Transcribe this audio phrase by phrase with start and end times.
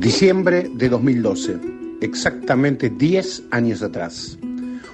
[0.00, 1.58] Diciembre de 2012,
[2.00, 4.38] exactamente 10 años atrás.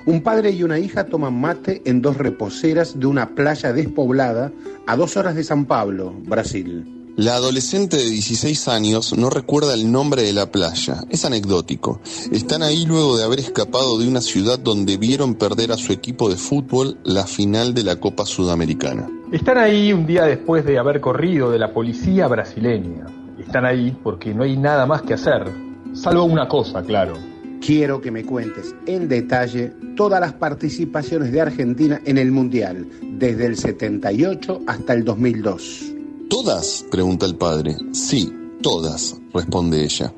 [0.04, 4.50] Un padre y una hija toman mate en dos reposeras de una playa despoblada
[4.84, 7.12] a dos horas de San Pablo, Brasil.
[7.14, 11.04] La adolescente de 16 años no recuerda el nombre de la playa.
[11.08, 12.00] Es anecdótico.
[12.32, 16.28] Están ahí luego de haber escapado de una ciudad donde vieron perder a su equipo
[16.28, 19.08] de fútbol la final de la Copa Sudamericana.
[19.30, 23.06] Están ahí un día después de haber corrido de la policía brasileña.
[23.46, 25.50] Están ahí porque no hay nada más que hacer.
[25.92, 27.14] Salvo una cosa, claro.
[27.64, 33.46] Quiero que me cuentes en detalle todas las participaciones de Argentina en el Mundial, desde
[33.46, 35.92] el 78 hasta el 2002.
[36.28, 36.84] ¿Todas?
[36.90, 37.76] pregunta el padre.
[37.92, 38.32] Sí,
[38.62, 40.12] todas, responde ella.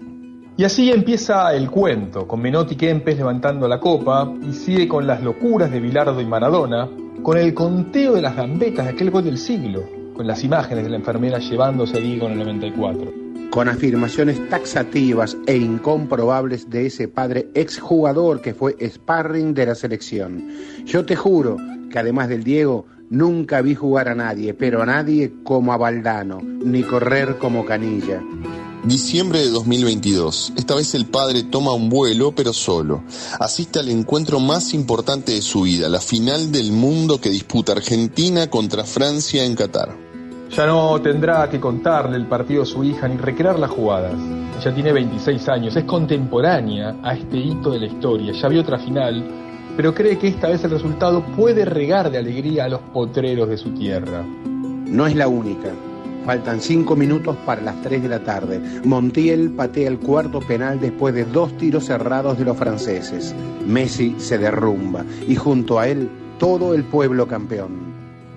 [0.57, 5.23] Y así empieza el cuento, con Menotti Kempes levantando la copa y sigue con las
[5.23, 6.89] locuras de Bilardo y Maradona,
[7.23, 10.91] con el conteo de las gambetas de aquel gol del siglo, con las imágenes de
[10.91, 13.13] la enfermera llevándose a Diego en el 94.
[13.53, 20.49] Con afirmaciones taxativas e incomprobables de ese padre exjugador que fue sparring de la selección.
[20.85, 21.57] Yo te juro
[21.89, 26.43] que además del Diego, Nunca vi jugar a nadie, pero a nadie como a Valdano,
[26.43, 28.23] ni correr como Canilla.
[28.85, 30.53] Diciembre de 2022.
[30.59, 33.03] Esta vez el padre toma un vuelo, pero solo.
[33.41, 38.51] Asiste al encuentro más importante de su vida, la final del mundo que disputa Argentina
[38.51, 40.08] contra Francia en Qatar.
[40.51, 44.15] Ya no tendrá que contarle el partido a su hija ni recrear las jugadas.
[44.61, 48.33] Ella tiene 26 años, es contemporánea a este hito de la historia.
[48.33, 49.23] Ya vio otra final
[49.79, 53.57] pero cree que esta vez el resultado puede regar de alegría a los potreros de
[53.57, 54.25] su tierra.
[54.25, 55.69] No es la única.
[56.27, 58.61] Faltan cinco minutos para las tres de la tarde.
[58.85, 63.37] Montiel patea el cuarto penal después de dos tiros cerrados de los franceses.
[63.65, 67.88] Messi se derrumba y junto a él todo el pueblo campeón.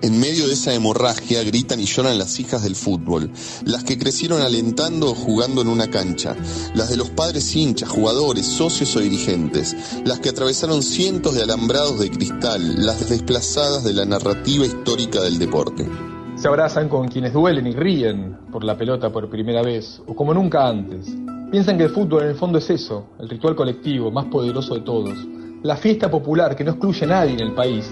[0.02, 3.30] En medio de esa hemorragia gritan y lloran las hijas del fútbol,
[3.64, 6.34] las que crecieron alentando o jugando en una cancha,
[6.74, 12.00] las de los padres hinchas, jugadores, socios o dirigentes, las que atravesaron cientos de alambrados
[12.00, 15.88] de cristal, las desplazadas de la narrativa histórica del deporte.
[16.34, 20.34] Se abrazan con quienes duelen y ríen por la pelota por primera vez, o como
[20.34, 21.06] nunca antes.
[21.52, 24.80] Piensan que el fútbol en el fondo es eso, el ritual colectivo más poderoso de
[24.80, 25.16] todos,
[25.62, 27.88] la fiesta popular que no excluye a nadie en el país,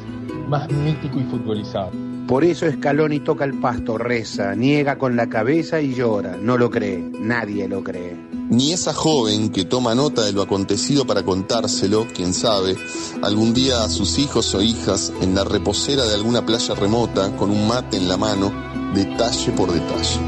[0.49, 2.10] más mítico y futbolizado.
[2.31, 6.37] Por eso Scaloni toca el pasto, reza, niega con la cabeza y llora.
[6.37, 8.17] No lo cree, nadie lo cree.
[8.51, 12.77] Ni esa joven que toma nota de lo acontecido para contárselo, quién sabe,
[13.23, 17.51] algún día a sus hijos o hijas en la reposera de alguna playa remota con
[17.51, 18.53] un mate en la mano,
[18.95, 20.21] detalle por detalle.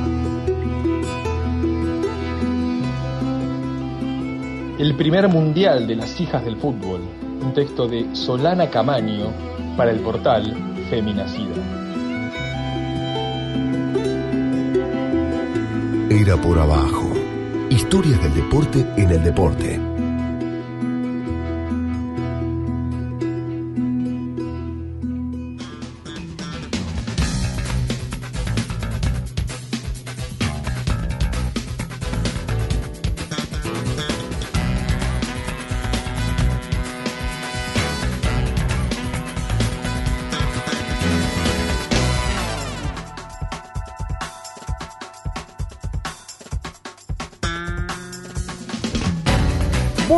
[4.80, 7.02] El primer mundial de las hijas del fútbol,
[7.40, 9.32] un texto de Solana Camaño
[9.76, 10.52] para el portal
[10.90, 11.81] Feminacida.
[16.14, 17.10] Era por abajo.
[17.70, 19.91] Historias del deporte en el deporte.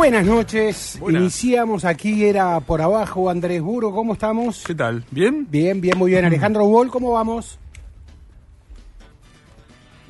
[0.05, 0.99] Buenas noches.
[1.09, 3.27] Iniciamos aquí, era por abajo.
[3.27, 4.63] Andrés Buro, ¿cómo estamos?
[4.63, 5.03] ¿Qué tal?
[5.09, 5.47] ¿Bien?
[5.49, 6.23] Bien, bien, muy bien.
[6.23, 7.57] Alejandro Wall, ¿cómo vamos?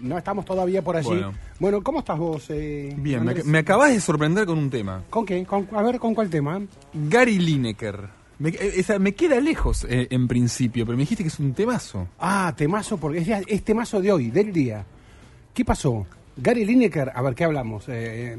[0.01, 1.23] No estamos todavía por allí.
[1.59, 2.45] Bueno, ¿cómo estás vos?
[2.49, 5.01] Eh, bien, me, acabas de sorprender con un tema.
[5.09, 5.47] ¿Con qué?
[5.71, 6.61] a ver, ¿con cuál tema?
[6.93, 8.09] Gary Lineker.
[8.37, 12.09] Me, eh, me queda lejos eh, en principio, pero me dijiste que es un temazo.
[12.19, 14.85] Ah, temazo, porque es, es temazo de hoy, del día.
[15.53, 16.05] ¿Qué pasó?
[16.37, 17.85] Gary Lineker, a ver, ¿qué hablamos?
[17.87, 18.37] Eh,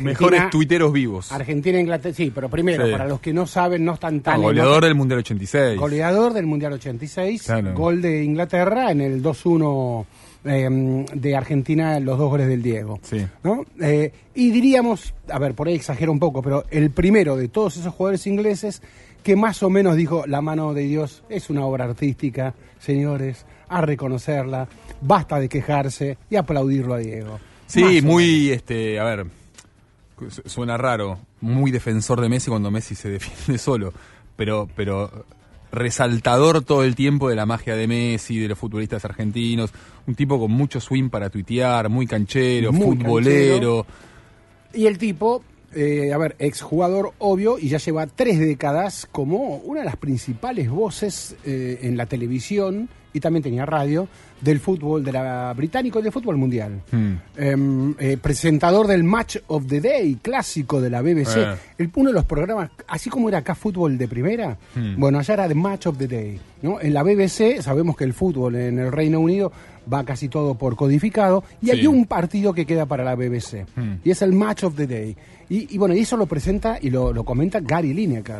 [0.00, 1.32] Mejores tuiteros vivos.
[1.32, 4.42] Argentina, Inglaterra, sí, pero primero, para los que no saben, no están tan...
[4.42, 5.78] goleador del Mundial 86.
[5.78, 10.04] Goleador del Mundial 86, gol de Inglaterra en el 2-1
[10.44, 13.00] em, de Argentina, los dos goles del Diego.
[13.02, 13.26] Sí.
[13.42, 13.64] ¿no?
[13.80, 17.78] Eh, y diríamos, a ver, por ahí exagero un poco, pero el primero de todos
[17.78, 18.82] esos jugadores ingleses
[19.22, 23.80] que más o menos dijo, la mano de Dios es una obra artística, señores, a
[23.80, 24.68] reconocerla
[25.00, 27.40] basta de quejarse y aplaudirlo a Diego.
[27.66, 29.26] Sí, muy, este, a ver,
[30.44, 33.92] suena raro, muy defensor de Messi cuando Messi se defiende solo,
[34.36, 35.24] pero, pero
[35.72, 39.72] resaltador todo el tiempo de la magia de Messi, de los futbolistas argentinos,
[40.06, 43.86] un tipo con mucho swing para tuitear, muy canchero, futbolero.
[44.74, 45.42] Y el tipo,
[45.74, 50.68] eh, a ver, exjugador obvio y ya lleva tres décadas como una de las principales
[50.70, 54.08] voces eh, en la televisión y también tenía radio
[54.40, 56.80] del fútbol de la británico y del fútbol mundial.
[56.90, 57.12] Hmm.
[57.36, 61.36] Em, eh, presentador del Match of the Day, clásico de la BBC.
[61.42, 61.54] Eh.
[61.78, 64.98] El, uno de los programas, así como era acá fútbol de primera, Hmm.
[64.98, 66.40] bueno, allá era The Match of the Day.
[66.62, 66.80] ¿no?
[66.80, 69.52] En la BBC sabemos que el fútbol en el Reino Unido
[69.92, 73.94] va casi todo por codificado y hay un partido que queda para la BBC Hmm.
[74.04, 75.16] y es el Match of the Day.
[75.48, 78.38] Y, y bueno, y eso lo presenta y lo, lo comenta Gary Lineker.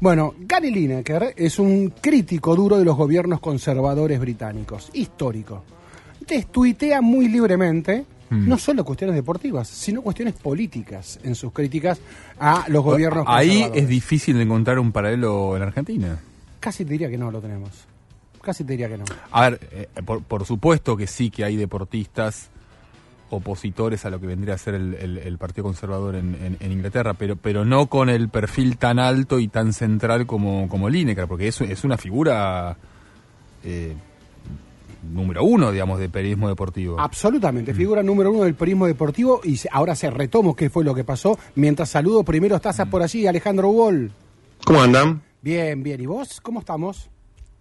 [0.00, 5.64] Bueno, Gary Lineker es un crítico duro de los gobiernos conservadores británicos, histórico.
[6.20, 8.46] Entonces tuitea muy libremente, Hmm.
[8.46, 11.98] no solo cuestiones deportivas, sino cuestiones políticas en sus críticas
[12.38, 13.82] a los gobiernos Ahí conservadores.
[13.84, 16.20] es difícil de encontrar un paralelo en Argentina.
[16.60, 17.70] Casi te diría que no lo tenemos.
[18.42, 19.04] Casi te diría que no.
[19.30, 22.50] A ver, eh, por, por supuesto que sí que hay deportistas
[23.30, 26.72] opositores a lo que vendría a ser el, el- el Partido Conservador en, en- en
[26.72, 31.26] Inglaterra, pero, pero no con el perfil tan alto y tan central como, como Lineker,
[31.28, 32.76] porque es, es una figura
[33.64, 33.94] eh,
[35.12, 36.98] número uno, digamos, de periodismo deportivo.
[36.98, 41.04] Absolutamente, figura número uno del periodismo deportivo y ahora se retomo qué fue lo que
[41.04, 41.38] pasó.
[41.54, 44.10] Mientras saludo, primero estás por allí, Alejandro Wall.
[44.64, 45.22] ¿Cómo andan?
[45.40, 46.00] Bien, bien.
[46.00, 46.40] ¿Y vos?
[46.40, 47.08] ¿Cómo estamos?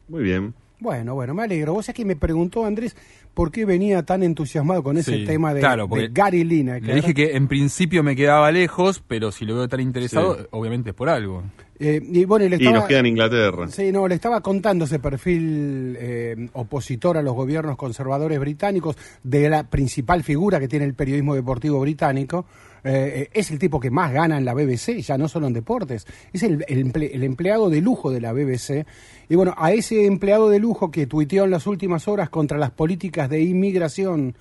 [0.07, 0.53] Muy bien.
[0.79, 1.73] Bueno, bueno, me alegro.
[1.73, 2.95] Vos es que me preguntó Andrés
[3.33, 6.83] por qué venía tan entusiasmado con ese Sí, tema de, claro, de porque Gary Lineker.
[6.87, 10.45] Le dije que en principio me quedaba lejos, pero si lo veo tan interesado, Sí.
[10.51, 11.43] obviamente es por algo.
[11.79, 13.67] Eh, y bueno, y le Y nos queda en Inglaterra.
[13.69, 19.49] Sí, no, le estaba contando ese perfil eh, opositor a los gobiernos conservadores británicos de
[19.49, 22.45] la principal figura que tiene el periodismo deportivo británico.
[22.87, 25.53] Eh, eh, es el tipo que más gana en la BBC, ya no solo en
[25.53, 26.07] deportes.
[26.31, 28.85] Es el, el el empleado de lujo de la BBC.
[29.29, 32.71] Y bueno, a ese empleado de lujo que tuiteó en las últimas horas contra las
[32.71, 34.35] políticas de inmigración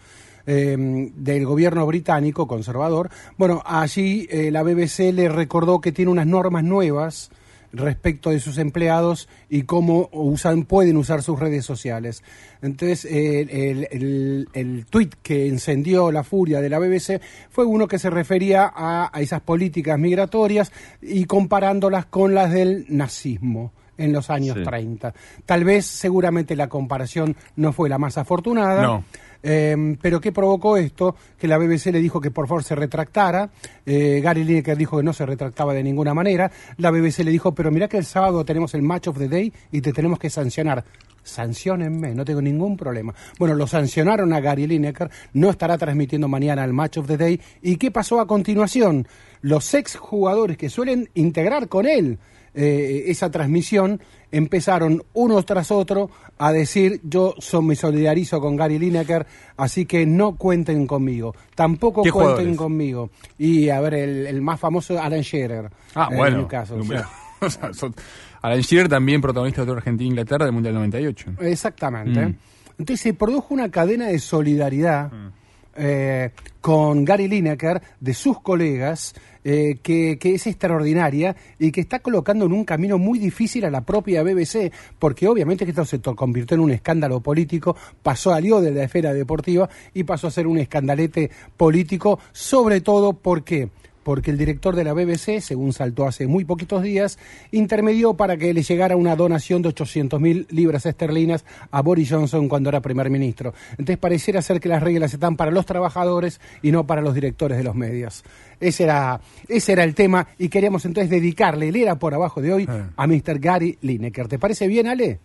[0.48, 3.10] eh, del gobierno británico conservador.
[3.36, 7.30] Bueno, allí eh, la BBC le recordó que tiene unas normas nuevas
[7.72, 12.22] respecto de sus empleados y cómo usan, pueden usar sus redes sociales.
[12.62, 17.20] Entonces, el, el, el tuit que encendió la furia de la BBC
[17.50, 20.72] fue uno que se refería a, a esas políticas migratorias
[21.02, 24.62] y comparándolas con las del nazismo en los años Sí.
[24.64, 25.14] 30.
[25.46, 28.82] Tal vez, seguramente, la comparación no fue la más afortunada.
[28.82, 29.04] No.
[29.42, 31.16] Eh, pero ¿qué provocó esto?
[31.38, 33.50] Que la BBC le dijo que por favor se retractara.
[33.84, 36.50] Eh, Gary Lineker dijo que no se retractaba de ninguna manera.
[36.78, 39.52] La BBC le dijo, pero mira que el sábado tenemos el Match of the Day
[39.72, 40.84] y te tenemos que sancionar.
[41.22, 43.12] Sanciónenme, no tengo ningún problema.
[43.38, 47.40] Bueno, lo sancionaron a Gary Lineker, no estará transmitiendo mañana el Match of the Day.
[47.62, 49.08] ¿Y qué pasó a continuación?
[49.40, 52.18] Los ex jugadores que suelen integrar con él
[52.58, 54.00] eh, esa transmisión
[54.32, 59.26] empezaron uno tras otro a decir yo me solidarizo con Gary Lineker,
[59.56, 62.56] así que no cuenten conmigo, tampoco ¿Qué cuenten jugadores?
[62.58, 63.10] conmigo.
[63.38, 65.70] Y a ver, el, el más famoso Alan Shearer.
[65.94, 66.38] Ah, en bueno.
[66.38, 67.08] mi caso, o número- sea,
[67.46, 67.94] o sea, son-
[68.42, 71.32] Alan Shearer también protagonista de Argentina e Inglaterra del Mundial 98.
[71.40, 72.26] Exactamente.
[72.26, 72.36] Mm.
[72.78, 75.30] Entonces se produjo una cadena de solidaridad Mm.
[75.78, 76.30] Eh,
[76.60, 79.14] con Gary Lineker, de sus colegas,
[79.44, 83.70] eh, que, que es extraordinaria y que está colocando en un camino muy difícil a
[83.70, 88.60] la propia BBC, porque obviamente que esto se convirtió en un escándalo político, pasó, salió
[88.60, 93.70] de la esfera deportiva y pasó a ser un escandalete político, sobre todo porque
[94.06, 97.18] porque el director de la BBC, según saltó hace muy poquitos días,
[97.50, 102.48] intermedió para que le llegara una donación de 800 mil libras esterlinas a Boris Johnson
[102.48, 103.52] cuando era primer ministro.
[103.72, 107.58] Entonces pareciera ser que las reglas están para los trabajadores y no para los directores
[107.58, 108.22] de los medios.
[108.60, 112.52] Ese era, ese era el tema y queríamos entonces dedicarle el era por abajo de
[112.52, 112.90] hoy Ah.
[112.96, 113.40] a Mr.
[113.40, 114.28] Gary Lineker.
[114.28, 115.18] ¿Te parece bien, Ale?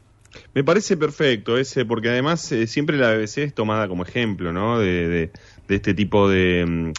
[0.56, 4.80] Me parece perfecto ese, porque además eh, siempre la BBC es tomada como ejemplo, ¿no?
[4.80, 5.32] De, de-
[5.68, 6.92] de este tipo de, mm,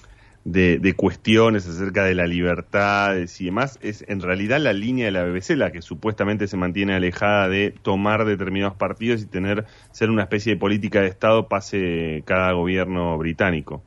[0.44, 3.78] de, de cuestiones acerca de la libertad y demás.
[3.82, 7.72] Es en realidad la línea de la BBC la que supuestamente se mantiene alejada de
[7.82, 13.16] tomar determinados partidos y tener ser una especie de política de Estado pase cada gobierno
[13.18, 13.82] británico.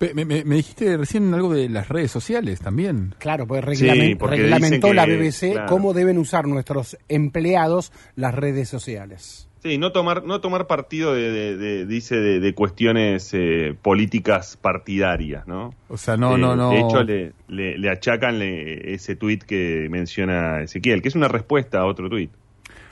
[0.00, 3.16] Me, me- me dijiste recién algo de las redes sociales también.
[3.18, 5.66] Claro, pues Sí, reglamen- porque reglamentó la BBC claro.
[5.68, 9.47] cómo deben usar nuestros empleados las redes sociales.
[9.62, 14.56] Sí, no tomar, no tomar partido de, de- de- dice, de, de cuestiones eh, políticas
[14.56, 15.74] partidarias, ¿no?
[15.88, 16.70] O sea, no, Eh, no, no.
[16.70, 21.26] De hecho, le, le, le achacan le- ese tuit que menciona Ezequiel, que es una
[21.28, 22.30] respuesta a otro tuit.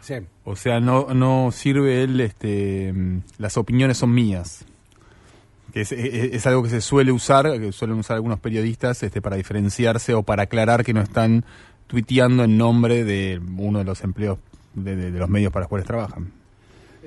[0.01, 0.15] Sí.
[0.45, 2.93] O sea, no, no sirve él, este,
[3.39, 4.65] las opiniones son mías.
[5.73, 9.21] Que es, es- es algo que se suele usar, que suelen usar algunos periodistas este,
[9.23, 11.45] para diferenciarse o para aclarar que no están
[11.87, 14.39] tuiteando en nombre de uno de los empleos
[14.75, 16.33] de, de- de los medios para los cuales trabajan.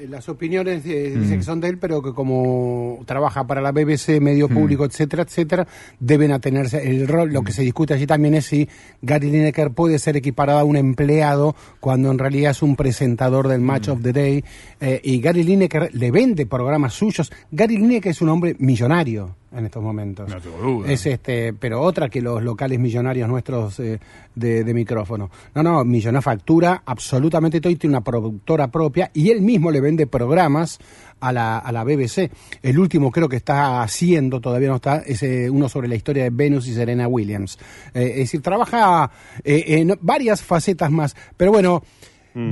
[0.08, 1.22] Las opiniones eh, Mm.
[1.22, 4.54] dicen que son de él, pero que como trabaja para la BBC, medio Mm.
[4.54, 5.68] público, etcétera, etcétera,
[6.00, 7.30] deben atenerse el rol.
[7.30, 7.34] Mm.
[7.34, 8.68] Lo que se discute allí también es si
[9.02, 13.62] Gary Lineker puede ser equiparado a un empleado cuando en realidad es un presentador del
[13.62, 13.92] Match Mm.
[13.92, 14.44] of the Day.
[14.82, 17.32] eh, y Gary Lineker le vende programas suyos.
[17.52, 20.30] Gary Lineker es un hombre millonario en estos momentos.
[20.30, 20.92] No tengo duda.
[20.92, 24.00] Es este, pero otra que los locales millonarios nuestros eh,
[24.36, 25.30] de, de micrófono.
[25.56, 29.82] No, no, millonario factura absolutamente todo y tiene una productora propia y él mismo le
[29.82, 30.80] vende programas
[31.20, 32.32] a la, a la BBC.
[32.62, 36.24] El último creo que está haciendo, todavía no está, es eh, uno sobre la historia
[36.24, 37.58] de Venus y Serena Williams.
[37.94, 39.12] Eh, es decir, trabaja
[39.44, 41.16] eh, en varias facetas más.
[41.38, 41.84] Pero bueno,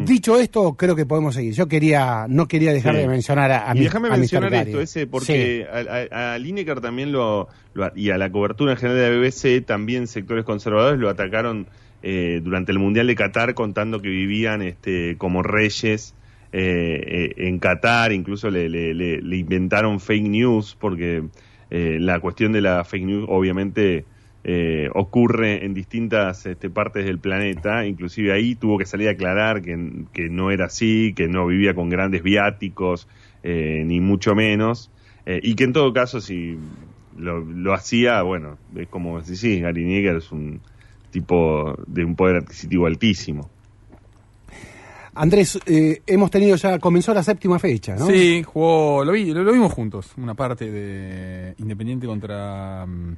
[0.06, 1.54] dicho esto, creo que podemos seguir.
[1.54, 3.02] Yo quería, no quería dejar Sí.
[3.02, 4.18] de mencionar a, a y mi- déjame Mr.
[4.20, 8.72] mencionar esto, ese, porque a, a- a Lineker también lo, lo- y a la cobertura
[8.74, 11.68] en general de la BBC, también sectores conservadores lo atacaron
[12.04, 16.14] eh, durante el Mundial de Qatar contando que vivían este, como reyes
[16.54, 21.24] eh, eh, en Qatar, incluso le, le- le- le inventaron fake news, porque
[21.70, 24.06] eh, la cuestión de la fake news obviamente
[24.44, 29.62] eh, ocurre en distintas este, partes del planeta, inclusive ahí tuvo que salir a aclarar
[29.62, 33.08] que, que no era así, que no vivía con grandes viáticos,
[33.44, 34.92] eh, ni mucho menos,
[35.26, 36.58] eh, y que en todo caso si
[37.18, 40.62] lo, lo hacía, bueno, es como si sí, Gary Nieger es un
[41.12, 43.50] tipo de un poder adquisitivo altísimo.
[45.18, 48.06] Andrés, eh, hemos tenido ya, comenzó la séptima fecha, ¿no?
[48.06, 53.18] Sí, jugó, lo, vi, lo, lo vimos juntos, una parte de Independiente contra mm,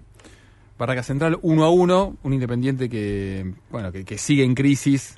[0.79, 5.17] Barraca Central, 1 a 1, un Independiente que, bueno, que, sigue en crisis,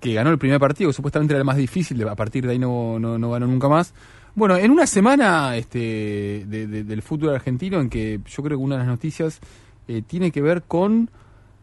[0.00, 2.58] que ganó el primer partido, que supuestamente era el más difícil, a partir de ahí
[2.58, 3.92] no, no, no ganó nunca más.
[4.36, 8.64] Bueno, en una semana este, de- de- del fútbol argentino en que yo creo que
[8.64, 9.40] una de las noticias
[9.88, 11.10] eh, tiene que ver con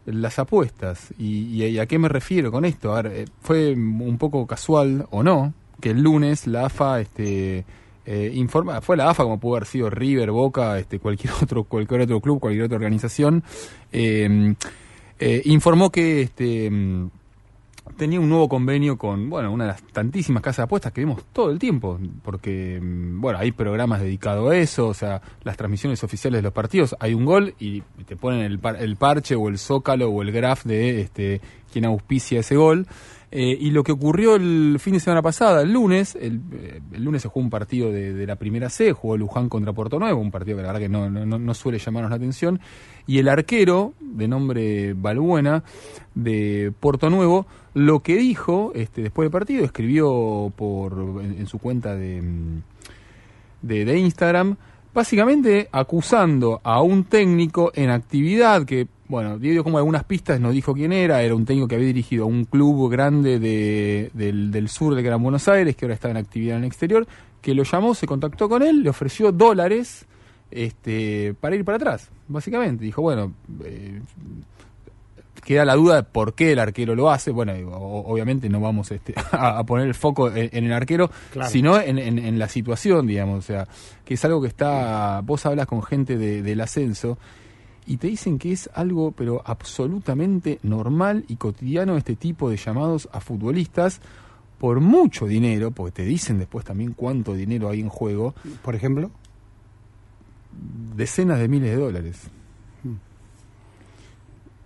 [0.06, 1.12] las apuestas.
[1.18, 2.94] Y, y a qué me refiero con esto?
[2.94, 7.64] A ver, eh, fue un poco casual o no que el lunes la AFA este,
[8.06, 12.00] eh, informa, fue la AFA como pudo haber sido River, Boca, este, cualquier otro, cualquier
[12.02, 13.42] otro club, cualquier otra organización,
[13.92, 14.54] eh,
[15.18, 17.10] eh, informó que este mm,
[17.96, 21.22] tenía un nuevo convenio con, bueno, una de las tantísimas casas de apuestas que vemos
[21.32, 26.02] todo el tiempo, porque, mm, bueno, hay programas dedicados a eso, o sea, las transmisiones
[26.02, 29.48] oficiales de los partidos, hay un gol y te ponen el, par- el parche o
[29.48, 31.40] el zócalo o el graph de este
[31.72, 32.86] quien auspicia ese gol.
[33.34, 37.22] Eh, y lo que ocurrió el fin de semana pasada, el lunes, el, eh, lunes
[37.22, 40.58] se jugó un partido de, la primera C, jugó Luján contra Puerto Nuevo, un partido
[40.58, 42.60] que la verdad que no, no, no- suele llamarnos la atención,
[43.06, 45.64] y el arquero, de nombre Balbuena,
[46.14, 51.94] de Puerto Nuevo, lo que dijo este, después del partido, escribió por en, su cuenta
[51.94, 52.62] mm,
[53.62, 54.56] de, de Instagram,
[54.92, 60.72] básicamente acusando a un técnico en actividad que, bueno, dio como algunas pistas, no dijo
[60.74, 64.68] quién era, era un técnico que había dirigido a un club grande de, del, del
[64.68, 67.06] sur de Gran Buenos Aires, que ahora está en actividad en el exterior,
[67.40, 70.06] que lo llamó, se contactó con él, le ofreció dólares
[70.50, 72.84] este, para ir para atrás, básicamente.
[72.84, 73.32] Dijo, bueno,
[73.64, 74.00] eh,
[75.44, 77.30] queda la duda de por qué el arquero lo hace.
[77.32, 81.50] Bueno, obviamente no vamos este, a, a poner el foco en, en el arquero, Claro.
[81.50, 83.38] sino en, en- en la situación, digamos.
[83.38, 83.66] O sea,
[84.04, 85.20] que es algo que está.
[85.24, 87.18] Vos hablas con gente de- del ascenso
[87.86, 93.08] y te dicen que es algo, pero absolutamente normal y cotidiano este tipo de llamados
[93.12, 94.00] a futbolistas
[94.58, 99.10] por mucho dinero, porque te dicen después también cuánto dinero hay en juego, Por ejemplo.
[100.96, 102.20] decenas de miles de dólares.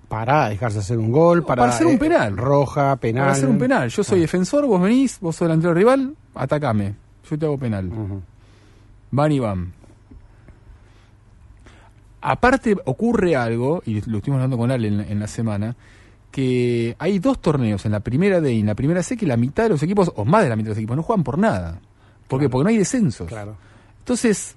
[0.08, 2.37] Para dejarse hacer un gol, para, Para hacer un eh, penal.
[2.37, 3.23] roja, penal.
[3.23, 3.88] Para hacer un penal.
[3.88, 4.04] Yo Ah.
[4.04, 6.94] soy defensor, vos venís, vos sos delantero rival, atacame.
[7.28, 7.88] Yo te hago penal.
[7.88, 8.23] Ujú.
[9.11, 9.73] Van y van.
[12.20, 15.76] Aparte ocurre algo, y lo estuvimos hablando con Ale en, en la semana,
[16.30, 19.37] que hay dos torneos en la primera D y en la primera C que la
[19.37, 21.38] mitad de los equipos, o más de la mitad de los equipos, no juegan por
[21.38, 21.80] nada.
[22.28, 22.49] ¿Por qué?
[22.49, 23.28] Porque no hay descensos.
[23.28, 23.56] Claro.
[24.00, 24.56] Entonces,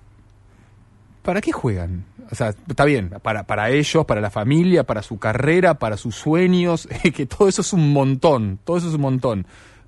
[1.24, 2.06] ¿para qué juegan?
[2.32, 6.16] O sea, está bien, para, para ellos, para la familia, para su carrera, para sus
[6.16, 9.46] sueños, que todo eso es un montón, todo eso es un montón.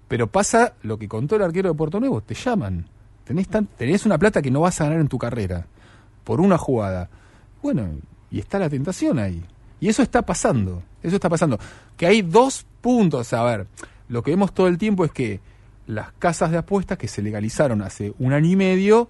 [0.07, 2.85] Pero pasa lo que contó el arquero de Puerto Nuevo, te llaman.
[3.23, 5.65] Tenés, tan- tenés una plata que no vas a ganar en tu carrera,
[6.23, 7.09] por una jugada.
[7.61, 7.89] Bueno,
[8.29, 9.43] y está la tentación ahí.
[9.79, 11.59] Y eso está pasando, eso está pasando.
[11.97, 13.67] Que hay dos puntos, a ver,
[14.09, 15.39] lo que vemos todo el tiempo es que
[15.87, 19.09] las casas de apuestas que se legalizaron hace un año y medio,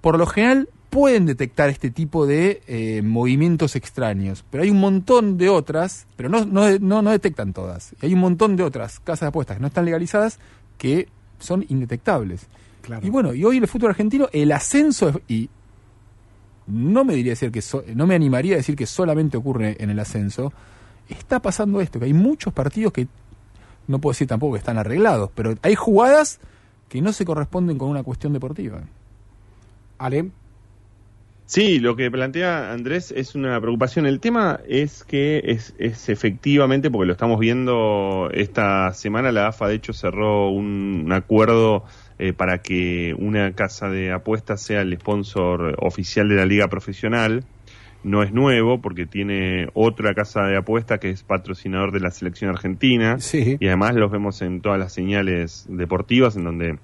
[0.00, 5.38] por lo general pueden detectar este tipo de eh, movimientos extraños, pero hay un montón
[5.38, 7.94] de otras, pero no, no, no, no detectan todas.
[8.02, 10.38] Y hay un montón de otras casas de apuestas que no están legalizadas
[10.76, 11.08] que
[11.38, 12.46] son indetectables.
[12.82, 13.06] Claro.
[13.06, 15.48] Y bueno, y hoy el fútbol argentino, el ascenso, y
[16.66, 19.90] no me diría decir que so- no me animaría a decir que solamente ocurre en
[19.90, 20.52] el ascenso,
[21.08, 23.08] está pasando esto, que hay muchos partidos que
[23.88, 26.40] no puedo decir tampoco que están arreglados, pero hay jugadas
[26.88, 28.82] que no se corresponden con una cuestión deportiva.
[29.98, 30.30] Ale.
[31.46, 34.06] Sí, lo que plantea Andrés es una preocupación.
[34.06, 39.68] El tema es que es, es, efectivamente, porque lo estamos viendo esta semana, la AFA
[39.68, 41.84] de hecho cerró un, un acuerdo
[42.22, 47.44] eh, para que una casa de apuestas sea el sponsor oficial de la liga profesional.
[48.04, 52.50] No es nuevo porque tiene otra casa de apuestas que es patrocinador de la selección
[52.50, 53.56] argentina Sí.
[53.60, 56.78] y además los vemos en todas las señales deportivas en donde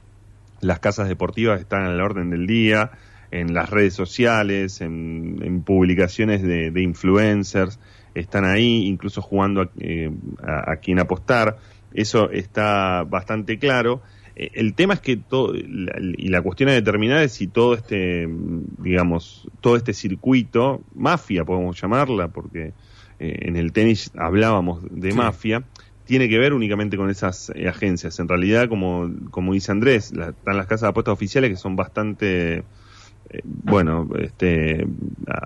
[0.61, 2.90] las casas deportivas están a la orden del día,
[3.30, 7.78] en las redes sociales, en, en publicaciones de, de influencers,
[8.14, 10.11] están ahí, incluso jugando a, eh,
[10.42, 11.59] a- a quien apostar.
[11.95, 14.02] Eso está bastante claro.
[14.38, 17.75] Eh, El tema es que todo, la- y la cuestión a determinar es si todo
[17.75, 18.26] este,
[18.78, 22.75] digamos, todo este circuito, mafia podemos llamarla, porque
[23.18, 25.16] eh, en el tenis hablábamos de Sí.
[25.16, 25.68] mafia,
[26.04, 28.18] tiene que ver únicamente con esas eh, agencias.
[28.21, 31.75] En realidad, como, como dice Andrés, la- están las casas de apuestas oficiales que son
[31.76, 32.64] bastante,
[33.44, 34.87] bueno, este,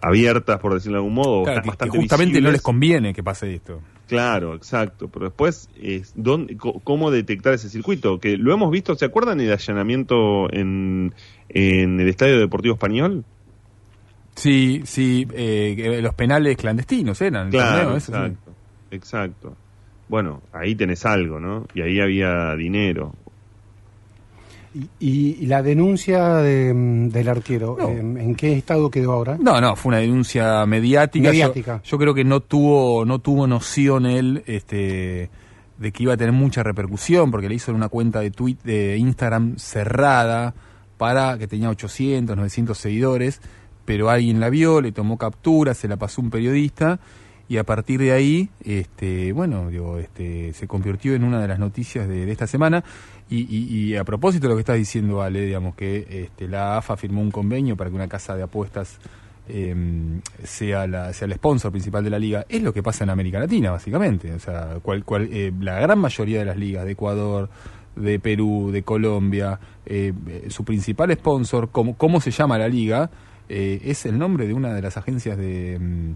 [0.03, 3.81] abiertas, por decirlo de algún modo, Claro, que- justamente no les conviene que pase esto.
[4.09, 5.09] Claro, exacto.
[5.09, 8.19] Pero después, es dónde, ¿cómo detectar ese circuito?
[8.21, 11.15] Que lo hemos visto, ¿se acuerdan el allanamiento en,
[11.49, 13.25] en el Estadio Deportivo Español?
[14.35, 17.51] Sí, sí, eh, los penales clandestinos eran.
[17.51, 18.19] Claro, torneo, eso sí.
[18.19, 18.53] exacto.
[18.91, 19.57] Exacto.
[20.09, 21.67] Bueno, ahí tenés algo, ¿no?
[21.75, 23.15] Y ahí había dinero.
[24.75, 26.73] Y, y- la denuncia de,
[27.11, 27.89] del arquero, No.
[27.91, 29.37] eh, ¿en qué estado quedó ahora?
[29.39, 31.29] No, no, fue una denuncia mediática.
[31.29, 31.81] Mediática.
[31.85, 35.29] Yo, yo creo que no tuvo, no tuvo noción él, este,
[35.79, 38.57] de que iba a tener mucha repercusión, porque le hizo en una cuenta de tweet
[38.65, 40.55] de Instagram cerrada
[40.97, 43.41] para que tenía 800, 900 seguidores,
[43.85, 47.01] pero alguien la vio, le tomó captura, se la pasó un periodista
[47.49, 51.59] y a partir de ahí, este, bueno, digo, este, se convirtió en una de las
[51.59, 52.83] noticias de, esta semana.
[53.29, 56.77] Y, y- y a propósito de lo que estás diciendo, Ale, digamos que este, la
[56.79, 58.99] AFA firmó un convenio para que una casa de apuestas
[59.49, 59.75] eh,
[60.45, 62.45] sea, sea el sponsor principal de la liga.
[62.49, 64.33] Es lo que pasa en América Latina, básicamente.
[64.33, 67.49] O sea, cual, cual, eh, la gran mayoría de las ligas de Ecuador,
[67.97, 70.13] de Perú, de Colombia, eh,
[70.49, 73.11] su principal sponsor, como, ¿cómo se llama la liga?
[73.49, 76.13] Eh, es el nombre de una de las agencias de, mm,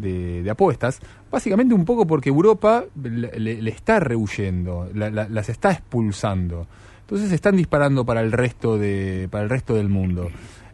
[0.00, 5.70] de, de apuestas, básicamente un poco porque Europa le, está rehuyendo, la- la- las está
[5.72, 6.66] expulsando.
[7.02, 10.28] Entonces están disparando para el resto de, para el resto del mundo.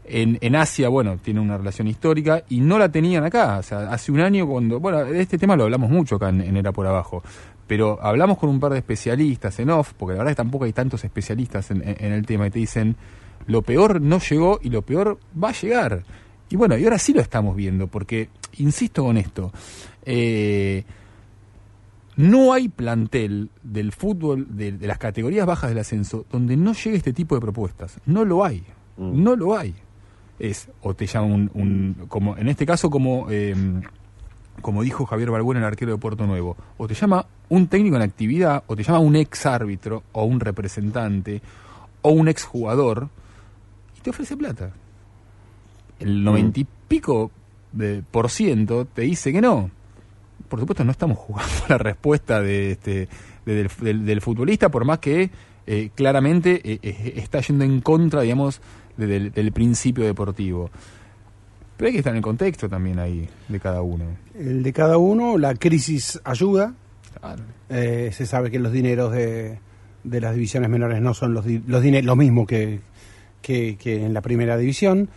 [0.09, 3.59] En, en Asia, bueno, tiene una relación histórica y no la tenían acá.
[3.59, 6.43] O sea, hace un año cuando, bueno, de este tema lo hablamos mucho acá en,
[6.43, 7.23] en Era por Abajo,
[7.67, 10.73] pero hablamos con un par de especialistas en off, porque la verdad que tampoco hay
[10.73, 12.95] tantos especialistas en- en el tema y te dicen,
[13.47, 16.03] lo peor no llegó y lo peor va a llegar.
[16.49, 18.29] Y bueno, y ahora sí lo estamos viendo, porque,
[18.59, 19.53] insisto con esto,
[20.05, 20.85] eh,
[22.17, 26.97] no hay plantel del fútbol, de, de las categorías bajas del ascenso, donde no llegue
[26.97, 27.99] este tipo de propuestas.
[28.07, 28.63] No lo hay.
[28.97, 29.23] Mm.
[29.23, 29.75] No lo hay.
[30.39, 33.55] Es, o te llama un, un- como en este caso, como, eh,
[34.63, 38.03] como dijo Javier Balbuena, el arquero de Puerto Nuevo, o te llama un técnico en
[38.03, 41.43] actividad, o te llama un ex árbitro, o un representante,
[42.03, 43.09] o un ex jugador,
[43.99, 44.71] y te ofrece plata.
[46.01, 47.31] El noventa y pico
[47.73, 49.71] de por ciento te dice que no
[50.49, 53.09] por supuesto no estamos jugando la respuesta de este
[53.45, 55.31] de- del, del- del futbolista por más que
[55.67, 58.61] eh, claramente eh, está yendo en contra digamos
[58.97, 60.71] de- del, del principio deportivo
[61.77, 64.05] pero hay que estar en el contexto también ahí de cada uno
[64.39, 66.73] El de cada uno, la crisis ayuda.
[67.21, 67.43] Claro.
[67.69, 69.59] Eh, se sabe que los dineros de,
[70.05, 72.81] de las divisiones menores no son los, di- los dine- lo mismo que,
[73.43, 75.11] que, que en la primera división.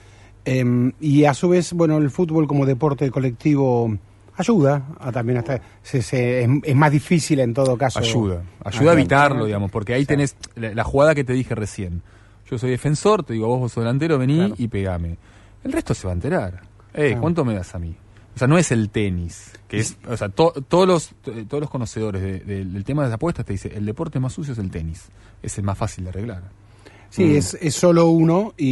[0.49, 3.97] Em, y a su vez, bueno, el fútbol como deporte colectivo
[4.35, 8.91] ayuda a también hasta se, se- es, es más difícil en todo caso ayuda ayuda
[8.91, 10.07] a evitarlo digamos porque ahí Sí.
[10.07, 12.01] tenés la, la jugada que te dije recién.
[12.49, 14.55] Yo soy defensor te digo vos vos sos delantero vení Claro.
[14.57, 15.17] y pegame.
[15.63, 16.61] El resto se va a enterar.
[16.93, 17.21] Eh Claro.
[17.21, 17.95] cuánto me das a mí
[18.33, 21.59] o sea no es el tenis que es o sea to- todos los to- todos
[21.61, 24.53] los conocedores de- de- del tema de las apuestas te dicen el deporte más sucio
[24.53, 25.09] es el tenis.
[25.43, 26.43] Es el más fácil de arreglar
[27.09, 27.35] Sí, Mm.
[27.37, 28.67] es, es solo uno y,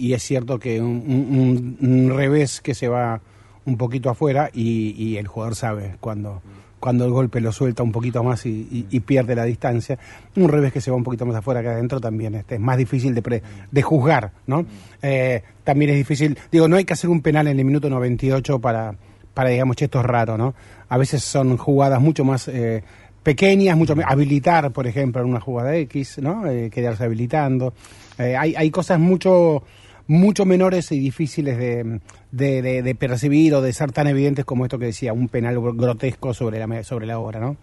[0.00, 3.20] y- y es cierto que un, un- un revés que se va
[3.64, 6.40] un poquito afuera y, y el jugador sabe cuando,
[6.78, 9.98] cuando el golpe lo suelta un poquito más y, pierde la distancia.
[10.36, 12.78] Un revés que se va un poquito más afuera que adentro también este, es más
[12.78, 14.64] difícil de, pre- de juzgar, ¿no?
[15.02, 18.60] Eh, también es difícil, digo, no hay que hacer un penal en el minuto 98
[18.60, 18.94] para,
[19.34, 20.54] para digamos, che, esto es raro, ¿no?
[20.88, 22.46] A veces son jugadas mucho más...
[22.48, 22.82] eh,
[23.22, 26.46] pequeñas, mucho habilitar, por ejemplo, en una jugada X, ¿no?
[26.46, 27.74] Eh, quedarse habilitando.
[28.18, 29.62] Eh, hay, hay cosas mucho
[30.06, 32.00] mucho menores y difíciles de,
[32.32, 35.56] de, de- de percibir o de ser tan evidentes como esto que decía, un penal
[35.58, 37.56] gr- grotesco sobre la, sobre la hora, ¿no?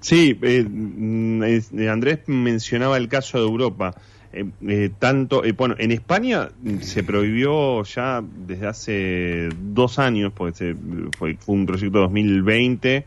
[0.00, 3.94] Sí, eh, mm, eh, Andrés mencionaba el caso de Europa.
[4.32, 10.56] eh, eh, tanto, bueno, en España mm, se prohibió ya desde hace dos años, porque
[10.58, 10.76] se-
[11.16, 13.04] fue, fue un proyecto 2020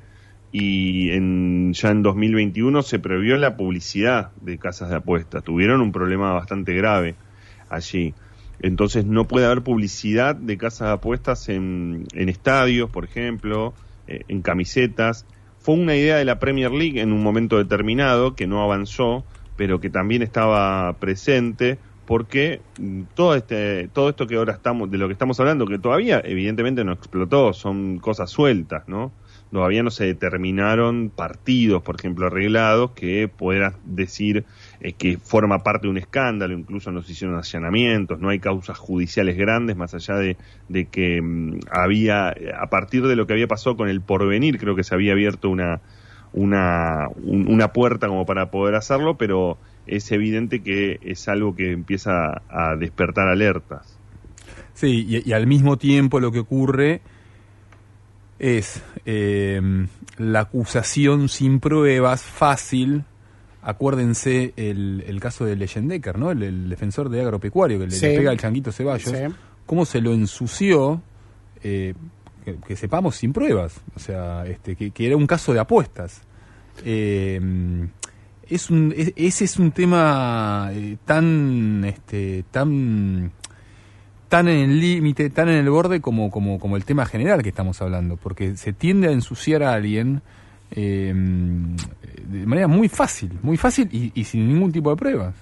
[0.51, 5.43] y en, ya en 2021 se prohibió la publicidad de casas de apuestas.
[5.43, 7.15] Tuvieron un problema bastante grave
[7.69, 8.13] allí.
[8.61, 13.73] Entonces no puede haber publicidad de casas de apuestas en, estadios, por ejemplo,
[14.07, 15.25] eh, en camisetas.
[15.59, 19.23] Fue una idea de la Premier League en un momento determinado que no avanzó,
[19.55, 24.97] pero que también estaba presente porque mm, todo este todo esto que ahora estamos de
[24.97, 29.11] lo que estamos hablando que todavía evidentemente no explotó, son cosas sueltas, ¿no?
[29.51, 34.45] Todavía no se determinaron partidos, por ejemplo, arreglados que puedas decir
[34.79, 38.77] eh, que forma parte de un escándalo, incluso no se hicieron allanamientos, no hay causas
[38.77, 40.37] judiciales grandes, más allá de,
[40.69, 44.75] de que mm, había, a partir de lo que había pasado con el porvenir, creo
[44.75, 45.81] que se había abierto una,
[46.31, 51.71] una, un- una puerta como para poder hacerlo, pero es evidente que es algo que
[51.71, 53.97] empieza a despertar alertas.
[54.73, 57.01] Sí, y al mismo tiempo lo que ocurre
[58.43, 59.61] es eh,
[60.17, 63.03] la acusación sin pruebas fácil.
[63.61, 66.31] Acuérdense el, el caso de Leyendecker, ¿no?
[66.31, 68.07] El, el defensor de agropecuario que le, Sí.
[68.07, 69.09] le pega al changuito Ceballos.
[69.15, 69.35] Sí.
[69.67, 71.01] ¿Cómo se lo ensució?
[71.63, 71.93] eh,
[72.43, 73.79] que, que sepamos sin pruebas.
[73.95, 76.21] O sea, este, que, que era un caso de apuestas.
[76.83, 77.39] Eh,
[78.49, 83.31] es un, es- ese es un tema eh, tan, este, tan
[84.31, 87.49] tan en el límite, tan en el borde como, como, como el tema general que
[87.49, 90.21] estamos hablando, porque se tiende a ensuciar a alguien
[90.71, 95.35] eh, de manera muy fácil, muy fácil y, sin ningún tipo de pruebas.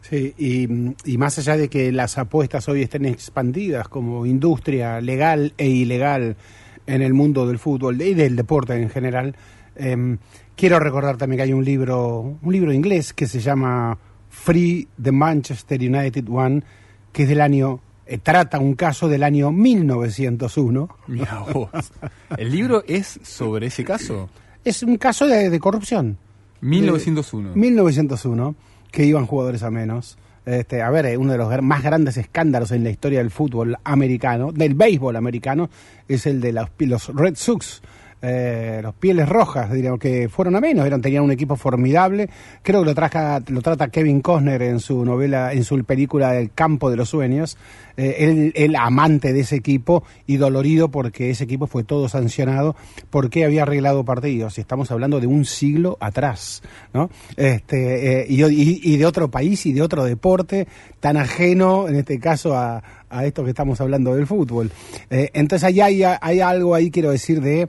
[0.00, 0.66] Sí, y,
[1.04, 6.34] y más allá de que las apuestas hoy estén expandidas como industria legal e ilegal
[6.86, 9.36] en el mundo del fútbol y del deporte en general,
[9.76, 10.16] em,
[10.56, 13.98] quiero recordar también que hay un libro, un libro inglés que se llama
[14.30, 16.62] Free the Manchester United One,
[17.12, 20.88] que es del año, eh, trata un caso del año 1901.
[21.06, 21.70] Mira vos.
[22.36, 24.28] ¿El libro es sobre ese caso?
[24.64, 26.18] Es un caso de, de corrupción.
[26.60, 27.54] 1901.
[27.54, 28.54] 1901,
[28.90, 30.16] que iban jugadores a menos.
[30.44, 33.76] Este, a ver, eh, uno de los más grandes escándalos en la historia del fútbol
[33.84, 35.70] americano, del béisbol americano,
[36.08, 37.82] es el de los, los Red Sox,
[38.22, 42.30] eh, los Pieles Rojas, diríamos, que fueron a menos, eran, tenían un equipo formidable.
[42.62, 46.52] Creo que lo, traja, lo trata Kevin Costner en su novela, en su película El
[46.52, 47.58] campo de los sueños.
[47.96, 52.74] Eh, él, amante de ese equipo y dolorido porque ese equipo fue todo sancionado
[53.10, 54.56] porque había arreglado partidos.
[54.56, 56.62] Y estamos hablando de un siglo atrás,
[56.94, 57.10] ¿no?
[57.36, 60.68] Este, eh, y, de otro país y de otro deporte
[61.00, 64.70] tan ajeno, en este caso, a, a esto que estamos hablando del fútbol.
[65.10, 67.68] Eh, entonces, ahí hay, hay algo ahí, quiero decir, de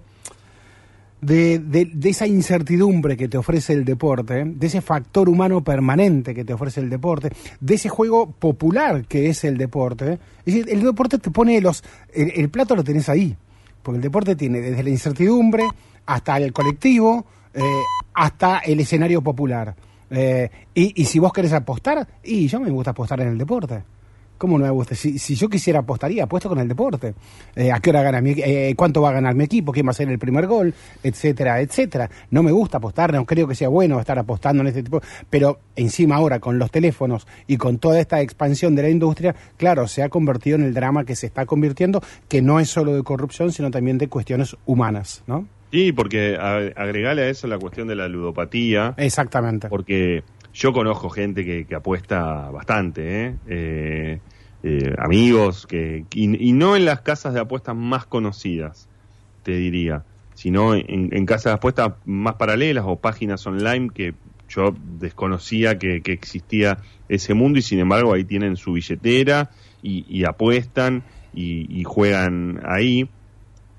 [1.23, 6.33] de, de- de esa incertidumbre que te ofrece el deporte, de ese factor humano permanente
[6.33, 10.19] que te ofrece el deporte, de ese juego popular que es el deporte.
[10.45, 11.83] Es decir, el deporte te pone los...
[12.13, 13.35] El, el plato lo tenés ahí,
[13.81, 15.63] porque el deporte tiene desde la incertidumbre
[16.05, 17.61] hasta el colectivo, eh,
[18.13, 19.75] hasta el escenario popular.
[20.09, 23.83] Eh, y, y si vos querés apostar, y yo me gusta apostar en el deporte.
[24.37, 24.93] ¿Cómo no me gusta?
[24.95, 27.13] Si, si yo quisiera apostaría, apuesto con el deporte.
[27.55, 29.71] Eh, ¿A qué hora gana mi equi- eh, ¿Cuánto va a ganar mi equipo?
[29.71, 30.73] ¿Quién va a hacer el primer gol?
[31.01, 32.09] Etcétera, etcétera.
[32.31, 35.01] No me gusta apostar, no creo que sea bueno estar apostando en este tipo.
[35.29, 39.87] Pero encima ahora, con los teléfonos y con toda esta expansión de la industria, claro,
[39.87, 43.03] se ha convertido en el drama que se está convirtiendo, que no es solo de
[43.03, 45.47] corrupción, sino también de cuestiones humanas, ¿no?
[45.71, 49.69] Sí, porque agregale a eso la cuestión de la ludopatía, Exactamente.
[49.69, 53.35] porque yo conozco gente que, que apuesta bastante, ¿eh?
[53.47, 54.19] Eh,
[54.65, 58.87] eh, amigos, que y, no en las casas de apuestas más conocidas,
[59.43, 64.13] te diría, sino en, casas de apuestas más paralelas o páginas online que
[64.47, 66.77] yo desconocía que, existía
[67.09, 69.49] ese mundo y sin embargo ahí tienen su billetera
[69.81, 73.09] y, y apuestan y, y juegan ahí.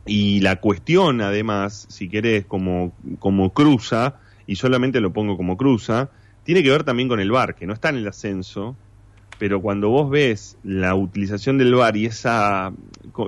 [0.07, 6.11] Y la cuestión, además, si querés, como, como cruza, y solamente lo pongo como cruza,
[6.45, 8.77] tiene que ver también con el VAR, que no está en el ascenso,
[9.39, 12.73] pero cuando vos ves la utilización del VAR y esa,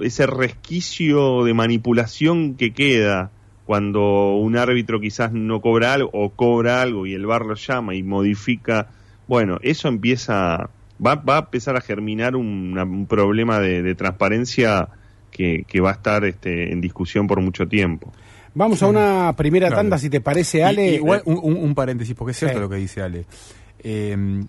[0.03, 3.31] ese resquicio de manipulación que queda
[3.65, 7.97] cuando un árbitro quizás no cobra algo o cobra algo y el VAR lo llama
[7.97, 8.91] y modifica,
[9.27, 10.71] bueno, eso empieza,
[11.05, 14.89] va, va a empezar a germinar un problema de, de transparencia
[15.33, 18.13] que, que va a estar este, en discusión por mucho tiempo.
[18.59, 19.83] Vamos a una primera Claro.
[19.83, 20.95] tanda, si te parece, Y- Ale.
[20.95, 22.63] igual, un, un- un paréntesis, porque es cierto Sí.
[22.63, 23.27] lo que dice Ale.
[23.81, 24.45] Eh,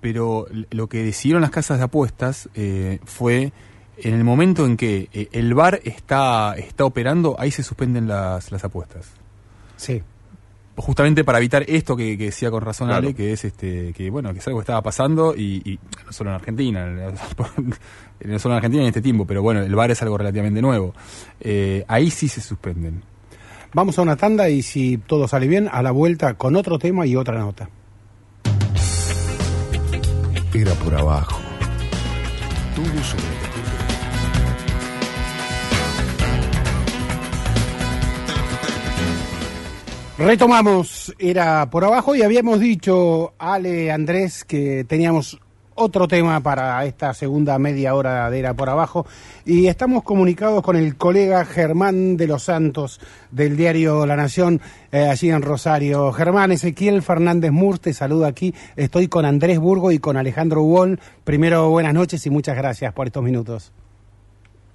[0.00, 3.52] pero lo que decidieron las casas de apuestas eh, fue
[3.96, 8.52] en el momento en que eh, el VAR está, está operando, ahí se suspenden las,
[8.52, 9.08] las apuestas.
[9.76, 10.02] Sí.
[10.76, 13.08] justamente para evitar esto que, que decía con razón Claro.
[13.08, 16.12] Ale, que es este, que bueno, que es algo que estaba pasando y, y no
[16.12, 16.86] solo en Argentina,
[18.24, 20.94] no solo en Argentina en este tiempo, pero bueno, el VAR es algo relativamente nuevo.
[21.40, 23.02] Eh, ahí sí se suspenden.
[23.74, 27.06] Vamos a una tanda y si todo sale bien, a la vuelta con otro tema
[27.06, 27.68] y otra nota.
[30.54, 31.40] Era por abajo.
[32.74, 33.48] Todo sobre.
[40.18, 45.38] Retomamos, era por abajo y habíamos dicho, Ale, Andrés, que teníamos
[45.78, 49.06] otro tema para esta segunda media hora de Era por abajo
[49.44, 54.60] y estamos comunicados con el colega Germán de los Santos del diario La Nación,
[54.90, 56.12] eh, allí en Rosario.
[56.12, 60.98] Germán, Ezequiel Fernández Murs te saluda aquí, estoy con Andrés Burgo y con Alejandro Wall.
[61.22, 63.72] Primero, buenas noches y muchas gracias por estos minutos.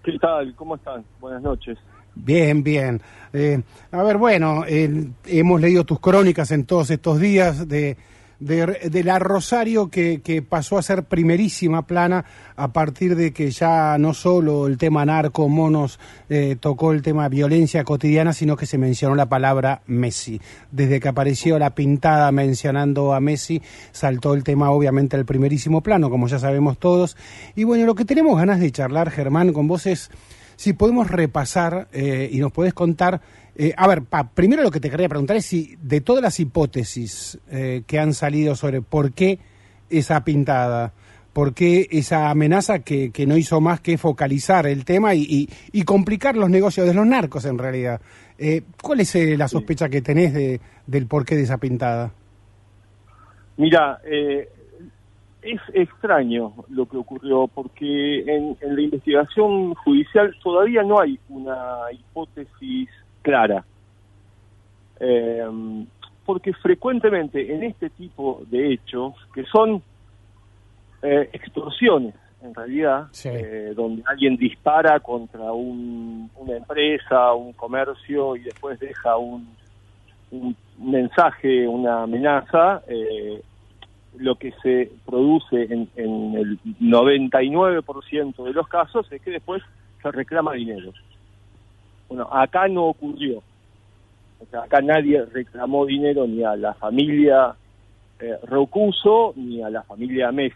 [0.03, 0.55] ¿Qué tal?
[0.55, 1.03] ¿Cómo están?
[1.19, 1.77] Buenas noches.
[2.15, 3.01] Bien, bien.
[3.33, 3.61] Eh,
[3.91, 7.97] a ver, bueno, eh, hemos leído tus crónicas en todos estos días de,
[8.39, 13.51] de, de la Rosario que, que pasó a ser primerísima plana a partir de que
[13.51, 18.65] ya no solo el tema narco, monos, eh, tocó el tema violencia cotidiana, sino que
[18.65, 20.39] se mencionó la palabra Messi.
[20.71, 26.09] Desde que apareció la pintada mencionando a Messi, saltó el tema obviamente al primerísimo plano,
[26.09, 27.17] como ya sabemos todos.
[27.55, 30.11] Y bueno, lo que tenemos ganas de charlar, Germán, con vos es
[30.55, 33.21] si podemos repasar eh, y nos podés contar,
[33.55, 36.39] eh, a ver, pa, primero lo que te quería preguntar es si de todas las
[36.39, 39.39] hipótesis eh, que han salido sobre por qué
[39.89, 40.93] esa pintada,
[41.33, 45.49] por qué esa amenaza que, que no hizo más que focalizar el tema y, y,
[45.71, 48.01] y complicar los negocios de los narcos en realidad,
[48.37, 52.11] eh, ¿cuál es eh, la sospecha que tenés de, del porqué de esa pintada?
[53.57, 54.49] Mira, eh,
[55.41, 61.91] es extraño lo que ocurrió porque en, en la investigación judicial todavía no hay una
[61.91, 62.89] hipótesis
[63.23, 63.65] clara.
[64.99, 65.43] Eh,
[66.25, 69.81] porque frecuentemente en este tipo de hechos, que son
[71.01, 73.27] eh, extorsiones en realidad, Sí.
[73.29, 79.47] eh, donde alguien dispara contra un- una empresa, un comercio y después deja un,
[80.31, 83.41] un mensaje, una amenaza, eh,
[84.17, 89.61] lo que se produce en, en el 99% de los casos es que después
[90.01, 90.91] se reclama dinero.
[92.13, 93.39] Bueno, acá no ocurrió.
[94.39, 97.55] O sea, acá nadie reclamó dinero ni a la familia
[98.19, 100.55] eh, Rocuso ni a la familia Messi.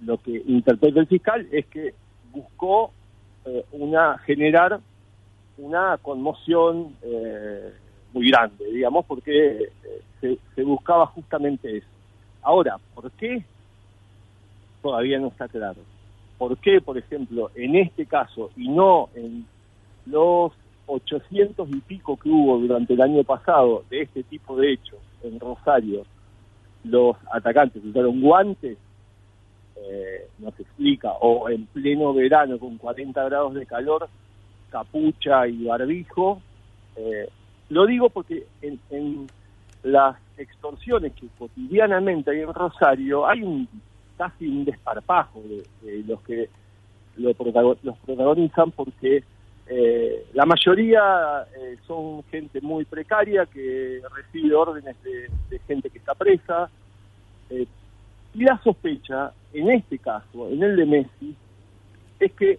[0.00, 1.92] Lo que interpreta el fiscal es que
[2.32, 2.90] buscó
[3.44, 4.80] eh, una generar
[5.58, 7.70] una conmoción eh,
[8.14, 9.70] muy grande, digamos, porque eh,
[10.22, 11.86] se, se buscaba justamente eso.
[12.40, 13.44] Ahora, ¿por qué?
[14.80, 15.82] Todavía no está claro.
[16.38, 19.46] ¿Por qué, por ejemplo, en este caso y no en
[20.06, 20.52] los
[20.86, 25.38] 800 y pico que hubo durante el año pasado de este tipo de hechos en
[25.40, 26.04] Rosario,
[26.84, 28.76] los atacantes usaron guantes?
[29.76, 34.08] Eh, no se explica, o en pleno verano con 40 grados de calor,
[34.70, 36.40] capucha y barbijo.
[36.96, 37.28] Eh,
[37.68, 39.26] lo digo porque en, en
[39.82, 43.68] las extorsiones que cotidianamente hay en Rosario hay un
[44.16, 46.48] casi un desparpajo de, los que
[47.16, 49.22] lo protago- los protagonizan porque
[49.66, 56.14] eh, la mayoría eh, son gente muy precaria que recibe órdenes de, gente que está
[56.14, 56.68] presa.
[57.50, 57.66] eh,
[58.34, 61.36] y la sospecha, en este caso, en el de Messi,
[62.18, 62.58] es que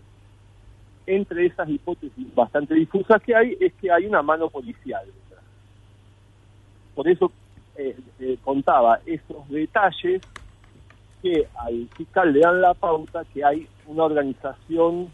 [1.06, 5.06] entre esas hipótesis bastante difusas que hay, es que hay una mano policial.
[5.06, 5.44] detrás.
[6.96, 7.32] Por eso
[8.42, 10.22] contaba esos detalles
[11.26, 15.10] que al fiscal le dan la pauta que hay una organización un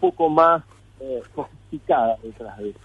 [0.00, 0.64] poco más
[0.98, 2.78] eh, sofisticada detrás de eso.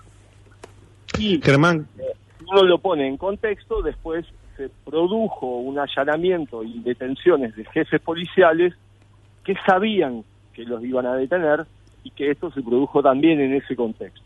[1.17, 2.03] Y Germán, eh,
[2.47, 8.75] uno lo pone en contexto, después se produjo un allanamiento y detenciones de jefes policiales
[9.43, 11.65] que sabían que los iban a detener
[12.03, 14.21] y que esto se produjo también en ese contexto.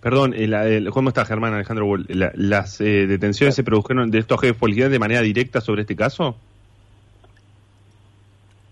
[0.00, 1.96] perdón, el- el- ¿cómo está Germán Alejandro?
[2.08, 5.96] La- ¿Las eh, detenciones se produjeron de estos jefes policiales de manera directa sobre este
[5.96, 6.36] caso?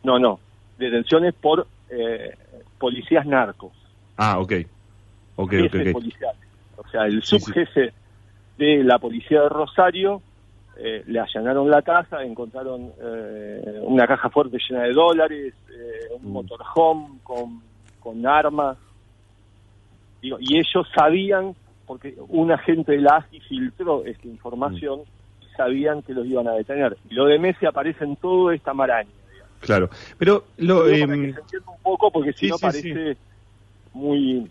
[0.07, 0.39] No, no,
[0.79, 2.33] detenciones por eh,
[2.79, 3.73] policías narcos,
[4.17, 4.53] Ah, ok.
[5.35, 5.93] Ok, ok, jefes ok.
[5.93, 6.41] policiales.
[6.77, 7.45] O sea, el Sí, sí.
[7.53, 7.93] subjefe
[8.57, 10.23] de la policía de Rosario
[10.79, 16.31] eh, le allanaron la casa, encontraron eh, una caja fuerte llena de dólares, eh, un
[16.31, 16.33] Mm.
[16.35, 17.63] motorhome con,
[17.99, 18.79] con armas.
[20.23, 25.01] Digo, y ellos sabían, porque un agente de la AFI filtró esta información,
[25.43, 26.97] y sabían que los iban a detener.
[27.11, 29.11] Y lo de Messi aparece en toda esta maraña.
[29.67, 29.91] Claro.
[30.19, 33.17] Pero lo, para em, que se entienda un poco, porque si sí, no sí, parece
[33.93, 34.49] muy...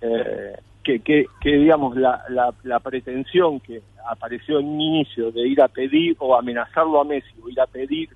[0.00, 5.48] eh, que, que, que, digamos, la, la, la, pretensión que apareció en un inicio de
[5.48, 8.08] ir a pedir o amenazarlo a Messi o ir a pedir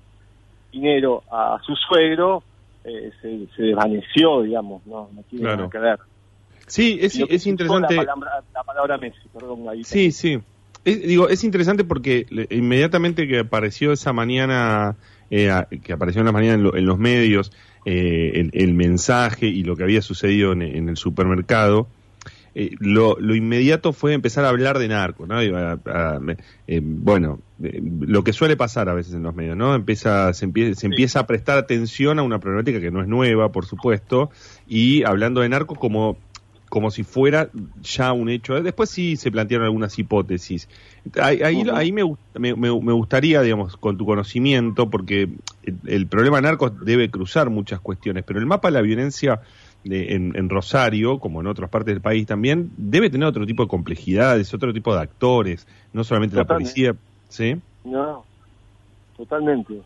[0.71, 2.43] dinero a su suegro,
[2.85, 5.99] eh, se, se, desvaneció, digamos, no, no tiene nada que ver.
[6.65, 7.95] Sí, es, es interesante.
[7.95, 9.67] La palabra, la palabra Messi, perdón.
[9.67, 10.39] Ahí sí, sí.
[10.85, 14.95] Es, digo, es interesante porque inmediatamente que apareció esa mañana,
[15.31, 15.51] eh,
[15.83, 17.51] que apareció en la mañana en, los medios,
[17.85, 21.87] eh, el, el, mensaje y lo que había sucedido en, en el supermercado,
[22.53, 25.39] eh, lo, lo, inmediato fue empezar a hablar de narcos, ¿no?
[25.39, 29.73] Eh, bueno, eh, lo que suele pasar a veces en los medios, ¿no?
[29.73, 33.53] Empieza, se, empieza, se empieza a prestar atención a una problemática que no es nueva,
[33.53, 34.31] por supuesto,
[34.67, 36.17] y hablando de narcos como
[36.71, 37.49] como si fuera
[37.81, 38.63] ya un hecho.
[38.63, 40.69] Después sí se plantearon algunas hipótesis.
[41.21, 42.03] Ahí, ahí, me,
[42.39, 45.27] me, me, gustaría, digamos, con tu conocimiento, porque
[45.63, 49.41] el, el problema de narcos debe cruzar muchas cuestiones, pero el mapa de la violencia
[49.83, 54.53] en, Rosario, como en otras partes del país también, debe tener otro tipo de complejidades,
[54.53, 56.95] otro tipo de actores, no solamente la policía,
[57.27, 57.57] ¿sí?
[57.83, 58.23] No,
[59.17, 59.81] totalmente.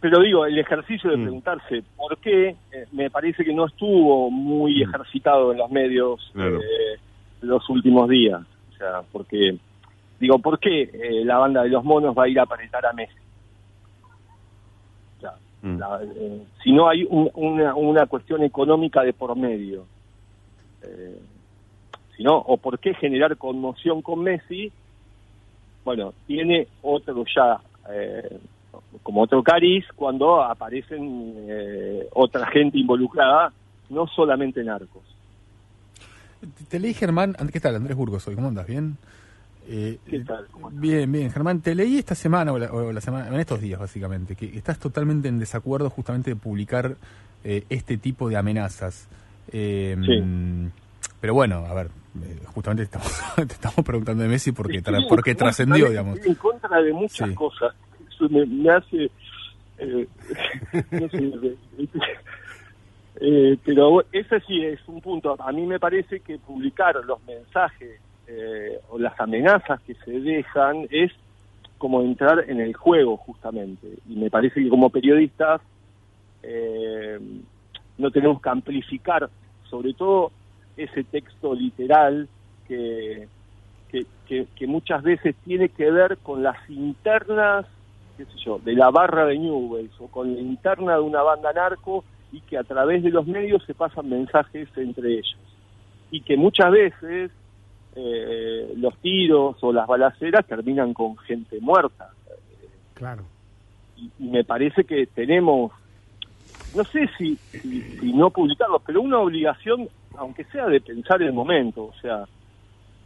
[0.00, 1.22] Pero digo, el ejercicio de mm.
[1.22, 4.88] preguntarse por qué, eh, me parece que no estuvo muy mm.
[4.88, 6.98] ejercitado en los medios eh,
[7.42, 8.40] los últimos días.
[8.72, 9.56] O sea, porque,
[10.20, 12.92] digo, ¿por qué eh, la banda de los monos va a ir a apretar a
[12.92, 13.28] Messi?
[15.62, 15.80] Mm.
[15.82, 19.86] Eh, si no hay una, una, cuestión económica de por medio.
[20.82, 21.18] Eh,
[22.16, 24.72] si no, o por qué generar conmoción con Messi,
[25.84, 28.38] bueno, tiene otro ya, eh,
[29.02, 33.52] como otro cariz, cuando aparecen eh, otra gente involucrada,
[33.90, 35.02] no solamente narcos.
[36.68, 37.76] Te leí, Germán, ¿qué tal?
[37.76, 38.66] Andrés Burgos hoy, ¿cómo andas?
[38.66, 38.96] ¿Bien?
[39.70, 39.98] Eh,
[40.72, 44.56] bien, bien, Germán, te leí esta semana o la, semana, en estos días básicamente, que
[44.56, 46.96] estás totalmente en desacuerdo justamente de publicar
[47.44, 49.08] eh, este tipo de amenazas.
[49.52, 50.70] Em,
[51.20, 51.88] pero bueno, a ver,
[52.22, 56.18] eh, justamente estamos, te estamos preguntando de Messi porque, porque trascendió, digamos.
[56.24, 57.74] En contra de muchas cosas.
[58.18, 59.10] Eso me, hace.
[60.90, 61.56] no sé,
[63.64, 65.36] pero ese sí es un punto.
[65.38, 70.86] A mí me parece que publicar los mensajes eh, o las amenazas que se dejan
[70.90, 71.12] es
[71.78, 73.86] como entrar en el juego justamente.
[74.08, 75.60] Y me parece que como periodistas
[76.42, 77.18] eh,
[77.98, 79.28] no tenemos que amplificar
[79.70, 80.32] sobre todo
[80.76, 82.28] ese texto literal
[82.66, 83.28] que,
[83.90, 87.66] que, muchas veces tiene que ver con las internas,
[88.18, 91.52] qué sé yo, de la barra de Newells o con la interna de una banda
[91.52, 95.38] narco y que a través de los medios se pasan mensajes entre ellos.
[96.10, 97.30] Y que muchas veces
[97.94, 102.10] eh, los tiros o las balaceras terminan con gente muerta.
[102.94, 103.22] Claro.
[103.96, 105.72] Y, me parece que tenemos,
[106.74, 111.84] no sé si, si, no publicarlos, pero una obligación, aunque sea de pensar el momento,
[111.84, 112.24] o sea,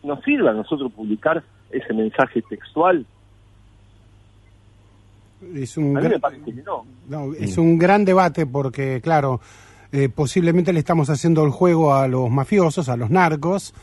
[0.03, 3.05] nos sirve a nosotros publicar ese mensaje textual.
[5.55, 6.21] Es un, gran,
[7.09, 7.35] no.
[7.35, 9.41] es un gran debate porque, claro,
[9.91, 13.75] eh, posiblemente le estamos haciendo el juego a los mafiosos, a los narcos,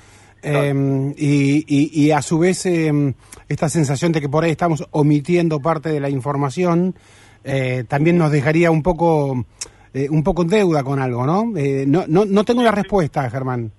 [0.41, 3.13] Em, y, a su vez em,
[3.49, 6.95] esta sensación de que por ahí estamos omitiendo parte de la información
[7.43, 9.45] eh, también nos dejaría un poco
[9.93, 11.57] eh, un poco en deuda con algo, ¿no?
[11.57, 13.71] Eh, no, no, no tengo la respuesta, Germán.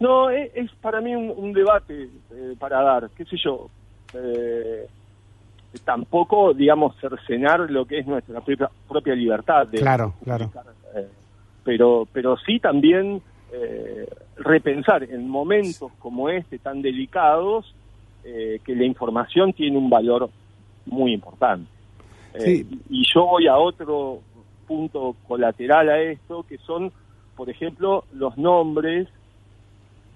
[0.00, 2.08] No, es, para mí un, debate
[2.58, 3.68] para dar, qué sé yo.
[5.84, 8.40] Tampoco, digamos, cercenar lo que es nuestra
[8.88, 9.66] propia, libertad.
[9.68, 10.50] De claro, claro.
[11.64, 17.74] pero, pero sí también eh, repensar en momentos como este tan delicados
[18.24, 20.30] eh, que la información tiene un valor
[20.86, 21.68] muy importante.
[22.34, 24.20] Eh, y yo voy a otro
[24.66, 26.92] punto colateral a esto, que son,
[27.36, 29.08] por ejemplo, los nombres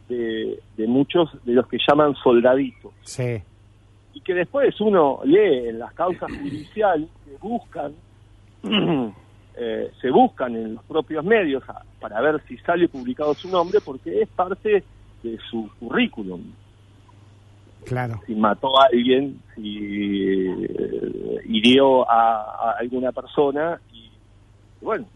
[0.09, 2.93] de, muchos de los que llaman soldaditos.
[4.15, 7.93] Y que después uno lee en las causas judiciales que buscan
[9.57, 11.63] Eh, se buscan en los propios medios
[12.01, 14.83] para ver si sale publicado su nombre porque es parte
[15.23, 16.43] de su currículum.
[17.85, 18.21] Claro.
[18.27, 24.11] Si mató a alguien, si eh, hirió a, alguna persona y
[24.81, 25.07] bueno,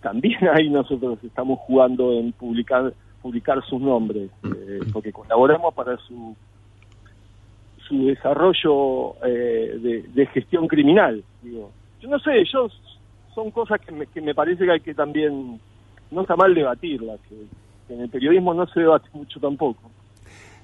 [0.00, 2.92] también ahí nosotros estamos jugando en publicar
[3.22, 6.34] publicar sus nombres eh, porque colaboramos para su
[7.86, 11.22] su desarrollo de, de, gestión criminal.
[11.42, 11.70] Digo,
[12.00, 12.68] yo no sé, yo
[13.34, 15.60] son cosas que me, que me parece que hay que también,
[16.10, 19.90] no está mal debatirlas, que, en el periodismo no se debate mucho tampoco.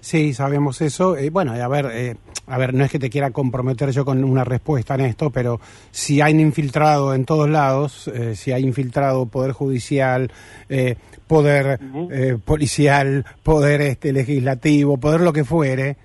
[0.00, 1.16] Sí, sabemos eso.
[1.16, 2.16] Eh, bueno, a ver, eh,
[2.46, 5.60] a ver, no es que te quiera comprometer yo con una respuesta en esto, pero
[5.90, 10.30] si hay infiltrado en todos lados, eh, si hay infiltrado poder judicial,
[10.68, 10.96] eh,
[11.28, 11.78] poder
[12.10, 15.96] eh, policial, poder este legislativo, poder lo que fuere,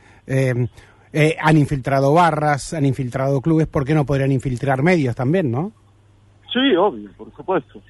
[1.14, 5.52] eh, eh, han infiltrado barras, han infiltrado clubes, ¿por qué no podrían infiltrar medios también,
[5.52, 5.72] no?
[6.54, 7.82] Sí, obvio, por supuesto.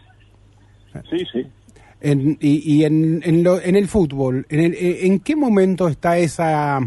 [1.10, 1.46] Sí, sí.
[2.02, 5.88] En, y y en, en, lo- en el fútbol, en, el- eh, ¿en qué momento
[5.88, 6.80] está esa,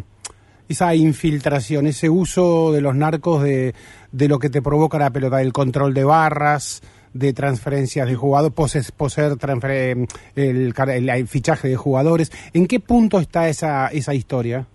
[0.68, 3.74] esa infiltración, ese uso de los narcos de,
[4.12, 6.80] de lo que te provoca la pelota, del control de barras,
[7.12, 10.06] de transferencias de jugadores, poses- poseer transfer-
[10.36, 12.30] el, car- el- el fichaje de jugadores?
[12.52, 14.66] ¿En qué punto está esa, esa historia?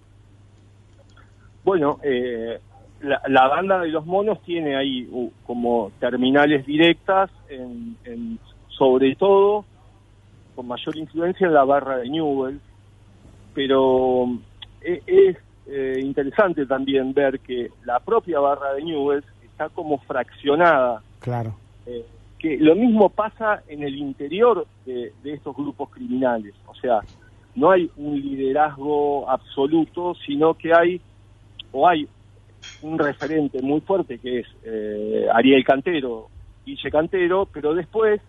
[1.66, 2.60] Bueno, eh,
[3.02, 8.40] la, la banda de los monos tiene ahí uh, como terminales directas, en, en-
[8.70, 9.66] sobre todo
[10.56, 12.60] con mayor influencia en la barra de Newell,
[13.54, 14.28] pero
[14.82, 15.38] eh, es
[15.68, 21.56] eh, interesante también ver que la propia barra de Newell está como fraccionada Claro.
[21.86, 22.06] eh,
[22.38, 26.54] que lo mismo pasa en el interior de, de estos grupos criminales.
[26.68, 27.00] O sea,
[27.56, 31.02] no hay un liderazgo absoluto, sino que hay,
[31.76, 32.10] o hay
[32.82, 36.32] un referente muy fuerte que es eh, Ariel Cantero,
[36.66, 38.22] Guille Cantero, pero después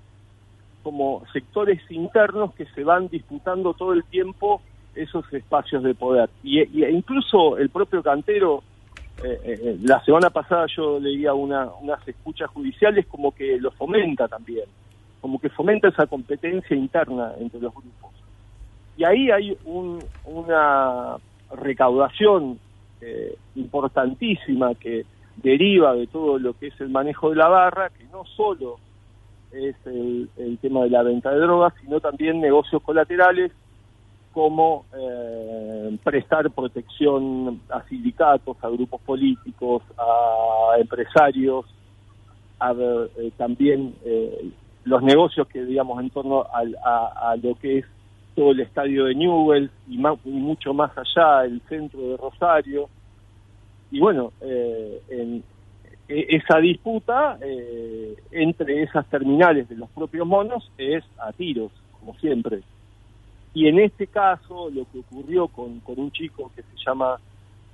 [0.83, 6.31] como sectores internos que se van disputando todo el tiempo esos espacios de poder.
[6.43, 8.65] Y, y incluso el propio Cantero
[9.19, 14.29] eh, eh, la semana pasada yo leía una, unas escuchas judiciales como que lo fomenta
[14.29, 14.67] también,
[15.21, 18.13] como que fomenta esa competencia interna entre los grupos.
[18.97, 21.19] Y ahí hay un- una
[21.51, 22.61] recaudación
[23.01, 25.05] eh, importantísima que
[25.37, 28.79] deriva de todo lo que es el manejo de la barra, que no solo
[29.53, 33.53] es el, el tema de la venta de drogas, sino también negocios colaterales
[34.33, 41.65] como eh, prestar protección a sindicatos, a grupos políticos, a empresarios,
[42.61, 44.51] a eh, también eh,
[44.85, 47.87] los negocios que digamos en torno al- a, a lo que es
[48.37, 52.89] todo el estadio de Newell y, mucho más allá, el centro de Rosario.
[53.91, 55.01] Y bueno, eh,
[56.09, 62.15] e- esa disputa eh, entre esas terminales de los propios monos es a tiros, como
[62.19, 62.61] siempre.
[63.55, 67.19] Y en este caso, lo que ocurrió con, con un chico que se llama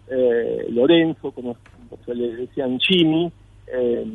[0.09, 1.57] eh, Lorenzo, como
[2.05, 3.33] se le decían Jimmy,
[3.67, 4.07] eh,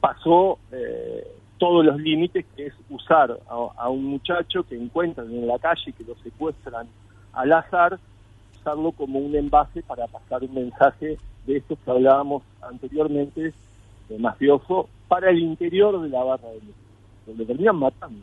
[0.00, 1.26] pasó eh,
[1.60, 3.38] todos los límites, que es usar
[3.76, 6.86] a, un muchacho que encuentran en la calle, que lo secuestran
[7.34, 8.00] al azar,
[8.58, 13.52] usarlo como un envase para pasar un mensaje de estos que hablábamos anteriormente,
[14.08, 16.74] de mafioso, para el interior de la barra de México.
[17.36, 18.18] Lo terminan matando.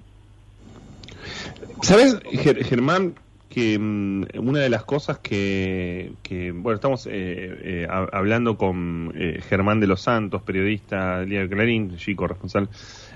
[1.81, 3.13] ¿Sabes, Ger- Germán,
[3.49, 9.13] que mm, una de las cosas que, que, bueno, estamos eh, eh, ha- hablando con
[9.15, 12.67] eh, Germán de los Santos, periodista del diario Clarín, chico responsable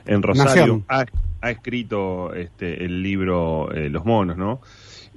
[0.05, 1.05] en Rosario, ha,
[1.41, 4.61] ha escrito este, el libro eh, Los Monos, ¿no?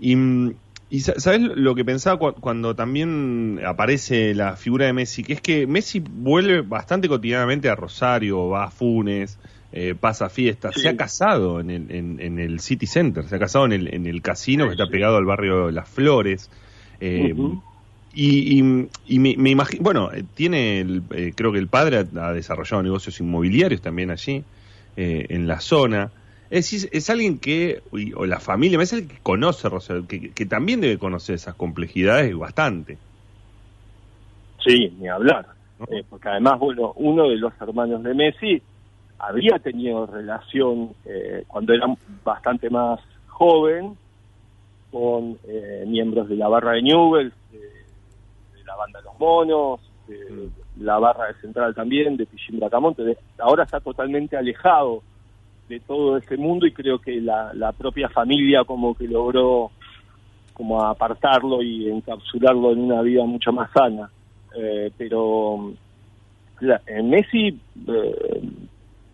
[0.01, 0.53] Y, mm,
[0.91, 5.23] y sa- ¿sabes lo que pensaba cu- cuando también aparece la figura de Messi?
[5.25, 9.39] Que es que Messi vuelve bastante cotidianamente a Rosario, va a Funes,
[9.73, 10.83] eh, pasa fiestas, Sí.
[10.83, 13.93] se ha casado en el, en, en el City Center, se ha casado en el,
[13.95, 14.93] en el casino que está sí.
[14.93, 16.49] pegado al barrio Las Flores.
[17.01, 17.35] eh.
[18.17, 22.27] Y, y, y me, me imagino, bueno, tiene, el, eh, creo que el padre ha,
[22.29, 24.45] ha desarrollado negocios inmobiliarios también allí,
[24.97, 26.11] eh, en la zona.
[26.51, 27.83] Es es alguien que,
[28.15, 32.37] o la familia, es alguien que conoce Rosario, que, que también debe conocer esas complejidades
[32.37, 32.99] bastante.
[34.65, 35.47] Sí, ni hablar.
[35.79, 35.87] ¿no?
[35.91, 38.63] Eh, porque además, bueno, uno de los hermanos de Messi
[39.19, 41.87] había tenido relación eh, cuando era
[42.25, 43.97] bastante más joven
[44.91, 49.81] con eh, miembros de la barra de Newell, de, de la banda de los monos,
[50.07, 50.49] de
[50.81, 53.17] la barra de Central también, de Pichín Bracamonte.
[53.39, 55.03] Ahora está totalmente alejado
[55.69, 59.71] de todo ese mundo y creo que la, la propia familia como que logró
[60.53, 64.11] como apartarlo y encapsularlo en una vida mucho más sana.
[64.57, 65.73] Eh, pero
[66.61, 67.59] la- eh, Messi
[67.89, 68.43] eh,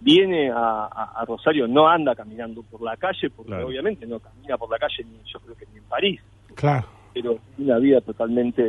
[0.01, 3.67] viene a, a- a Rosario, no anda caminando por la calle, porque Claro.
[3.69, 6.21] obviamente no camina por la calle, ni, yo creo que ni en París,
[6.55, 6.87] Claro.
[7.15, 8.63] pero una vida totalmente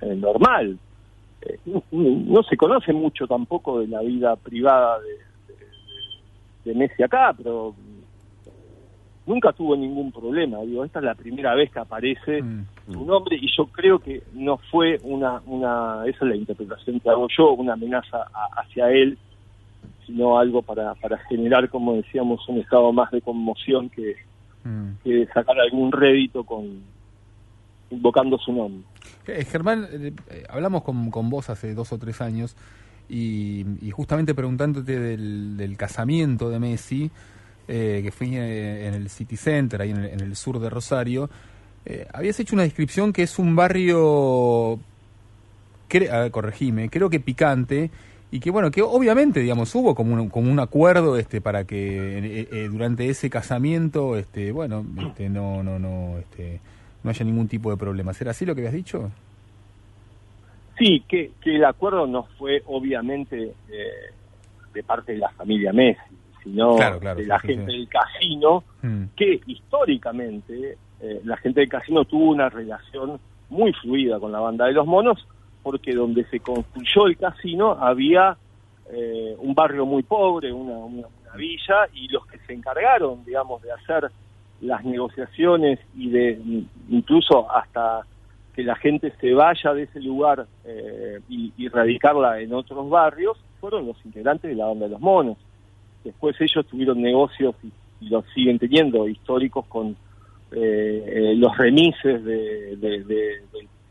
[0.00, 0.78] eh, normal.
[1.42, 5.08] Eh, no, no se conoce mucho tampoco de la vida privada de,
[5.54, 5.60] de-
[6.64, 7.74] de Messi acá, pero
[9.26, 10.58] nunca tuvo ningún problema.
[10.62, 12.64] Digo, esta es la primera vez que aparece Mm.
[12.92, 17.10] su nombre y yo creo que no fue una, una esa es la interpretación que
[17.10, 19.18] hago yo, una amenaza a- hacia él,
[20.06, 24.14] sino algo para, para generar, como decíamos, un estado más de conmoción que,
[24.64, 24.94] Mm.
[25.04, 26.82] que sacar algún rédito con,
[27.90, 28.82] invocando su nombre.
[29.26, 32.56] Eh, Germán, eh, eh, hablamos con, con vos hace dos o tres años
[33.08, 37.10] y, justamente preguntándote del, casamiento de Messi,
[37.68, 41.30] eh, que fue en el City Center, ahí en el, en el sur de Rosario,
[42.12, 44.80] habías hecho una descripción que es un barrio,
[45.88, 47.92] cre- a corregime, creo que picante,
[48.32, 52.68] y que bueno, que obviamente, digamos, hubo como un, como un acuerdo este para que
[52.72, 56.60] durante ese casamiento, este, bueno, este, no, no, no, este,
[57.06, 58.20] no haya ningún tipo de problemas.
[58.20, 59.10] ¿Era así lo que habías dicho?
[60.76, 64.12] Sí, que, que el acuerdo no fue obviamente eh,
[64.74, 66.00] de parte de la familia Messi,
[66.42, 67.78] sino Claro, claro, de la sí, gente sí.
[67.78, 69.04] del casino, Mm.
[69.16, 74.66] que históricamente eh, la gente del casino tuvo una relación muy fluida con la banda
[74.66, 75.26] de los monos,
[75.62, 78.36] porque donde se construyó el casino había
[78.92, 83.60] eh, un barrio muy pobre, una, una- una villa, y los que se encargaron, digamos,
[83.62, 84.10] de hacer
[84.60, 86.40] las negociaciones y de
[86.88, 88.02] incluso hasta
[88.54, 93.86] que la gente se vaya de ese lugar eh, y, radicarla en otros barrios, fueron
[93.86, 95.36] los integrantes de la banda de los monos.
[96.04, 99.94] Después ellos tuvieron negocios y, y los siguen teniendo históricos con
[100.52, 103.42] eh, eh, los remises de- de- de-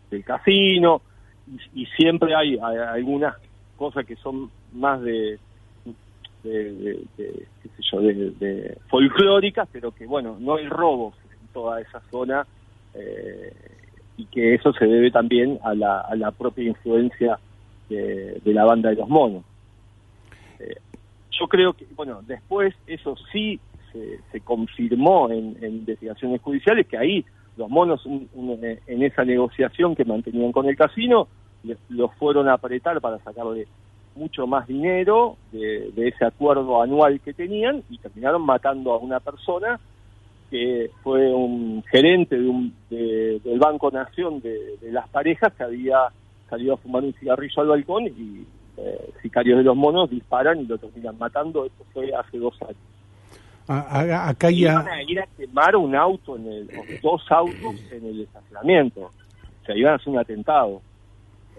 [0.10, 1.02] del- casino
[1.74, 3.36] y, siempre hay algunas
[3.76, 5.38] cosas que son más de,
[6.50, 12.02] de, qué sé yo, de, folclóricas, pero que bueno, no hay robos en toda esa
[12.12, 12.46] zona
[12.94, 13.54] eh,
[14.18, 17.40] y que eso se debe también a la, a la propia influencia
[17.90, 19.44] de, la banda de los monos.
[20.60, 20.76] Eh,
[21.32, 23.60] yo creo que, bueno, después eso sí
[24.32, 27.26] se, confirmó en, en investigaciones judiciales que ahí
[27.58, 31.30] los monos un- un- en esa negociación que mantenían con el casino
[31.90, 33.68] los fueron a apretar para sacarle
[34.16, 39.20] mucho más dinero de, de ese acuerdo anual que tenían y terminaron matando a una
[39.20, 39.80] persona
[40.50, 45.64] que fue un gerente de un, de- del Banco Nación de, de las parejas que
[45.64, 45.98] había
[46.50, 48.46] salido a fumar un cigarrillo al balcón y
[48.78, 51.66] eh, sicarios de los monos disparan y lo terminan matando.
[51.66, 52.76] Esto fue hace dos años.
[53.68, 54.74] A- a- acá ya...
[54.74, 56.70] Iban a ir a quemar un auto, en el,
[57.02, 59.02] dos autos en el estacionamiento.
[59.02, 60.82] O sea, iban a hacer un atentado.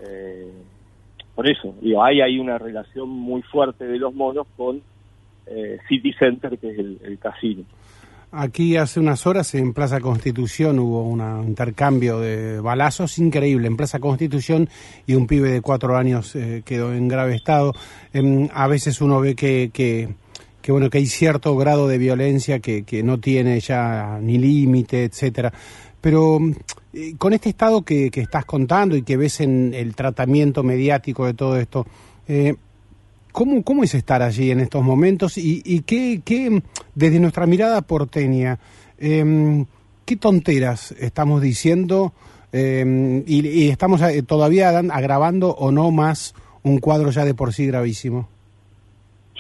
[0.07, 0.53] Eh,
[1.37, 4.81] por eso, digo, hay ahí una relación muy fuerte de los monos con
[5.47, 7.63] eh, City Center, que es el, casino.
[8.33, 14.01] Aquí hace unas horas en Plaza Constitución hubo un intercambio de balazos increíble en Plaza
[14.01, 14.69] Constitución
[15.07, 17.75] y un pibe de cuatro años eh, quedó en grave estado.
[18.15, 20.09] Em, a veces uno ve que, que,
[20.63, 25.05] que, bueno que hay cierto grado de violencia que, que no tiene ya ni límite,
[25.05, 25.53] etcétera.
[26.07, 26.39] Pero
[26.95, 31.35] eh, con este estado que, estás contando y que ves en el tratamiento mediático de
[31.35, 31.85] todo esto,
[32.29, 32.55] eh,
[33.33, 36.63] ¿Cómo, ¿Cómo es estar allí en estos momentos y, y qué,
[36.95, 38.61] desde nuestra mirada porteña,
[38.99, 39.67] em,
[40.05, 42.13] qué tonteras estamos diciendo
[42.53, 47.67] em, y, estamos eh, todavía agravando o no más un cuadro ya de por sí
[47.67, 48.29] gravísimo?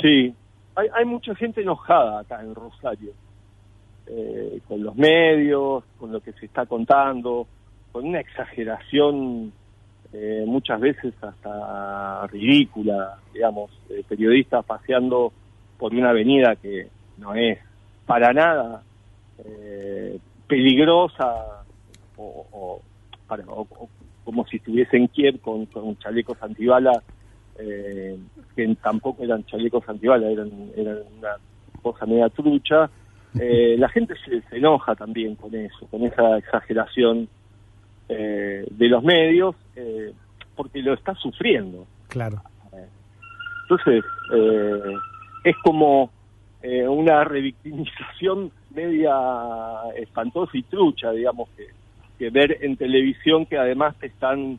[0.02, 0.34] Sí,
[0.74, 3.12] hay, hay mucha gente enojada acá en Rosario,
[4.06, 7.48] eh, con los medios, con lo que se está contando,
[7.92, 9.52] con una exageración
[10.12, 13.70] eh, muchas veces hasta ridícula, digamos,
[14.08, 15.32] periodistas paseando
[15.76, 17.58] por una avenida que no es
[18.06, 18.84] para nada
[19.44, 21.64] eh, peligrosa
[22.16, 22.82] o,
[23.26, 23.90] para- o-
[24.24, 27.02] como si estuviese en Kiev con, con chalecos antibala
[27.58, 28.18] eh,
[28.54, 31.36] que tampoco eran chalecos antibala, eran, eran una
[31.82, 32.90] cosa media trucha.
[33.40, 37.28] Eh, la gente se, se enoja también con eso, con esa exageración
[38.08, 40.12] eh, de los medios, eh,
[40.54, 41.86] porque lo está sufriendo.
[42.08, 42.42] Claro.
[43.68, 44.94] Entonces, eh,
[45.42, 46.10] es como
[46.62, 49.12] eh, una revictimización media
[49.96, 51.66] espantosa y trucha, digamos, que,
[52.18, 54.58] que ver en televisión que además te están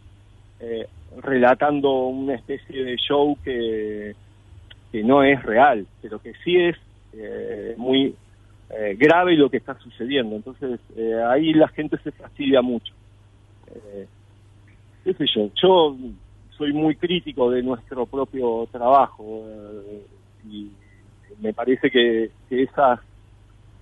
[0.60, 0.88] eh,
[1.24, 4.14] relatando una especie de show que,
[4.92, 6.76] que no es real, pero que sí es
[7.78, 8.14] muy
[8.70, 10.36] eh, grave lo que está sucediendo.
[10.36, 12.94] Entonces, eh, ahí la gente se fastidia mucho.
[13.74, 14.08] Eh,
[15.16, 15.26] qué
[15.62, 15.96] yo,
[16.58, 20.06] soy muy crítico de nuestro propio trabajo eh,
[20.50, 20.72] y
[21.40, 23.00] me parece que, que esas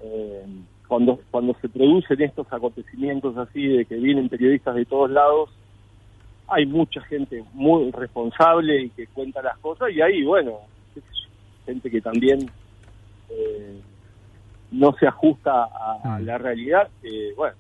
[0.02, 0.46] eh,
[0.88, 5.50] cuando cuando se producen estos acontecimientos así de que vienen periodistas de todos lados
[6.48, 10.60] hay mucha gente muy responsable y que cuenta las cosas y hay bueno
[11.66, 12.52] gente que también
[13.30, 13.82] eh,
[14.76, 17.56] no se ajusta a, a la realidad que bueno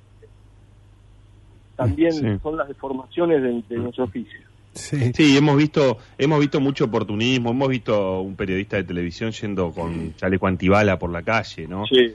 [1.75, 2.25] también Sí.
[2.41, 4.39] son las deformaciones de, de nuestro oficio
[4.73, 5.13] Sí.
[5.13, 10.13] Sí, hemos visto, hemos visto mucho oportunismo, hemos visto un periodista de televisión yendo con
[10.17, 11.85] chaleco antibala por la calle, ¿no?
[11.87, 12.13] Sí.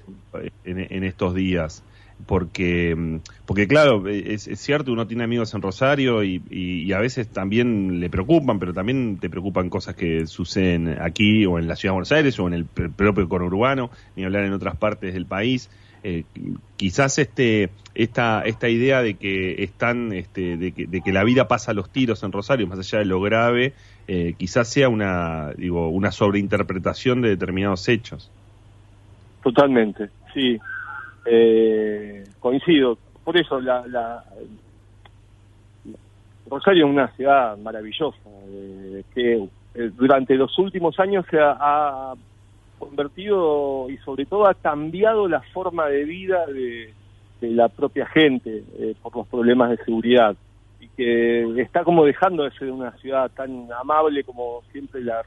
[0.64, 1.82] En, en estos días.
[2.26, 3.16] Porque, mm,
[3.46, 8.10] porque claro, es, es cierto, uno tiene amigos en Rosario y, a veces también le
[8.10, 12.12] preocupan, pero también te preocupan cosas que suceden aquí o en la ciudad de Buenos
[12.12, 15.70] Aires o en el pr- propio conurbano, ni hablar en otras partes del país.
[16.02, 16.24] Eh,
[16.76, 21.46] quizás este esta esta idea de que están este, de, que, de que la vida
[21.46, 23.74] pasa a los tiros en Rosario más allá de lo grave
[24.06, 28.32] eh, quizás sea una digo una sobreinterpretación de determinados hechos
[29.42, 30.58] Totalmente, sí.
[31.26, 32.98] Eh, coincido.
[33.24, 34.24] Por eso la, la-
[36.50, 38.18] Rosario es una ciudad maravillosa,
[38.48, 39.34] eh, que
[39.74, 42.14] eh, durante los últimos años se ha,
[42.78, 46.94] convertido y sobre todo ha cambiado la forma de vida de,
[47.38, 50.34] de la propia gente eh, por los problemas de seguridad
[50.80, 55.22] y que está como dejando de ser una ciudad tan amable como siempre la,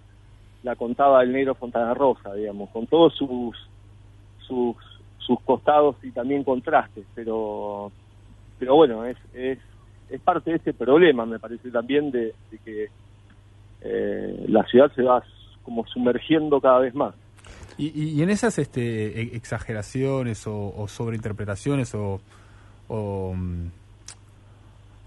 [0.64, 3.56] la contaba el negro Fontana Rosa, digamos, con todos sus
[4.40, 4.76] sus,
[5.26, 7.92] sus costados y también contrastes, pero
[8.60, 9.60] pero bueno, es, es,
[10.22, 12.88] parte de ese problema, me parece también, de, que
[13.82, 15.24] eh, la ciudad se va
[15.64, 17.14] como sumergiendo cada vez más.
[17.78, 17.88] Y,
[18.20, 22.22] y- en esas este, e- exageraciones o, sobreinterpretaciones o,
[22.90, 23.66] mm,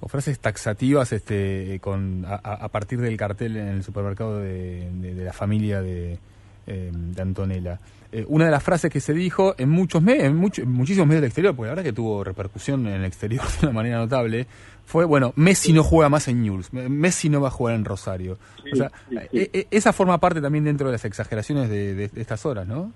[0.01, 5.25] o frases taxativas este, con, a, a- partir del cartel en el supermercado de, de-
[5.25, 6.19] la familia de,
[6.67, 7.79] eh, de Antonella.
[8.19, 11.07] Eh, una de las frases que se dijo en muchos medios, en, mucho- en muchísimos
[11.07, 13.99] medios del exterior, porque la verdad que tuvo repercusión en el exterior de una manera
[13.99, 14.47] notable,
[14.87, 18.39] fue, bueno, Messi no juega más en Newell's, Messi no va a jugar en Rosario.
[18.65, 19.39] Sí, o sea, sí, sí.
[19.39, 22.67] e- e- esa forma parte también dentro de las exageraciones de, de- de estas horas,
[22.67, 22.91] ¿no?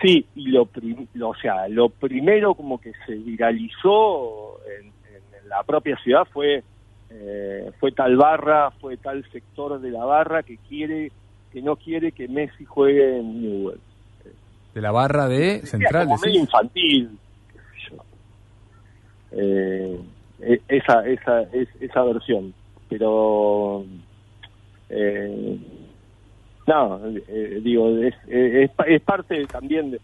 [0.00, 4.86] Sí, y lo, prim- lo- o sea, lo primero como que se viralizó en,
[5.42, 6.62] en la propia ciudad fue
[7.10, 11.10] eh, fue tal barra, fue tal sector de la barra que quiere
[11.52, 13.80] que no quiere que Messi juegue en Newell's.
[14.78, 17.18] De la barra de Central, como medio infantil.
[19.32, 20.00] Eh,
[20.40, 22.54] e- esa, esa, es, esa versión.
[22.88, 23.84] Pero,
[24.88, 25.58] eh,
[26.64, 30.00] no, eh, digo, es, es, es parte también de,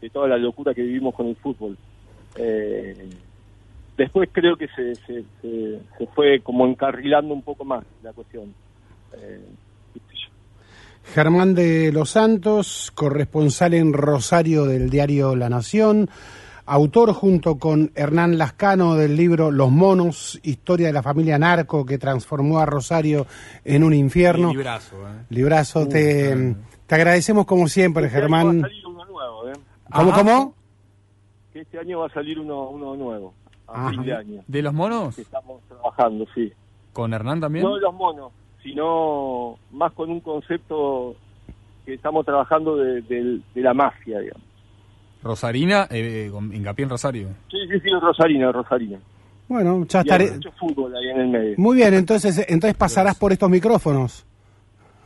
[0.00, 1.76] de toda la locura que vivimos con el fútbol.
[2.36, 3.06] Eh,
[3.98, 8.54] después creo que se, se, se, se fue como encarrilando un poco más la cuestión.
[9.18, 9.44] Eh.
[11.12, 16.08] Germán de los Santos, corresponsal en Rosario del diario La Nación,
[16.66, 21.98] autor junto con Hernán Lascano del libro Los Monos, historia de la familia narco que
[21.98, 23.26] transformó a Rosario
[23.64, 24.50] en un infierno.
[24.50, 25.24] Librazo, ¿eh?
[25.28, 28.60] Librazo, te, te agradecemos como siempre, Este año va a Germán.
[28.62, 29.52] salir uno nuevo, ¿eh?
[29.92, 30.18] ¿Cómo, Ajá.
[30.18, 30.54] cómo?
[31.52, 33.34] que este año va a salir uno, uno nuevo,
[33.68, 33.90] a Ajá.
[33.90, 35.14] fin de año, ¿De los monos?
[35.14, 36.50] que estamos trabajando, sí.
[36.92, 37.64] ¿Con Hernán también?
[37.64, 38.32] No de los monos,
[38.64, 41.14] sino más con un concepto
[41.86, 44.42] que estamos trabajando de, de- de la mafia, digamos.
[45.22, 47.28] Rosarina, eh, con hincapié en Rosario.
[47.50, 48.98] Sí, sí, sí, Rosarina, Rosarina.
[49.48, 50.30] Bueno, ya estaré.
[50.32, 54.26] mucho fútbol ahí en el medio, Muy bien, entonces, entonces pasarás por estos micrófonos.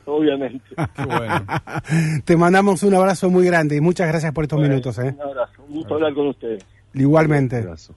[0.06, 0.64] obviamente.
[0.96, 1.44] Qué bueno.
[2.24, 4.96] Te mandamos un abrazo muy grande y muchas gracias por estos Bueno, minutos.
[5.00, 5.12] ¿eh?
[5.16, 6.64] Un abrazo, un gusto hablar con ustedes.
[6.94, 7.56] Igualmente.
[7.58, 7.94] Abrazo.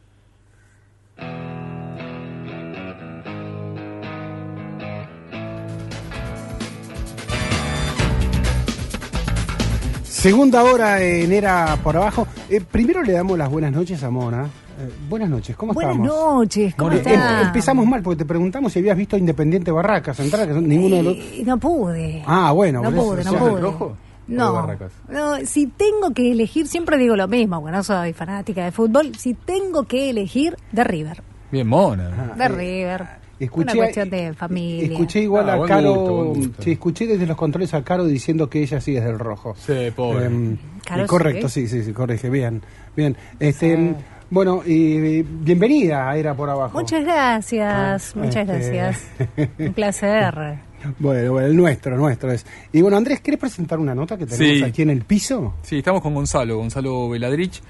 [10.22, 12.28] Segunda hora en Era por Abajo.
[12.49, 14.43] Eh, primero le damos las buenas noches a Mona.
[14.45, 16.13] Eh, buenas noches, ¿cómo Buenas estamos?
[16.15, 17.13] noches, ¿cómo Eh, estás?
[17.41, 20.95] em- empezamos mal porque te preguntamos si habías visto Independiente Barracas entrar, que son- ninguno
[20.97, 21.17] de los...
[21.45, 22.24] No pude.
[22.28, 22.82] Ah, bueno.
[22.84, 23.61] no pude, no ¿Sos pude.
[23.61, 23.86] rojo?
[23.86, 24.78] ¿O de
[25.09, 29.15] No, si tengo que elegir, siempre digo lo mismo, porque no soy fanática de fútbol,
[29.15, 31.22] si tengo que elegir, de River.
[31.51, 32.34] Bien, mona.
[32.38, 33.20] De River.
[33.44, 34.92] Escuché, Una cuestión de familia.
[34.94, 36.64] Escuché igual Ah, a Caro, gusto, buen gusto.
[36.64, 39.56] sí, escuché desde los controles a Caro diciendo que ella sí es del rojo.
[39.58, 40.26] Sí, pobre.
[40.26, 41.68] Em, Caro correcto, sí.
[41.68, 42.62] sí, sí, corrige, bien,
[42.96, 43.18] bien.
[43.39, 43.96] Este,
[44.30, 46.80] Bueno, y bienvenida a Era por Abajo.
[46.80, 49.06] Muchas gracias, Ah, muchas este- gracias.
[49.60, 50.60] Un placer.
[51.00, 52.46] Bueno, bueno, el nuestro, nuestro es.
[52.72, 54.64] Y bueno, Andrés, ¿querés presentar una nota que tenemos Sí.
[54.64, 55.56] aquí en el piso?
[55.64, 57.62] Sí, estamos con Gonzalo, Gonzalo Veladrich.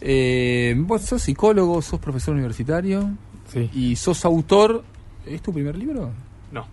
[0.00, 3.10] Eh, vos sos psicólogo, sos profesor universitario
[3.52, 3.70] Sí.
[3.72, 4.84] y sos autor.
[5.26, 6.10] ¿Es tu primer libro?
[6.52, 6.66] No,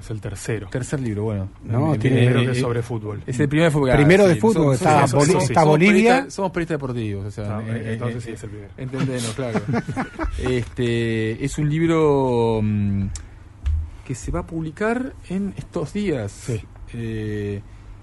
[0.00, 0.68] es el tercero.
[0.70, 1.48] Tercer libro, bueno.
[1.64, 3.22] No, Eh, tiene- eh, Creo que eh, es sobre fútbol.
[3.26, 3.90] Es el primer de fútbol.
[3.92, 5.94] Primero Ah, de sí, fútbol, somos- está somos- está Bolivia.
[6.24, 8.70] periodistas- Somos periodistas deportivos, o sea, Ah, eh, entonces eh, sí es el primero.
[8.76, 9.60] Entendenos, claro.
[10.38, 13.06] este es un libro mm,
[14.06, 16.32] que se va a publicar en estos días.
[16.32, 16.60] Sí.
[16.94, 17.60] Eh,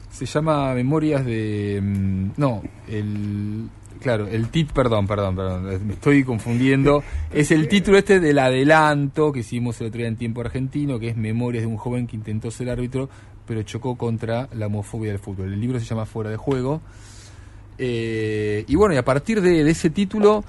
[0.09, 3.69] se llama Memorias de mm, no, el
[4.01, 7.03] claro, el tit, perdón, perdón, perdón, me estoy confundiendo.
[7.31, 11.09] Es el título este del adelanto que hicimos el otro día en tiempo argentino, que
[11.09, 13.09] es Memorias de un joven que intentó ser árbitro,
[13.45, 15.53] pero chocó contra la homofobia del fútbol.
[15.53, 16.81] El libro se llama Fuera de juego.
[17.77, 20.43] Eh, y bueno, y a partir de, de ese título,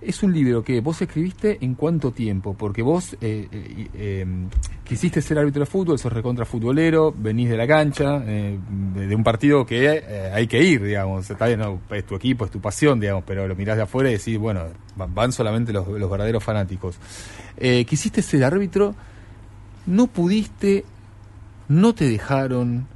[0.00, 4.26] es un libro que vos escribiste en cuánto tiempo, porque vos eh, eh, eh,
[4.84, 8.58] quisiste ser árbitro de fútbol, sos recontra futbolero, venís de la cancha, eh,
[8.94, 12.60] de, un partido que hay que ir, digamos, está bien, es tu equipo, es tu
[12.60, 14.64] pasión, digamos, pero lo mirás de afuera y decís, bueno,
[14.96, 16.96] van, solamente los, los verdaderos fanáticos.
[17.86, 18.94] Quisiste ser árbitro,
[19.86, 20.84] no pudiste,
[21.68, 22.86] no te dejaron,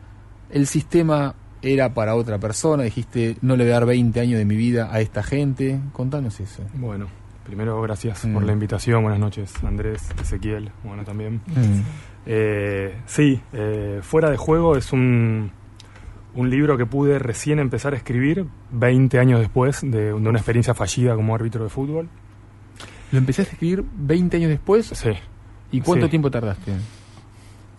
[0.50, 4.44] el sistema era para otra persona, dijiste, no le voy a dar 20 años de
[4.44, 6.62] mi vida a esta gente, contanos eso.
[6.74, 7.06] Bueno,
[7.44, 8.34] primero gracias Mm.
[8.34, 9.02] por la invitación.
[9.02, 11.40] Buenas noches, Andrés, Ezequiel, bueno también.
[11.46, 11.80] Mm.
[12.26, 15.50] Eh, sí, eh, Fuera de Juego es un,
[16.34, 20.74] un libro que pude recién empezar a escribir 20 años después de, de una experiencia
[20.74, 22.08] fallida como árbitro de fútbol.
[23.10, 24.86] ¿Lo empezaste a escribir 20 años después?
[24.86, 25.10] Sí.
[25.70, 26.10] ¿Y cuánto Sí.
[26.10, 26.72] tiempo tardaste?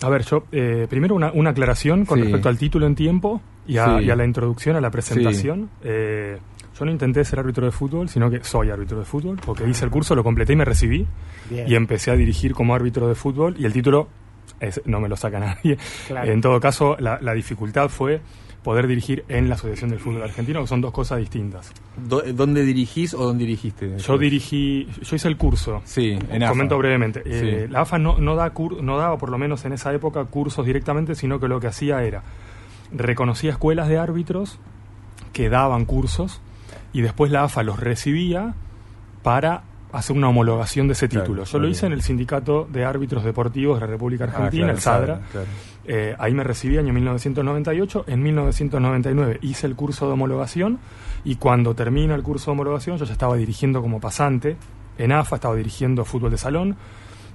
[0.04, 2.24] A ver, yo, eh, primero una, una aclaración con Sí.
[2.26, 4.06] respecto al título en tiempo y a, Sí.
[4.06, 5.70] y a la introducción, a la presentación.
[5.84, 6.38] Eh,
[6.78, 9.86] yo no intenté ser árbitro de fútbol, sino que soy árbitro de fútbol, porque hice
[9.86, 11.06] el curso, lo completé y me recibí.
[11.50, 11.68] Bien.
[11.68, 14.08] Y empecé a dirigir como árbitro de fútbol y el título
[14.60, 15.78] es- no me lo saca nadie.
[16.08, 16.32] Claro.
[16.32, 18.22] En todo caso, la, la dificultad fue
[18.64, 21.72] poder dirigir en la Asociación del Fútbol Argentino, que son dos cosas distintas.
[21.98, 23.98] ¿Dónde dirigís o dónde dirigiste?
[24.00, 25.82] Yo dirigí, yo hice el curso.
[25.84, 26.54] Sí, en AFA.
[26.54, 27.22] Comento brevemente.
[27.26, 27.68] Eh.
[27.70, 30.66] La AFA no, no, da cur- no daba, por lo menos en esa época, cursos
[30.66, 32.24] directamente, sino que lo que hacía era
[32.94, 34.60] reconocía escuelas de árbitros
[35.34, 36.42] que daban cursos
[36.94, 38.54] y después la AFA los recibía
[39.24, 41.44] para hacer una homologación de ese Claro, título.
[41.44, 41.66] Yo claro.
[41.66, 44.82] lo hice en el Sindicato de Árbitros Deportivos de la República Ah, Argentina, claro, el
[44.82, 45.22] SADRA.
[45.86, 48.06] Eh, ahí me recibí año 1998.
[48.08, 50.80] En 1999 hice el curso de homologación
[51.24, 54.58] y cuando termina el curso de homologación yo ya estaba dirigiendo como pasante
[54.98, 56.76] en AFA, estaba dirigiendo fútbol de salón,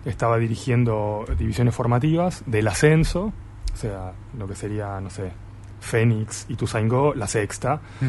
[0.04, 3.32] estaba dirigiendo divisiones formativas del ascenso,
[3.72, 5.30] o sea, lo que sería, no sé,
[5.80, 8.06] Fénix y Tuzaingó, la sexta, Mm.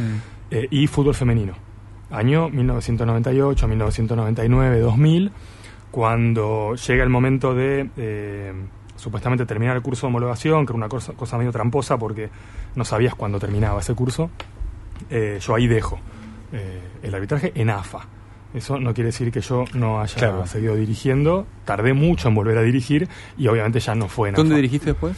[0.51, 1.53] eh, y fútbol femenino.
[2.11, 5.31] Año 1998, 1999, 2000,
[5.91, 8.53] cuando llega el momento de eh,
[8.95, 12.29] supuestamente terminar el curso de homologación, que era una cosa, cosa medio tramposa porque
[12.75, 14.29] no sabías cuándo terminaba ese curso,
[15.09, 15.99] eh, yo ahí dejo
[16.51, 18.07] eh, el arbitraje en AFA.
[18.53, 20.47] Eso no quiere decir que yo no haya Claro.
[20.47, 21.45] seguido dirigiendo.
[21.65, 23.07] Tardé mucho en volver a dirigir
[23.37, 24.57] y obviamente ya no fue en ¿Dónde AFA.
[24.57, 25.15] dirigiste después?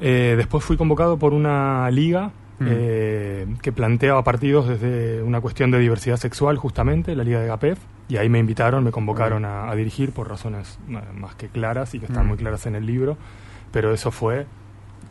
[0.00, 2.30] Eh, después fui convocado por una liga
[2.60, 2.66] Mm.
[2.68, 7.78] eh, que planteaba partidos desde una cuestión de diversidad sexual, justamente, la liga de GAPEF,
[8.10, 11.94] y ahí me invitaron, me convocaron a, a dirigir por razones eh, más que claras
[11.94, 12.28] y que están Mm.
[12.28, 13.16] muy claras en el libro,
[13.72, 14.44] pero eso fue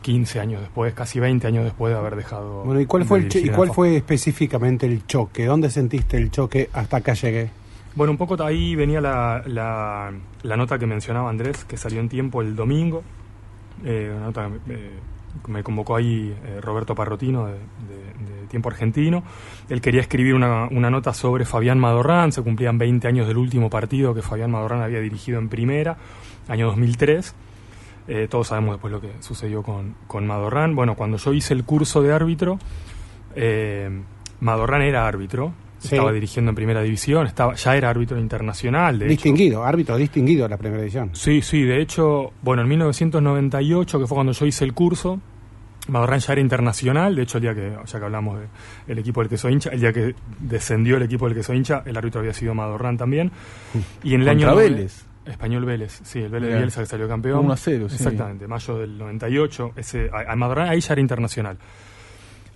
[0.02, 2.62] 15 años después, casi 20 años después de haber dejado.
[2.62, 5.44] Bueno, ¿y cuál fue, el ¿y cuál fue específicamente el choque?
[5.44, 7.50] ¿Dónde sentiste el choque hasta acá llegué?
[7.96, 10.12] Bueno, un poco ahí venía la, la,
[10.44, 13.02] la nota que mencionaba Andrés, que salió en tiempo el domingo.
[13.84, 14.98] Eh, una nota eh,
[15.48, 17.58] me convocó ahí eh, Roberto Parrotino de,
[18.48, 19.22] Tiempo Argentino.
[19.68, 22.32] Él quería escribir una, nota sobre Fabián Madorrán.
[22.32, 25.96] Se cumplían 20 años del último partido que Fabián Madorrán había dirigido en primera,
[26.48, 27.32] año 2003.
[28.08, 30.74] Eh, todos sabemos después lo que sucedió con, con Madorrán.
[30.74, 32.58] Bueno, cuando yo hice el curso de árbitro,
[34.40, 35.52] Madorrán era árbitro.
[35.80, 35.94] Sí.
[35.94, 38.98] Estaba dirigiendo en primera división, estaba, ya era árbitro internacional.
[38.98, 39.12] De hecho.
[39.12, 41.10] distinguido, árbitro distinguido de la primera edición.
[41.14, 45.18] Sí, sí, de hecho, bueno, en 1998, que fue cuando yo hice el curso,
[45.88, 48.40] Madorrán ya era internacional, de hecho el día que, ya que hablamos
[48.86, 51.56] del equipo del que soy hincha, el día que descendió el equipo del que soy
[51.56, 53.32] hincha, el árbitro había sido Madorrán también.
[54.02, 54.56] Y en el Contra año...
[54.56, 55.06] Vélez.
[55.24, 56.56] Español Vélez, sí, el Vélez de.
[56.56, 57.44] Bielsa que salió campeón.
[57.44, 57.96] 1 a 0, sí.
[57.96, 61.58] Exactamente, mayo del 98, ese, a, a Madorrán ahí ya era internacional.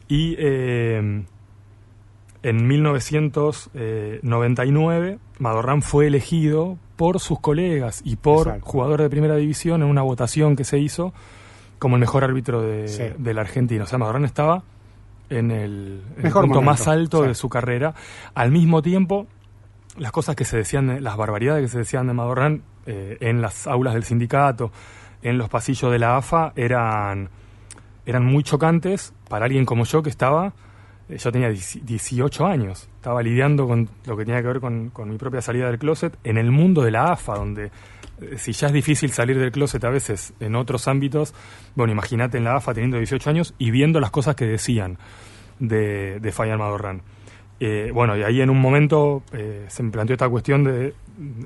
[0.09, 1.25] Y eh,
[2.45, 8.67] en 1999, Madorrán fue elegido por sus colegas y por Exacto.
[8.67, 11.13] jugadores de primera división en una votación que se hizo
[11.79, 13.03] como el mejor árbitro de, Sí.
[13.19, 13.85] de la Argentina.
[13.85, 14.63] O sea, Madorrán estaba
[15.31, 17.95] en el, en el Mejor punto momento, más alto de su carrera.
[18.35, 19.27] Al mismo tiempo,
[19.99, 23.41] las cosas que se decían, de- las barbaridades que se decían de Madorrán eh, en
[23.41, 24.71] las aulas del sindicato,
[25.23, 27.31] en los pasillos de la AFA, eran,
[28.07, 30.53] eran muy chocantes para alguien como yo que estaba, eh,
[31.09, 35.11] yo tenía 10 18 años, estaba lidiando con lo que tenía que ver con, con
[35.11, 37.71] mi propia salida del closet en el mundo de la AFA, donde
[38.21, 41.35] eh, si ya es difícil salir del closet a veces en otros ámbitos,
[41.75, 44.99] bueno, imagínate en la AFA teniendo 18 años y viendo las cosas que decían
[45.59, 47.03] de, de Fabián Madorrán.
[47.61, 50.95] Eh, bueno, y ahí en un momento eh, se me planteó esta cuestión de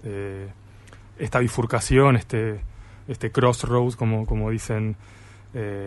[0.03, 0.49] eh,
[1.19, 2.61] esta bifurcación, este,
[3.07, 4.97] este crossroads, como, como dicen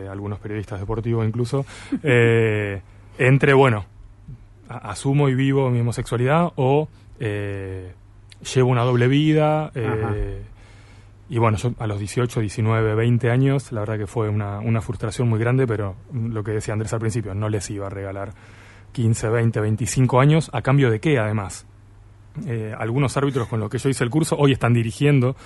[0.09, 1.65] algunos periodistas deportivos incluso,
[3.27, 3.85] entre, bueno,
[4.69, 6.87] asumo y vivo mi homosexualidad o
[7.19, 7.91] eh,
[8.55, 9.71] llevo una doble vida.
[9.75, 10.41] eh,
[11.29, 14.81] y bueno, yo a los 18, 19, 20 años, la verdad que fue una, una
[14.81, 18.33] frustración muy grande, pero lo que decía Andrés al principio, no les iba a regalar
[18.91, 21.65] 15, 20, 25 años, ¿a cambio de qué además?
[22.45, 25.37] Eh, algunos árbitros con los que yo hice el curso hoy están dirigiendo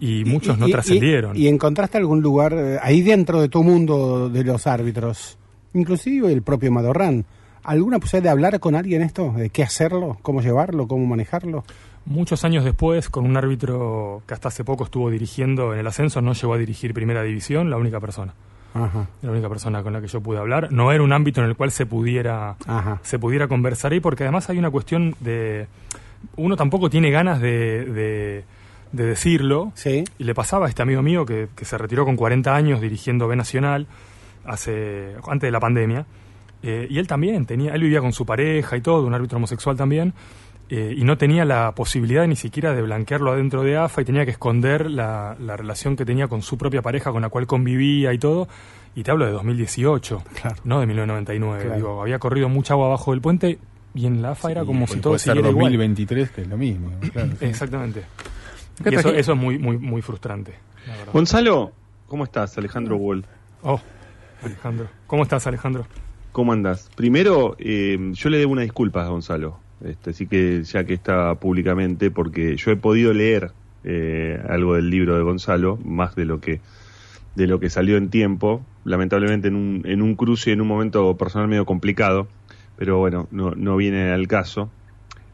[0.00, 1.36] y muchos no Y- y- trascendieron.
[1.36, 5.37] Y, encontraste algún lugar eh, ahí dentro de tu mundo de los árbitros?
[5.74, 7.24] Inclusive el propio Madorrán.
[7.64, 9.32] ¿Alguna posibilidad de hablar con alguien esto?
[9.36, 10.16] ¿De qué hacerlo?
[10.22, 10.88] ¿Cómo llevarlo?
[10.88, 11.64] ¿Cómo manejarlo?
[12.06, 16.22] Muchos años después, con un árbitro que hasta hace poco estuvo dirigiendo en el ascenso,
[16.22, 18.32] no llegó a dirigir primera división, la única persona.
[18.72, 19.08] Ajá.
[19.22, 20.72] La única persona con la que yo pude hablar.
[20.72, 23.00] No era un ámbito en el cual se pudiera, Ajá.
[23.02, 25.66] se pudiera conversar ahí, porque además hay una cuestión de.
[26.36, 28.44] Uno tampoco tiene ganas de, de,
[28.92, 29.72] de decirlo.
[29.74, 30.04] Sí.
[30.18, 33.28] Y le pasaba a este amigo mío que, que se retiró con 40 años dirigiendo
[33.28, 33.86] B Nacional
[34.48, 36.06] hace, antes de la pandemia.
[36.62, 39.76] Eh, y él también tenía, él vivía con su pareja y todo, un árbitro homosexual
[39.76, 40.12] también,
[40.70, 44.24] eh, y no tenía la posibilidad ni siquiera de blanquearlo adentro de AFA y tenía
[44.24, 48.12] que esconder la, la relación que tenía con su propia pareja con la cual convivía
[48.12, 48.48] y todo.
[48.96, 50.56] Y te hablo de 2018, Claro.
[50.64, 51.62] no de 1999.
[51.62, 51.76] Claro.
[51.76, 53.58] Digo, había corrido mucha agua abajo del puente
[53.94, 55.66] y en la AFA era como si todo siguiera igual.
[55.72, 56.90] 2023, que es lo mismo.
[57.12, 57.30] claro.
[57.40, 58.02] Exactamente.
[58.84, 60.54] Y eso, eso es muy, muy, muy frustrante.
[60.86, 61.12] la.
[61.12, 61.72] Gonzalo,
[62.08, 62.58] ¿cómo estás?
[62.58, 63.24] Alejandro Wall.
[63.62, 63.80] Oh,
[64.42, 64.88] Alejandro.
[65.06, 65.86] ¿Cómo estás, Alejandro?
[66.32, 66.90] ¿Cómo andas?
[66.96, 71.34] Primero, eh, yo le debo una disculpa a Gonzalo, este, así que ya que está
[71.36, 73.52] públicamente, porque yo he podido leer
[73.84, 76.60] eh, algo del libro de Gonzalo, más de lo que
[77.34, 81.16] de lo que salió en tiempo, lamentablemente en un, en un cruce, en un momento
[81.16, 82.26] personal medio complicado,
[82.76, 84.70] pero bueno, no, no viene al caso.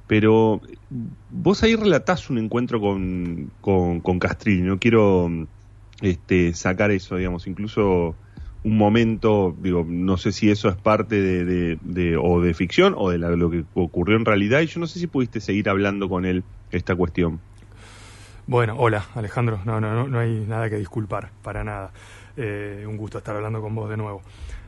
[0.07, 0.61] Pero
[1.31, 5.31] vos ahí relatás un encuentro con, con, con no quiero
[6.03, 8.15] este, sacar eso, digamos, incluso
[8.65, 13.11] un momento, digo, no sé si eso es parte de, de- o de ficción o
[13.11, 16.09] de la- lo que ocurrió en realidad, y yo no sé si pudiste seguir hablando
[16.09, 17.41] con él esta cuestión.
[18.47, 19.61] Bueno, hola, Alejandro.
[19.65, 21.93] No, no, no, no hay nada que disculpar, para nada.
[22.37, 24.23] Eh, un gusto estar hablando con vos de nuevo.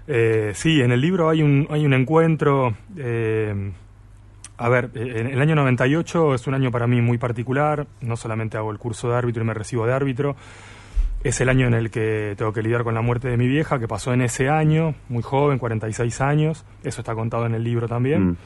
[0.07, 2.75] Eh, sí, en el libro hay un, hay un encuentro.
[2.97, 3.73] eh,
[4.59, 7.87] a ver, el año 98 es un año para mí muy particular.
[8.01, 10.37] No solamente hago el curso de árbitro y me recibo de árbitro.
[11.27, 13.79] Es el año en el que tengo que lidiar con la muerte de mi vieja,
[13.81, 16.65] que pasó en ese año, muy joven, 46 años.
[16.85, 18.31] Eso está contado en el libro también.
[18.31, 18.37] Mm.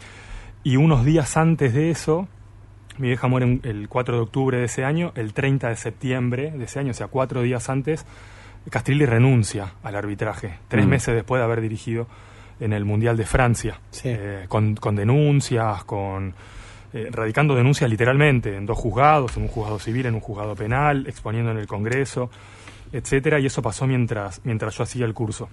[0.64, 2.26] Y unos días antes de eso,
[2.99, 6.64] mi vieja muere el 4 de octubre de ese año, el 30 de septiembre de
[6.64, 8.07] ese año, o sea, cuatro días antes,
[8.70, 10.89] Castrilli renuncia al arbitraje, tres Mm.
[10.91, 12.07] meses después de haber dirigido
[12.61, 14.09] en el Mundial de Francia, Sí.
[14.11, 16.35] eh, con, con denuncias, con
[16.93, 21.07] eh, radicando denuncias literalmente en dos juzgados, en un juzgado civil, en un juzgado penal,
[21.07, 22.31] exponiendo en el Congreso,
[22.93, 25.49] etcétera, y eso pasó mientras, mientras yo hacía el curso.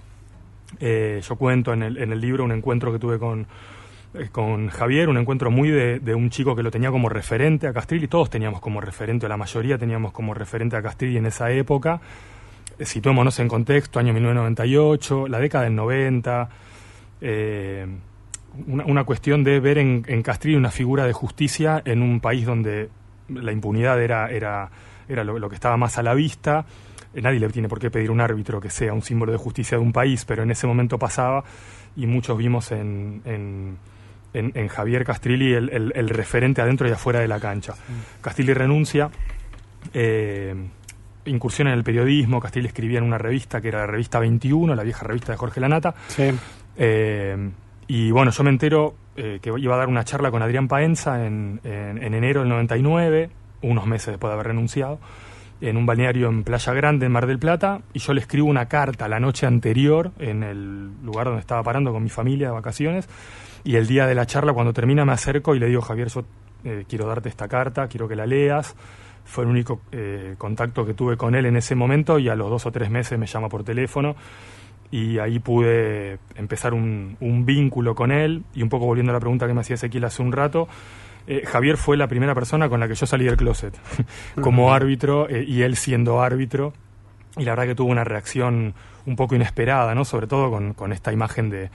[0.80, 3.46] Eh, yo cuento en el, en el libro un encuentro que tuve con,
[4.14, 7.74] eh, con Javier, un encuentro muy de, un chico que lo tenía como referente a
[7.74, 11.50] Castrilli, todos teníamos como referente, o la mayoría teníamos como referente a Castrilli en esa
[11.50, 12.00] época.
[12.78, 16.48] Eh, Situémonos en contexto, año 1998, la década del 90,
[17.20, 17.86] eh,
[18.66, 20.24] una, cuestión de ver en, en
[20.56, 22.88] una figura de justicia en un país donde
[23.28, 24.70] la impunidad era, era,
[25.06, 26.64] era lo que estaba más a la vista.
[27.18, 29.76] Eh, Nadie le tiene por qué pedir un árbitro que sea un símbolo de justicia
[29.76, 31.42] de un país, pero en ese momento pasaba
[31.96, 33.76] y muchos vimos en, en,
[34.32, 37.74] en- en Javier Castrilli el, el- el referente adentro y afuera de la cancha.
[38.20, 39.10] Castrilli renuncia,
[39.92, 40.54] eh,
[41.24, 44.82] incursión en el periodismo, Castrilli escribía en una revista que era la revista 21, la
[44.82, 46.30] vieja revista de Jorge Lanata, Sí.
[46.76, 47.50] eh,
[47.86, 51.26] y bueno, yo me entero eh, que iba a dar una charla con Adrián Paenza
[51.26, 53.30] en, en- en enero del 99,
[53.62, 55.00] unos meses después de haber renunciado,
[55.60, 58.66] en un balneario en Playa Grande, en Mar del Plata, y yo le escribo una
[58.66, 63.08] carta la noche anterior en el lugar donde estaba parando con mi familia de vacaciones,
[63.64, 66.24] y el día de la charla, cuando termina, me acerco y le digo, Javier, yo
[66.64, 68.74] eh, quiero darte esta carta, quiero que la leas.
[69.24, 72.48] Fue el único eh, contacto que tuve con él en ese momento y a los
[72.48, 74.16] dos o tres meses me llama por teléfono
[74.90, 79.46] y ahí pude empezar un, vínculo con él y un poco volviendo a la pregunta
[79.46, 80.68] que me hacía Ezequiel hace un rato,
[81.28, 83.74] eh, Javier fue la primera persona con la que yo salí del closet
[84.40, 86.72] como árbitro eh, y él siendo árbitro
[87.36, 88.74] y la verdad que tuvo una reacción
[89.06, 90.04] un poco inesperada, ¿no?
[90.04, 91.70] Sobre todo con, con esta imagen de,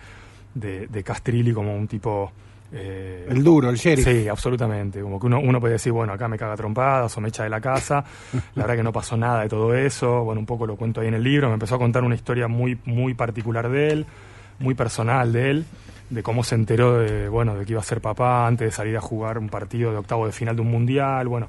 [0.53, 2.31] de, de Castrilli como un tipo...
[2.71, 4.05] eh, El duro, el sheriff.
[4.05, 5.01] Sí, absolutamente.
[5.01, 7.49] Como que uno, uno puede decir, bueno, acá me caga trompadas o me echa de
[7.49, 8.03] la casa.
[8.55, 10.23] La verdad que no pasó nada de todo eso.
[10.23, 11.47] Bueno, un poco lo cuento ahí en el libro.
[11.47, 14.05] Me empezó a contar una historia muy, muy particular de él,
[14.59, 15.65] muy personal de él,
[16.13, 18.95] de cómo se enteró de, bueno, de que iba a ser papá antes de salir
[18.95, 21.27] a jugar un partido de octavo de final de un mundial.
[21.27, 21.47] Bueno,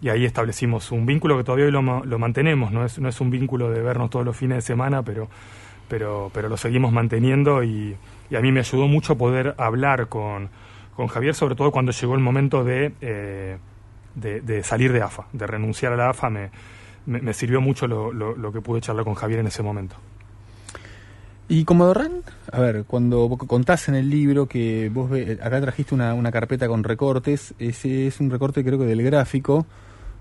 [0.00, 2.70] y ahí establecimos un vínculo que todavía hoy lo, lo mantenemos.
[2.70, 5.28] No es, no es un vínculo de vernos todos los fines de semana, pero,
[5.88, 7.96] pero, pero lo seguimos manteniendo y,
[8.36, 10.50] a mí me ayudó mucho poder hablar con,
[10.96, 13.58] con Javier, sobre todo cuando llegó el momento de, eh,
[14.16, 16.30] de salir de AFA, de renunciar a la AFA.
[16.30, 16.50] Me,
[17.06, 19.96] me, me sirvió mucho lo, lo, lo que pude charlar con Javier en ese momento.
[21.46, 22.12] Y como Dorran,
[22.50, 26.32] a ver, cuando vos contás en el libro que vos ve- acá trajiste una, una
[26.32, 29.66] carpeta con recortes, ese es un recorte creo que del gráfico.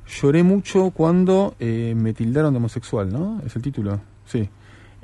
[0.05, 3.41] Lloré mucho cuando eh, me tildaron de homosexual, ¿no?
[3.45, 4.49] Es el título, sí.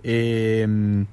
[0.03, 1.05] Eh,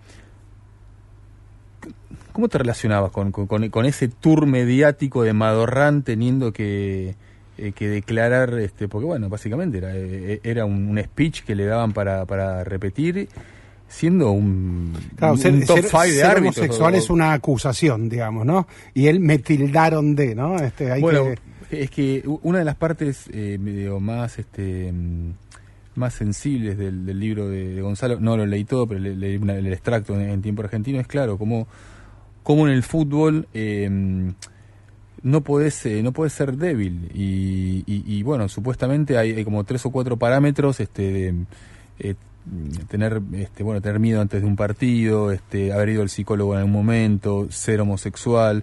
[2.33, 7.15] ¿Cómo te relacionabas con, con- ese tour mediático de Madorrán teniendo que,
[7.57, 11.65] eh, que declarar, este, porque bueno, básicamente era, eh, era un, un speech que le
[11.65, 13.29] daban para, para repetir,
[13.89, 16.59] siendo un, Claro, un ser, top five de árbitros.
[16.59, 18.67] homosexual o- es una acusación, digamos, ¿no?
[18.95, 20.57] Y él me tildaron de, ¿no?
[20.57, 21.25] Este, hay bueno,
[21.71, 25.31] que- es que una de las partes eh, medio más este mm,
[25.97, 29.35] más sensibles del, del libro de, de Gonzalo, no lo leí todo, pero le- leí
[29.37, 31.67] el extracto en, en tiempo argentino, es claro, como,
[32.43, 33.89] como en el fútbol eh,
[35.23, 37.11] no podés, eh, no podés ser débil.
[37.15, 41.35] Y, y- y, bueno, supuestamente hay, hay como tres o cuatro parámetros este, de
[41.99, 42.15] eh,
[42.89, 46.59] tener este bueno tener miedo antes de un partido este haber ido al psicólogo en
[46.59, 48.63] algún momento ser homosexual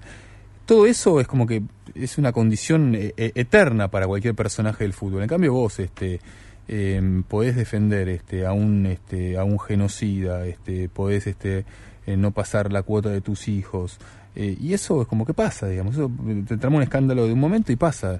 [0.65, 1.63] todo eso es como que
[1.93, 5.21] es una condición eh, eterna para cualquier personaje del fútbol.
[5.21, 6.21] En cambio vos este
[6.69, 11.65] eh, podés defender este a un este a un genocida, este podés este
[12.07, 13.99] eh, no pasar la cuota de tus hijos
[14.35, 16.09] y eso es como que pasa, digamos, eso
[16.47, 18.19] te trama un escándalo de un momento y pasa.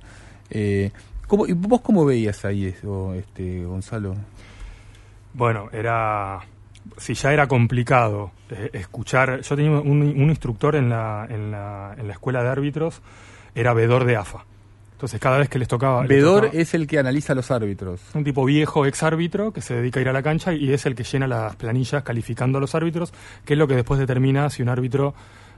[1.27, 4.13] ¿cómo- y vos cómo veías ahí eso, este Gonzalo?
[5.33, 6.39] Bueno, era.
[6.97, 9.41] Si ya era complicado eh, escuchar.
[9.41, 13.01] Yo tenía un, un instructor en la, en, la, en la escuela de árbitros,
[13.55, 14.45] era vedor de AFA.
[14.93, 16.01] Entonces, cada vez que les tocaba.
[16.01, 18.01] les Vedor tocaba- es el que analiza a los árbitros.
[18.13, 20.85] un tipo viejo, ex árbitro, que se dedica a ir a la cancha y es
[20.85, 23.13] el que llena las planillas calificando a los árbitros,
[23.45, 25.13] que es lo que después determina si un árbitro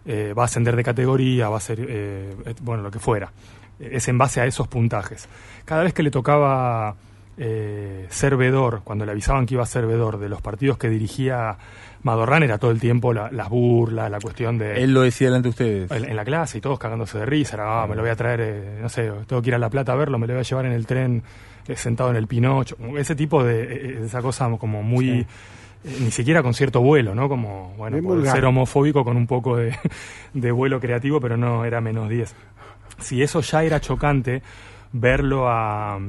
[0.05, 3.31] eh, va a ascender de categoría, va a ser, eh, bueno, lo que fuera.
[3.79, 5.27] Es en base a esos puntajes.
[5.65, 6.95] Cada vez que le tocaba
[7.37, 10.87] eh, ser vedor, cuando le avisaban que iba a ser vedor de los partidos que
[10.89, 11.57] dirigía
[12.03, 15.47] Madorrán, era todo el tiempo la- las burlas, la cuestión de Él lo decía delante
[15.47, 15.91] de ustedes.
[15.91, 18.15] en, en la clase y todos cagándose de risa, era, "Ah, me lo voy a
[18.15, 20.41] traer, eh, no sé, tengo que ir a La Plata a verlo, me lo voy
[20.41, 21.23] a llevar en el tren
[21.67, 25.25] eh, sentado en el Pinocho, ese tipo de, eh, esa cosa como muy, eh,
[25.99, 27.27] ni siquiera con cierto vuelo, ¿no?
[27.27, 29.75] Como, bueno, por ser homofóbico con un poco de,
[30.33, 32.35] de vuelo creativo, pero no, era menos 10.
[32.99, 34.43] Si eso ya era chocante,
[34.93, 35.99] verlo a,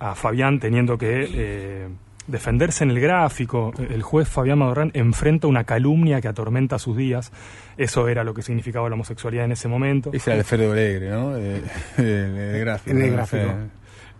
[0.00, 1.28] a Fabián teniendo que...
[1.32, 1.88] eh,
[2.28, 3.72] defenderse en el gráfico.
[3.78, 7.32] El juez Fabián Madorrán enfrenta una calumnia que atormenta sus días.
[7.78, 10.10] Eso era lo que significaba la homosexualidad en ese momento.
[10.12, 11.30] Ese era el Alfredo Alegre, ¿no?
[11.30, 11.62] De-
[11.96, 12.90] de- de gráfico.
[12.94, 13.50] En el gráfico.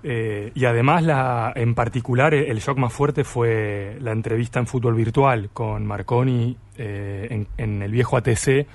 [0.05, 4.67] Eh, y además, la, en particular, eh, el shock más fuerte fue la entrevista en
[4.67, 8.67] fútbol virtual con Marconi eh, en, en el viejo ATC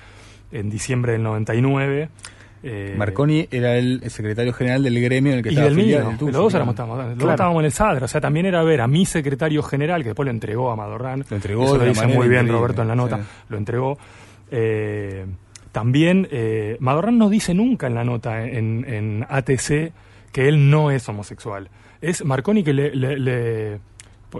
[0.51, 2.09] en diciembre del 99.
[2.63, 6.07] Eh, Marconi era el secretario general del gremio en el que y estaba del afiliado,
[6.09, 8.45] mío, tuyo, los dos éramos, estábamos- los dos estábamos en el Sadra, o sea, también
[8.45, 11.77] era ver a mi secretario general, que después lo entregó a Madorrán, Lo entregó eso
[11.77, 13.23] lo dice muy bien Roberto en la nota, sí.
[13.49, 13.97] lo entregó.
[14.49, 15.25] Eh,
[15.71, 19.91] también, eh, Madorrán no dice nunca en la nota en, en ATC
[20.31, 21.69] que él no es homosexual.
[21.99, 23.79] Es Marconi que le...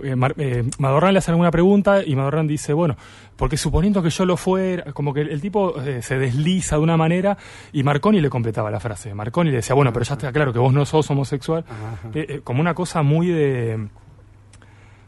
[0.03, 2.95] eh, Madorrán le hace alguna pregunta y Madorrán dice, bueno,
[3.35, 6.81] porque suponiendo que yo lo fuera, como que el, el tipo eh, se desliza de
[6.81, 7.37] una manera
[7.71, 9.13] y Marconi le completaba la frase.
[9.13, 11.65] Marconi le decía, bueno, pero ya está claro que vos no sos homosexual.
[12.13, 13.87] Eh, eh, como una cosa muy de...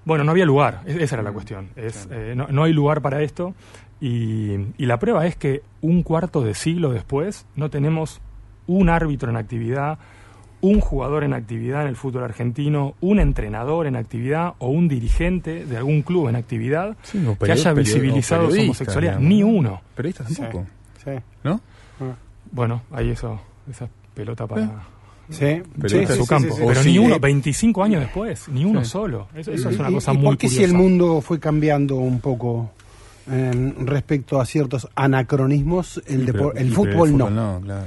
[0.06, 1.70] Bueno, no había lugar, e- esa era la cuestión.
[1.76, 3.56] Es, eh, no, no hay lugar para esto.
[4.02, 8.22] Y, y la prueba es que un cuarto de siglo después no tenemos
[8.68, 9.98] un árbitro en actividad,
[10.68, 15.66] un jugador en actividad en el fútbol argentino, un entrenador en actividad o un dirigente
[15.66, 19.20] de algún club en actividad Sí, que haya visibilizado su homosexualidad.
[19.20, 19.48] digamos, Ni ¿no?
[19.48, 19.82] uno.
[19.96, 20.66] Periodistas tampoco,
[21.04, 21.12] Sí.
[21.44, 21.62] ¿no?
[22.52, 23.40] Bueno, ahí eso,
[23.70, 24.84] esa pelota para...
[25.30, 26.54] Sí, Pero sí, sí, su sí, campo.
[26.56, 26.68] sí, sí.
[26.68, 28.92] Pero ni uno, eh, 25 años después, ni uno Sí.
[28.92, 29.28] solo.
[29.36, 30.58] Eso, eso es una ¿Y- cosa y muy por qué curiosa.
[30.58, 32.72] si el mundo fue cambiando un poco
[33.28, 37.30] eh, respecto a ciertos anacronismos, el, el pero fútbol no?
[37.32, 37.86] no, claro.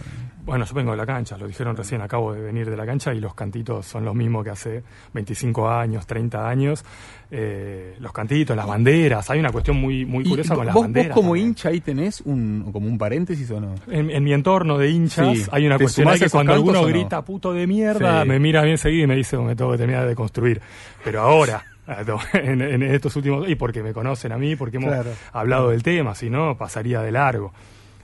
[0.48, 3.12] Bueno, yo vengo de la cancha, lo dijeron recién, acabo de venir de la cancha
[3.12, 4.82] y los cantitos son los mismos que hace
[5.12, 6.82] 25 años, 30 años.
[7.30, 10.82] Eh, los cantitos, las banderas, hay una cuestión muy, muy curiosa vos, con las vos
[10.84, 11.12] banderas.
[11.14, 11.48] como también.
[11.48, 13.74] hincha ahí tenés un, como un paréntesis o no?
[13.88, 15.44] En, en mi entorno de hinchas Sí.
[15.52, 16.86] hay una ¿Te cuestión ahí que cuando alguno no?
[16.86, 18.28] grita puto de mierda, Sí.
[18.30, 20.62] me mira bien seguido y me dice, "Oh, me tengo que terminar de construir.
[21.04, 21.62] Pero ahora,
[22.32, 23.46] en, en estos últimos...
[23.50, 25.10] Y porque me conocen a mí, porque hemos Claro.
[25.34, 27.52] hablado del tema, si no, pasaría de largo.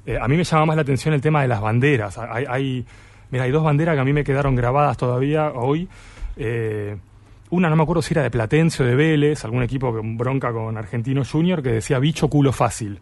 [0.07, 2.19] Eh, a mí me llama más la atención el tema de las banderas.
[2.19, 2.85] Hay,
[3.31, 5.89] mira, hay dos banderas que a mí me quedaron grabadas todavía hoy.
[6.37, 6.97] Eh,
[7.51, 10.53] una no me acuerdo si era de Platense o de Vélez, algún equipo con bronca
[10.53, 12.99] con Argentino Junior, que decía bicho culo fácil.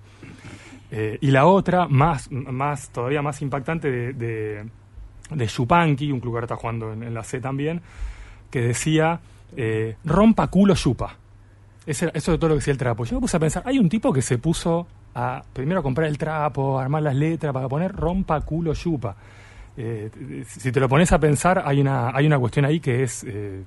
[0.90, 4.64] Eh, y la otra, más, más todavía más impactante, de, de,
[5.30, 7.80] de Yupanqui, un club que ahora está jugando en, la C también,
[8.50, 9.20] que decía
[10.04, 10.74] rompa culo
[12.04, 13.04] era- eso de todo lo que decía el trapo.
[13.04, 16.16] Yo me puse a pensar, hay un tipo que se puso a primero comprar el
[16.18, 19.14] trapo, armar las letras para poner rompa, culo, yupa.
[19.76, 20.10] Eh,
[20.46, 23.62] si te lo pones a pensar, hay una, hay una cuestión ahí que es eh,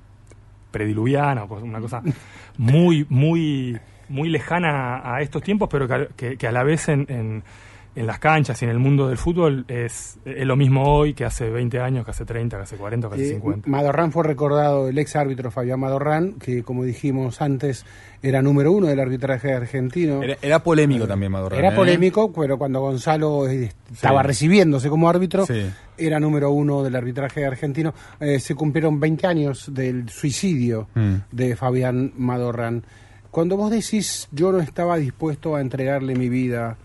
[0.70, 2.02] prediluviana, o una cosa
[2.58, 3.78] muy, muy,
[4.08, 7.42] muy lejana a estos tiempos, pero que, que- que a la vez en, en-
[7.96, 11.24] en las canchas y en el mundo del fútbol es, es lo mismo hoy que
[11.24, 13.68] hace 20 años, que hace 30, que hace 40, que hace Eh, 50.
[13.68, 17.84] Madorrán fue recordado, el ex árbitro Fabián Madorrán, que como dijimos antes,
[18.22, 20.22] era número uno del arbitraje argentino.
[20.22, 21.58] Era, era polémico también Madorrán.
[21.58, 21.76] Era ¿eh?
[21.76, 25.62] polémico, pero cuando Gonzalo eh, estaba recibiéndose como árbitro, Sí.
[25.96, 27.94] era número uno del arbitraje argentino.
[28.20, 31.14] Eh, se cumplieron 20 años del suicidio Mm.
[31.32, 32.84] de Fabián Madorrán.
[33.30, 36.76] Cuando vos decís, yo no estaba dispuesto a entregarle mi vida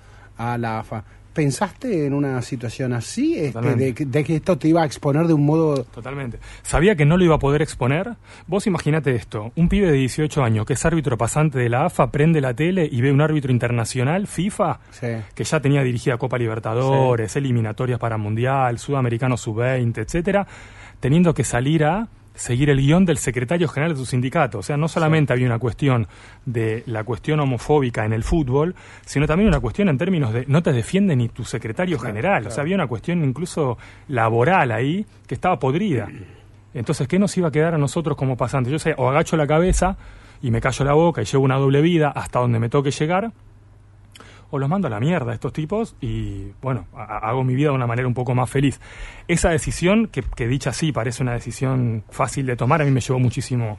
[0.42, 3.38] a la AFA, ¿pensaste en una situación así?
[3.38, 5.84] Este, de, que- de que esto te iba a exponer de un modo...
[5.86, 6.40] Totalmente.
[6.62, 8.16] Sabía que no lo iba a poder exponer.
[8.48, 12.12] Vos imaginate esto, un pibe de 18 años que es árbitro pasante de la AFA,
[12.12, 15.08] prende la tele y ve un árbitro internacional, FIFA, Sí.
[15.34, 20.46] que ya tenía dirigida Copa Libertadores, eliminatorias para Mundial, Sudamericano Sub-20, etcétera,
[21.00, 24.60] teniendo que salir a seguir el guion del secretario general de su sindicato.
[24.60, 26.08] O sea, no solamente había una cuestión
[26.46, 28.76] de la cuestión homofóbica en el fútbol,
[29.06, 32.48] sino también una cuestión en términos de no te defiende ni tu secretario general.
[32.48, 33.78] O sea, había una cuestión incluso
[34.08, 36.08] laboral ahí que estaba podrida.
[36.74, 38.72] Entonces, ¿qué nos iba a quedar a nosotros como pasantes?
[38.72, 39.98] Yo sé, o agacho la cabeza
[40.42, 43.32] y me callo la boca y llevo una doble vida hasta donde me toque llegar,
[44.52, 47.70] o los mando a la mierda a estos tipos y, bueno, a- hago mi vida
[47.70, 48.80] de una manera un poco más feliz.
[49.28, 53.02] Esa decisión, que, que dicha así parece una decisión fácil de tomar, a mí me
[53.02, 53.78] llevó muchísimo,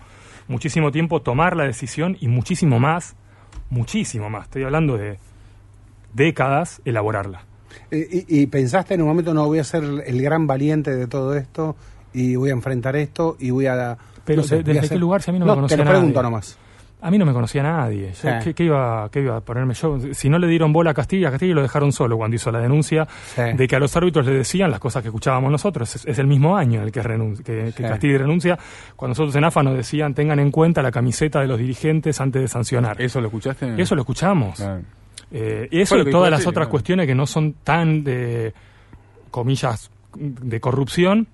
[0.49, 3.15] muchísimo tiempo tomar la decisión y muchísimo más,
[3.71, 5.19] muchísimo más, estoy hablando de
[6.15, 7.45] décadas, elaborarla.
[7.91, 11.07] Eh, y, y pensaste en un momento, no, voy a ser el gran valiente de
[11.07, 11.77] todo esto
[12.13, 13.97] y voy a enfrentar esto y voy a...
[14.25, 15.69] Pero no sé, ¿de- voy a ¿desde hacer- qué lugar si a mí no me
[15.69, 15.97] Te lo nadie?
[15.99, 16.59] pregunto nomás.
[17.05, 18.09] A mí no me conocía nadie.
[18.11, 18.29] Yo, Sí.
[18.45, 19.99] ¿qué, qué iba, qué iba a ponerme yo?
[20.13, 22.61] Si no le dieron bola a Castillo, a Castillo lo dejaron solo cuando hizo la
[22.61, 23.43] denuncia Sí.
[23.57, 25.95] de que a los árbitros le decían las cosas que escuchábamos nosotros.
[25.97, 27.83] Es, es el mismo año en el que, que.
[27.83, 28.57] Castillo renuncia.
[28.95, 32.41] Cuando nosotros en AFA nos decían tengan en cuenta la camiseta de los dirigentes antes
[32.41, 33.03] de sancionar.
[33.03, 33.75] ¿Eso lo escuchaste?
[33.83, 34.57] Eso lo escuchamos.
[34.57, 34.83] Claro.
[35.33, 36.71] Eh, y eso y que todas las otras claro.
[36.71, 38.53] cuestiones que no son tan de,
[39.31, 41.27] comillas, de corrupción,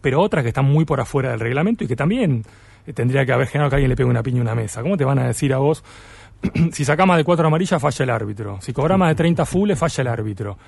[0.00, 2.44] pero otras que están muy por afuera del reglamento y que también
[2.94, 4.82] tendría que haber generado que alguien le pegue una piña a una mesa.
[4.82, 5.84] ¿Cómo te van a decir a vos,
[6.72, 8.58] si sacás más de cuatro amarillas, falla el árbitro?
[8.60, 10.58] Si cobras más de 30 fulles, falla el árbitro.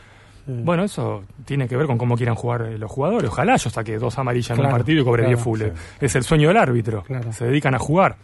[0.46, 3.30] Bueno, eso tiene que ver con cómo quieran jugar eh, los jugadores.
[3.30, 5.72] Ojalá yo saque dos amarillas en un partido y cobre claro, 10 fulles.
[5.74, 6.04] sí.
[6.04, 7.02] Es el sueño del árbitro.
[7.02, 7.32] Claro.
[7.32, 8.16] Se dedican a jugar.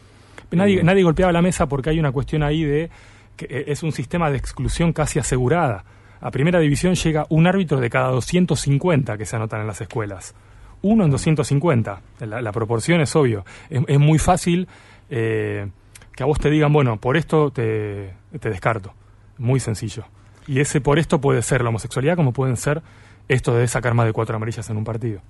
[0.51, 2.91] Nadie, nadie golpeaba la mesa porque hay una cuestión ahí de
[3.37, 5.85] que eh, es un sistema de exclusión casi asegurada.
[6.21, 10.35] A primera división llega un árbitro de cada 250 que se anotan en las escuelas.
[10.83, 12.01] Uno en 250.
[12.21, 13.45] La, la proporción es obvio.
[13.69, 14.69] Es, muy fácil
[15.11, 15.69] eh,
[16.15, 18.95] que a vos te digan, bueno, por esto te, te descarto.
[19.39, 20.05] Muy sencillo.
[20.47, 22.83] Y ese por esto puede ser la homosexualidad como pueden ser
[23.29, 25.21] esto de sacar más de cuatro amarillas en un partido.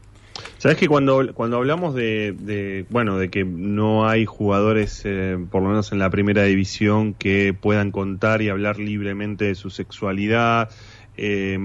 [0.58, 5.62] Sabes que cuando, cuando hablamos de, de, bueno, de que no hay jugadores, eh, por
[5.62, 10.70] lo menos en la primera división, que puedan contar y hablar libremente de su sexualidad,
[11.14, 11.58] eh,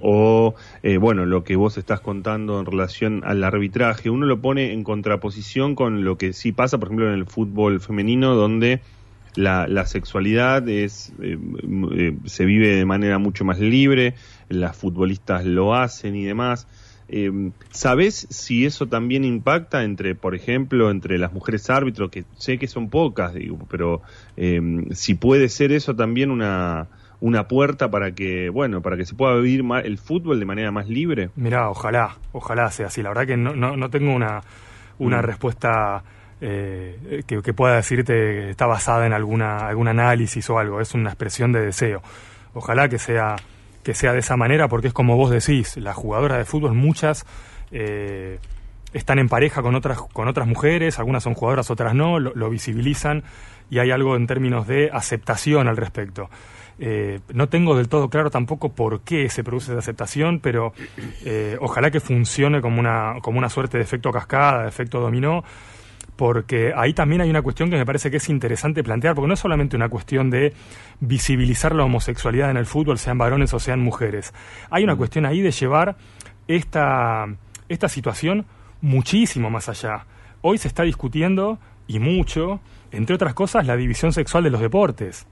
[0.00, 4.72] o, eh, bueno, lo que vos estás contando en relación al arbitraje, uno lo pone
[4.72, 8.82] en contraposición con lo que sí pasa, por ejemplo, en el fútbol femenino, donde
[9.34, 11.32] la, la sexualidad es eh,
[11.62, 14.14] m- eh, se vive de manera mucho más libre,
[14.48, 16.66] las futbolistas lo hacen y demás.
[17.08, 17.30] Eh,
[17.70, 22.68] ¿Sabés si eso también impacta entre, por ejemplo, entre las mujeres árbitros, que sé que
[22.68, 24.02] son pocas, digo, pero
[24.92, 26.90] si puede ser eso también una,
[27.22, 30.88] una puerta para que, bueno, para que se pueda vivir el fútbol de manera más
[30.88, 31.30] libre?
[31.36, 33.00] Mirá, ojalá, ojalá sea así.
[33.00, 34.40] La verdad que no, no, no tengo una,
[34.98, 35.24] una Mm.
[35.24, 36.02] respuesta
[36.40, 40.80] eh, que, que pueda decirte que está basada en alguna, algún análisis o algo.
[40.80, 42.02] Es una expresión de deseo.
[42.54, 43.36] Ojalá que sea,
[43.84, 47.24] que sea de esa manera, porque es como vos decís, las jugadoras de fútbol, muchas
[47.70, 48.40] eh,
[48.92, 52.50] están en pareja con otras, con otras mujeres, algunas son jugadoras, otras no, lo, lo
[52.50, 53.22] visibilizan
[53.70, 56.28] y hay algo en términos de aceptación al respecto.
[56.78, 60.72] Eh, no tengo del todo claro tampoco por qué se produce esa aceptación, pero
[61.24, 65.44] eh, ojalá que funcione como una, como una suerte de efecto cascada, de efecto dominó,
[66.16, 69.34] porque ahí también hay una cuestión que me parece que es interesante plantear, porque no
[69.34, 70.52] es solamente una cuestión de
[71.00, 74.32] visibilizar la homosexualidad en el fútbol, sean varones o sean mujeres.
[74.70, 75.96] Hay una cuestión ahí de llevar
[76.48, 77.26] esta,
[77.68, 78.46] esta situación
[78.80, 80.06] muchísimo más allá.
[80.42, 85.26] Hoy se está discutiendo, y mucho, entre otras cosas, la división sexual de los deportes.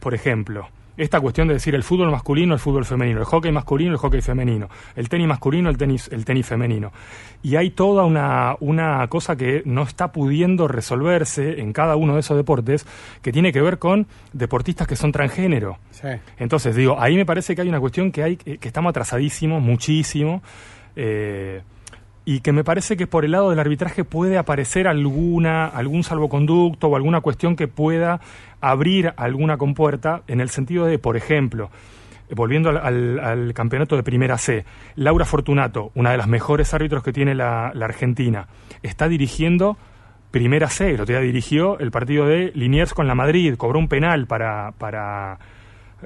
[0.00, 3.92] Por ejemplo, esta cuestión de decir el fútbol masculino, el fútbol femenino, el hockey masculino,
[3.92, 6.92] el hockey femenino, el tenis masculino, el tenis, el tenis femenino.
[7.40, 12.20] Y hay toda una, una cosa que no está pudiendo resolverse en cada uno de
[12.20, 12.84] esos deportes
[13.22, 15.78] que tiene que ver con deportistas que son transgénero.
[15.92, 16.08] Sí.
[16.38, 20.42] Entonces, digo, ahí me parece que hay una cuestión que hay que estamos atrasadísimos, muchísimo.
[20.96, 21.62] eh,
[22.30, 26.88] y que me parece que por el lado del arbitraje puede aparecer alguna, algún salvoconducto
[26.88, 28.20] o alguna cuestión que pueda
[28.60, 31.70] abrir alguna compuerta en el sentido de, por ejemplo,
[32.36, 37.02] volviendo al, al- al campeonato de Primera C, Laura Fortunato, una de las mejores árbitros
[37.02, 38.46] que tiene la, la Argentina,
[38.82, 39.78] está dirigiendo
[40.30, 43.88] Primera C, el otro día dirigió el partido de Liniers con la Madrid, cobró un
[43.88, 45.38] penal para, para,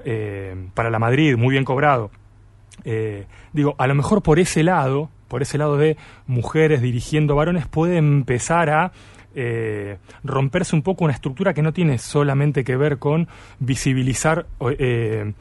[0.05, 2.13] eh, para la Madrid, muy bien cobrado.
[2.85, 5.97] Eh, digo, a lo mejor por ese lado, por ese lado de
[6.27, 8.93] mujeres dirigiendo varones, puede empezar a
[9.35, 13.29] eh, romperse un poco una estructura que no tiene solamente que ver con
[13.59, 14.45] visibilizar
[14.79, 15.33] eh,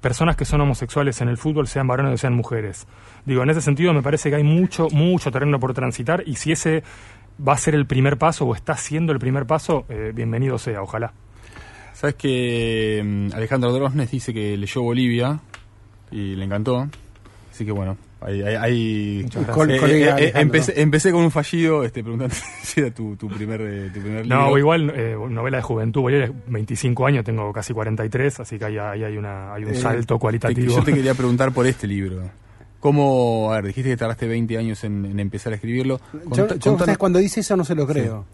[0.00, 2.86] personas que son homosexuales en el fútbol, sean varones o sean mujeres.
[3.26, 6.52] Digo, en ese sentido me parece que hay mucho, mucho terreno por transitar y si
[6.52, 6.84] ese
[7.44, 10.80] va a ser el primer paso o está siendo el primer paso, eh, bienvenido sea,
[10.80, 11.12] ojalá.
[11.92, 15.40] Sabes que mm, Alejandro Drosnes dice que leyó Bolivia
[16.12, 16.88] y le encantó.
[17.60, 18.40] Así que bueno, hay.
[18.40, 19.54] hay, hay- Muchas gracias.
[19.54, 23.28] Col- Eh, eh, eh, empecé, empecé con un fallido este, preguntando si era tu, tu
[23.28, 24.40] primer, eh, tu primer libro.
[24.48, 28.58] No, igual, eh, novela de juventud, voy a ir 25 años, tengo casi 43, así
[28.58, 30.74] que ahí, ahí hay, una, hay un Eh, salto te- cualitativo.
[30.74, 32.22] yo te quería preguntar por este libro.
[32.80, 36.00] ¿Cómo, a ver, dijiste que tardaste 20 años en, en empezar a escribirlo?
[36.32, 38.24] Yo, Conta- yo, cuando dice eso no se lo creo.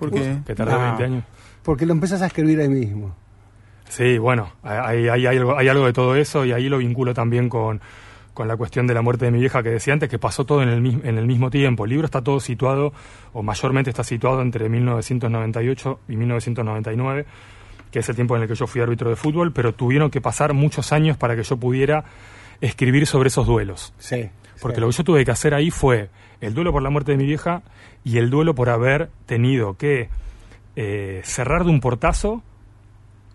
[0.00, 0.38] ¿Por qué?
[0.44, 1.24] Que tardé No, 20 años.
[1.62, 3.14] Porque lo empezás a escribir ahí mismo.
[3.88, 7.14] Sí, bueno, hay, hay, hay algo, hay algo de todo eso y ahí lo vinculo
[7.14, 7.80] también con,
[8.38, 10.62] con la cuestión de la muerte de mi vieja que decía antes, que pasó todo
[10.62, 11.82] en el, en el mismo tiempo.
[11.82, 12.92] El libro está todo situado,
[13.32, 17.26] o mayormente está situado entre 1998 y 1999,
[17.90, 20.20] que es el tiempo en el que yo fui árbitro de fútbol, pero tuvieron que
[20.20, 22.04] pasar muchos años para que yo pudiera
[22.60, 23.92] escribir sobre esos duelos.
[23.98, 24.30] Sí.
[24.62, 24.82] Porque sí.
[24.82, 26.08] lo que yo tuve que hacer ahí fue
[26.40, 27.62] el duelo por la muerte de mi vieja
[28.04, 30.10] y el duelo por haber tenido que
[30.76, 32.44] eh, cerrar de un portazo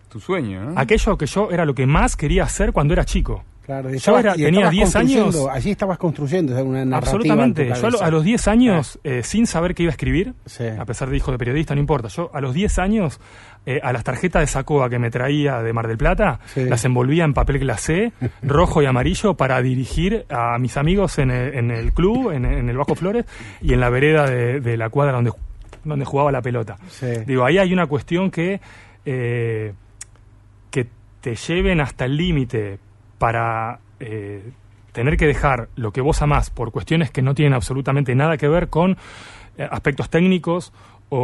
[0.08, 0.80] Tu sueño, ¿no?
[0.80, 3.44] aquello que yo era lo que más quería hacer cuando era chico.
[3.64, 5.46] Claro, Yo era- tenía estabas 10 años.
[5.50, 6.98] Allí estabas construyendo una narrativa.
[6.98, 7.66] Absolutamente.
[7.68, 8.04] Yo a, lo- cabeza.
[8.04, 10.64] a los 10 años, eh, sin saber que iba a escribir, Sí.
[10.66, 12.08] a pesar de hijo de periodista, no importa.
[12.08, 13.20] Yo a los 10 años,
[13.64, 16.64] eh, a las tarjetas de Sacoa que me traía de Mar del Plata, Sí.
[16.66, 18.12] las envolvía en papel glacé,
[18.42, 22.68] rojo y amarillo, para dirigir a mis amigos en el, en el club, en, en
[22.68, 23.24] el Bajo Flores,
[23.62, 25.32] y en la vereda de, de la cuadra donde,
[25.84, 26.76] donde jugaba la pelota.
[26.90, 27.06] Sí.
[27.26, 28.60] Digo, ahí hay una cuestión que,
[29.06, 29.72] eh,
[30.70, 30.86] que
[31.22, 32.78] te lleven hasta el límite
[33.24, 34.42] para eh,
[34.92, 38.48] tener que dejar lo que vos amás por cuestiones que no tienen absolutamente nada que
[38.48, 38.98] ver con
[39.56, 40.74] eh, aspectos técnicos
[41.08, 41.16] o,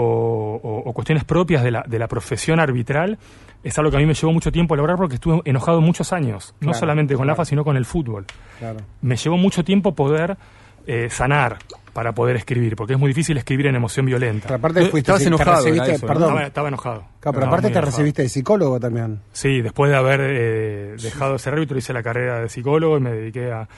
[0.63, 3.19] o- o cuestiones propias de la, de la profesión arbitral,
[3.63, 6.15] es algo que a mí me llevó mucho tiempo a lograr porque estuve enojado muchos
[6.15, 7.43] años, no solamente con la claro.
[7.43, 8.25] AFA, sino con el fútbol
[8.59, 8.79] Claro.
[9.03, 10.39] me llevó mucho tiempo poder
[10.87, 11.59] eh, sanar
[12.01, 14.47] para poder escribir, porque es muy difícil escribir en emoción violenta.
[14.49, 15.67] Pero aparte fuiste, estabas te enojado.
[15.67, 17.05] Estaba, estaba enojado.
[17.21, 17.85] Claro, pero aparte te enojado.
[17.91, 19.21] recibiste de psicólogo también.
[19.33, 23.01] Sí, después de haber eh, dejado de ser árbitro hice la carrera de psicólogo y
[23.03, 23.69] me dediqué a,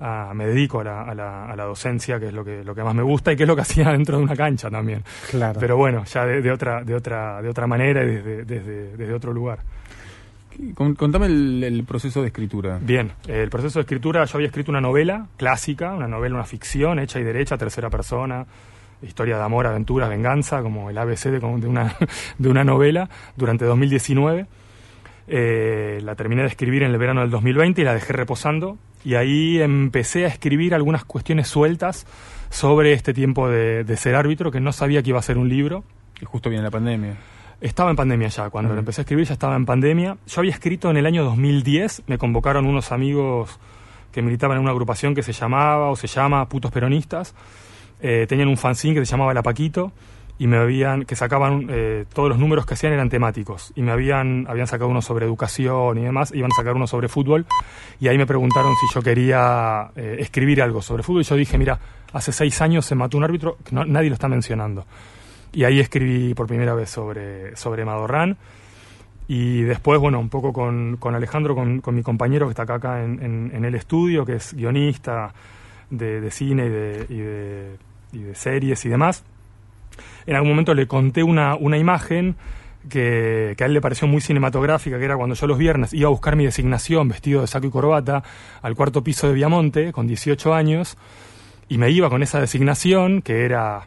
[0.00, 2.74] a- me dedico a la, a la- a la docencia, que es lo que, lo
[2.74, 5.02] que más me gusta y que es lo que hacía dentro de una cancha también.
[5.30, 5.58] Claro.
[5.58, 9.14] Pero bueno, ya de, de otra, de otra, de otra manera y desde, desde, desde
[9.14, 9.60] otro lugar.
[10.74, 12.78] Con- Contame el, el proceso de escritura.
[12.80, 16.98] Bien, el proceso de escritura, yo había escrito una novela clásica, una novela, una ficción,
[16.98, 18.46] hecha y derecha, tercera persona,
[19.02, 21.96] historia de amor, aventuras, venganza, como el ABC de, una,
[22.38, 24.46] de una novela, durante 2019.
[25.28, 28.76] Eh, la terminé de escribir en el verano del 2020 y la dejé reposando.
[29.04, 32.06] Y ahí empecé a escribir algunas cuestiones sueltas
[32.50, 35.48] sobre este tiempo de, de ser árbitro, que no sabía que iba a ser un
[35.48, 35.84] libro.
[36.20, 37.16] Y justo viene la pandemia.
[37.62, 40.16] Estaba en pandemia ya, cuando lo empecé a escribir ya estaba en pandemia.
[40.26, 43.60] Yo había escrito en el año 2010, me convocaron unos amigos
[44.10, 47.34] que militaban en una agrupación que se llamaba o se llama Putos Peronistas.
[48.00, 49.92] Eh, tenían un fanzine que se llamaba La Paquito
[50.38, 53.92] y me habían, que sacaban, eh, todos los números que hacían eran temáticos y me
[53.92, 57.46] habían, habían sacado uno sobre educación y demás, iban a sacar uno sobre fútbol
[58.00, 61.56] y ahí me preguntaron si yo quería eh, escribir algo sobre fútbol y yo dije,
[61.58, 61.78] mira,
[62.12, 64.84] hace seis años se mató un árbitro que no- nadie lo está mencionando.
[65.52, 68.36] Y ahí escribí por primera vez sobre, sobre Madorrán.
[69.28, 72.74] Y después, bueno, un poco con, con Alejandro, con, con mi compañero que está acá,
[72.74, 75.32] acá en, en- el estudio, que es guionista
[75.90, 77.76] de, de cine y de, y, de,
[78.12, 79.24] y de series y demás.
[80.26, 82.34] En algún momento le conté una, una imagen
[82.88, 86.08] que, que a él le pareció muy cinematográfica, que era cuando yo los viernes iba
[86.08, 88.22] a buscar mi designación vestido de saco y corbata
[88.60, 90.96] al cuarto piso de Viamonte, con 18 años,
[91.68, 93.86] y me iba con esa designación, que era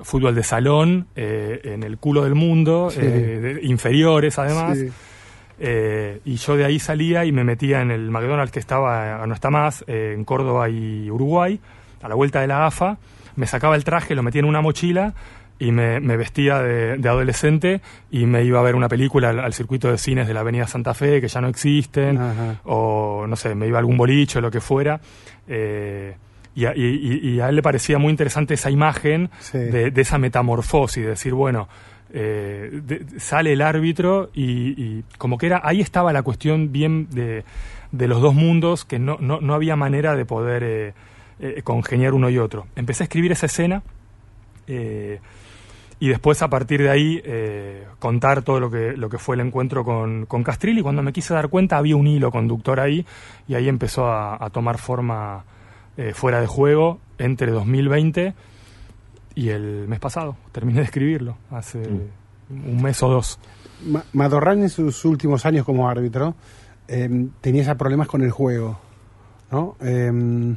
[0.00, 3.00] fútbol de salón, eh, en el culo del mundo, Sí.
[3.02, 3.04] eh,
[3.60, 4.78] de- inferiores además.
[4.78, 4.88] Sí.
[5.60, 9.34] Eh, y yo de ahí salía y me metía en el McDonald's que estaba, no
[9.34, 11.60] está más, en Córdoba y Uruguay,
[12.02, 12.98] a la vuelta de la AFA,
[13.36, 15.14] me sacaba el traje, lo metía en una mochila
[15.58, 17.80] y me, me vestía de, de adolescente
[18.10, 20.66] y me iba a ver una película al, al circuito de cines de la Avenida
[20.66, 22.60] Santa Fe, que ya no existen, Ajá.
[22.64, 25.00] o no sé, me iba a algún boliche o lo que fuera.
[25.46, 26.16] eh,
[26.54, 29.58] y, a, y- a él le parecía muy interesante esa imagen Sí.
[29.58, 31.68] de, de esa metamorfosis, de decir, bueno,
[32.12, 37.08] eh, de- sale el árbitro y, y como que era, ahí estaba la cuestión bien
[37.10, 37.44] de,
[37.90, 40.94] de los dos mundos, que no, no, no había manera de poder eh,
[41.40, 42.66] eh, congeniar uno y otro.
[42.76, 43.82] Empecé a escribir esa escena
[44.68, 45.18] eh,
[46.00, 49.40] y después a partir de ahí eh, contar todo lo que, lo que fue el
[49.40, 50.82] encuentro con, con Castrilli.
[50.82, 53.04] Cuando me quise dar cuenta había un hilo conductor ahí
[53.48, 55.44] y ahí empezó a, a tomar forma
[55.96, 58.34] eh, fuera de juego entre 2020
[59.34, 60.36] y el mes pasado.
[60.52, 61.78] Terminé de escribirlo hace
[62.50, 63.38] un mes o dos.
[63.86, 66.34] Ma- Madorrán en sus últimos años como árbitro
[66.88, 68.78] eh, tenía esos problemas con el juego,
[69.50, 69.76] ¿no?
[69.80, 70.54] Eh,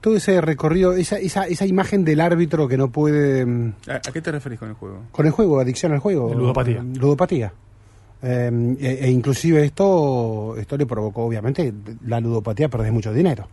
[0.00, 3.44] todo ese recorrido, esa, esa, esa imagen del árbitro que no puede...
[3.44, 5.02] mm, ¿A, a qué te referís con el juego?
[5.10, 6.32] Con el juego, adicción al juego.
[6.32, 6.82] Ludopatía.
[6.82, 7.52] Ludopatía.
[8.22, 11.72] Eh, e, e inclusive esto, esto le provocó, obviamente,
[12.06, 13.48] la ludopatía, perdés mucho dinero.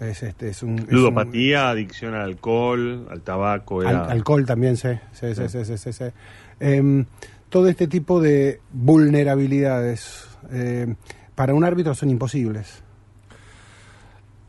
[0.00, 3.82] Es, este, es un, es un- Ludopatía, adicción al alcohol, al tabaco.
[3.82, 4.88] Al- alcohol también, sí.
[5.12, 6.04] sí, sí, sí, sí, sí, sí.
[6.58, 7.04] Em,
[7.50, 10.94] todo este tipo de vulnerabilidades eh,
[11.34, 12.82] para un árbitro son imposibles.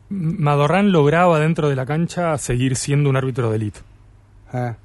[0.08, 3.80] Madorrán lograba dentro de la cancha seguir siendo un árbitro de élite.
[4.52, 4.76] Ah.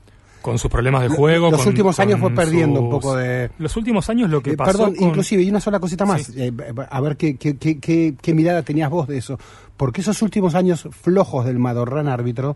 [0.47, 1.51] Con sus problemas de juego.
[1.51, 3.49] los con- últimos años fue perdiendo un poco de...
[3.59, 4.71] Los últimos años lo que Eh, pasó.
[4.71, 6.33] perdón, con- inclusive, y una sola cosita más, Sí.
[6.37, 6.51] eh,
[6.89, 9.37] a ver qué, qué, qué, qué- qué mirada tenías vos de eso.
[9.75, 12.55] Porque esos últimos años flojos del Madorrán árbitro,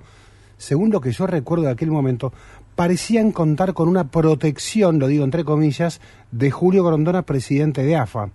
[0.57, 2.31] según lo que yo recuerdo de aquel momento,
[2.75, 5.99] parecían contar con una protección, lo digo entre comillas,
[6.31, 8.29] de Julio Grondona, presidente de AFA.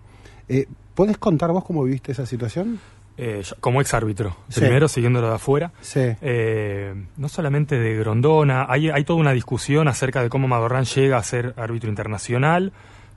[0.49, 2.79] Eh, ¿Puedes contar vos cómo viviste esa situación?
[3.19, 4.37] Eh, como ex árbitro.
[4.49, 4.61] Sí.
[4.61, 5.73] Primero, siguiéndolo de afuera.
[5.81, 6.01] Sí.
[6.21, 11.17] Eh, no solamente de Grondona, hay, hay toda una discusión acerca de cómo Madorrán llega
[11.17, 12.73] a ser árbitro internacional.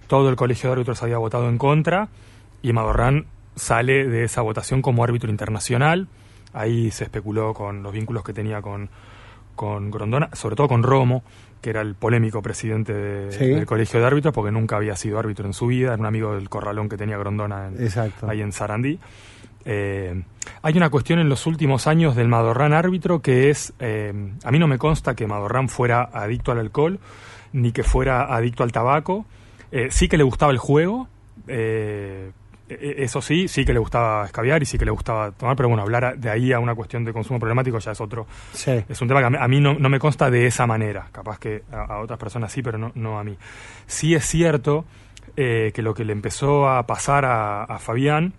[0.08, 2.08] Todo el colegio de árbitros había votado en contra
[2.62, 6.08] y Madorrán sale de esa votación como árbitro internacional.
[6.54, 8.90] Ahí se especuló con los vínculos que tenía con,
[9.56, 11.24] con Grondona, sobre todo con Romo,
[11.62, 13.46] que era el polémico presidente de- Sí.
[13.48, 16.34] del colegio de árbitros, porque nunca había sido árbitro en su vida, era un amigo
[16.36, 17.76] del corralón que tenía Grondona en,
[18.28, 18.98] ahí en Sarandí.
[19.66, 20.24] Eh,
[20.62, 24.14] hay una cuestión en los últimos años del Madorrán árbitro que es, eh,
[24.44, 27.00] a mí no me consta que Madorrán fuera adicto al alcohol,
[27.54, 29.26] ni que fuera adicto al tabaco.
[29.72, 31.08] Eh, sí que le gustaba el juego,
[31.48, 32.32] eh,
[32.70, 35.70] eh, eso sí, sí que le gustaba escabiar y sí que le gustaba tomar, pero
[35.70, 38.84] bueno, hablar de ahí a una cuestión de consumo problemático ya es otro, Sí.
[38.88, 41.08] es un tema que a mí, no, no me consta de esa manera.
[41.12, 43.36] Capaz que a, a otras personas sí, pero no, no a mí.
[43.88, 44.86] Sí es cierto
[45.36, 48.34] eh, que lo que le empezó a pasar a, a Fabián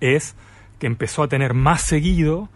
[0.00, 0.34] es
[0.78, 2.48] que empezó a tener más seguido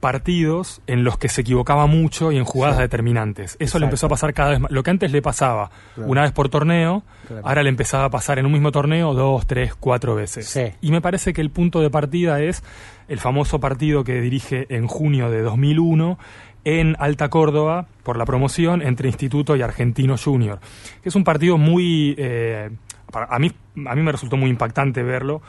[0.00, 3.52] partidos en los que se equivocaba mucho y en jugadas determinantes.
[3.52, 3.78] Eso Exacto.
[3.78, 4.70] le empezó a pasar cada vez más.
[4.72, 6.10] Lo que antes le pasaba Claro.
[6.10, 7.46] una vez por torneo, Claro.
[7.46, 10.48] ahora le empezaba a pasar en un mismo torneo dos, tres, cuatro veces.
[10.48, 10.72] Sí.
[10.80, 12.64] Y me parece que el punto de partida es
[13.06, 16.18] el famoso partido que dirige en junio de 2001
[16.64, 20.58] en Alta Córdoba por la promoción entre Instituto y Argentino Junior,
[21.02, 22.16] que es un partido muy...
[22.18, 22.70] eh,
[23.12, 23.52] a, mí,
[23.86, 25.42] a mí me resultó muy impactante verlo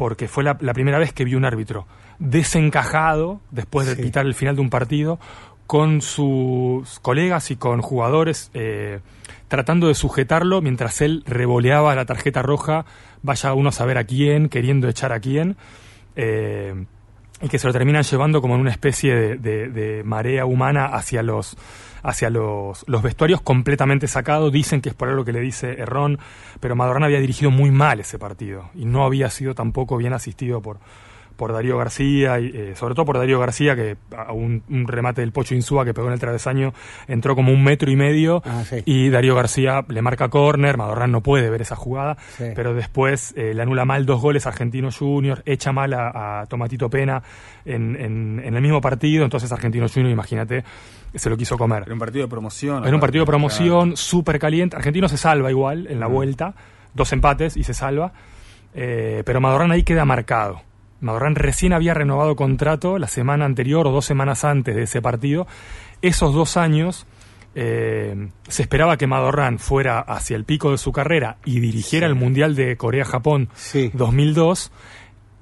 [0.00, 1.86] porque fue la, la primera vez que vi un árbitro
[2.18, 4.02] desencajado después de Sí.
[4.02, 5.20] pitar el final de un partido
[5.66, 9.00] con sus colegas y con jugadores eh,
[9.48, 12.86] tratando de sujetarlo mientras él revoleaba la tarjeta roja,
[13.22, 15.56] vaya uno a saber a quién, queriendo echar a quién,
[16.16, 16.86] eh,
[17.42, 20.86] y que se lo terminan llevando como en una especie de, de- de marea humana
[20.86, 21.56] hacia los
[22.02, 24.52] hacia los, los vestuarios completamente sacados.
[24.52, 26.18] Dicen que es por algo que le dice Errón,
[26.60, 30.60] pero Madorán había dirigido muy mal ese partido y no había sido tampoco bien asistido
[30.60, 30.78] por,
[31.40, 35.22] por Darío García, y, eh, sobre todo por Darío García, que a un, un remate
[35.22, 36.74] del Pocho Insúa que pegó en el travesaño
[37.08, 38.82] entró como un metro y medio Ah, sí.
[38.84, 42.44] y Darío García le marca córner, Madorrán no puede ver esa jugada, Sí.
[42.54, 46.46] pero después eh, le anula mal dos goles a Argentino Junior, echa mal a, a
[46.46, 47.22] Tomatito Pena
[47.64, 50.62] en, en- en el mismo partido, entonces Argentino Junior, imagínate,
[51.14, 51.84] se lo quiso comer.
[51.86, 52.84] Era un partido de promoción.
[52.84, 54.76] Era un partido de promoción súper caliente.
[54.76, 56.54] Argentino se salva igual en la vuelta,
[56.94, 58.12] dos empates y se salva.
[58.74, 60.62] Eh, pero Madorrán ahí queda marcado.
[61.00, 65.46] Madorrán recién había renovado contrato la semana anterior o dos semanas antes de ese partido.
[66.02, 67.06] Esos dos años
[67.54, 72.14] eh, se esperaba que Madorrán fuera hacia el pico de su carrera y dirigiera el
[72.14, 73.90] Mundial de Corea-Japón Sí.
[73.94, 74.70] 2002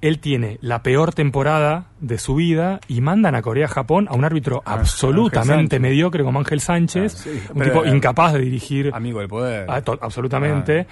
[0.00, 4.62] él tiene la peor temporada de su vida y mandan a Corea-Japón a un árbitro
[4.64, 7.30] Ah, absolutamente mediocre como Ángel Sánchez, Ah, sí.
[7.52, 9.66] un Pero, tipo eh, incapaz de dirigir Amigo del poder.
[9.68, 10.86] Ah, absolutamente.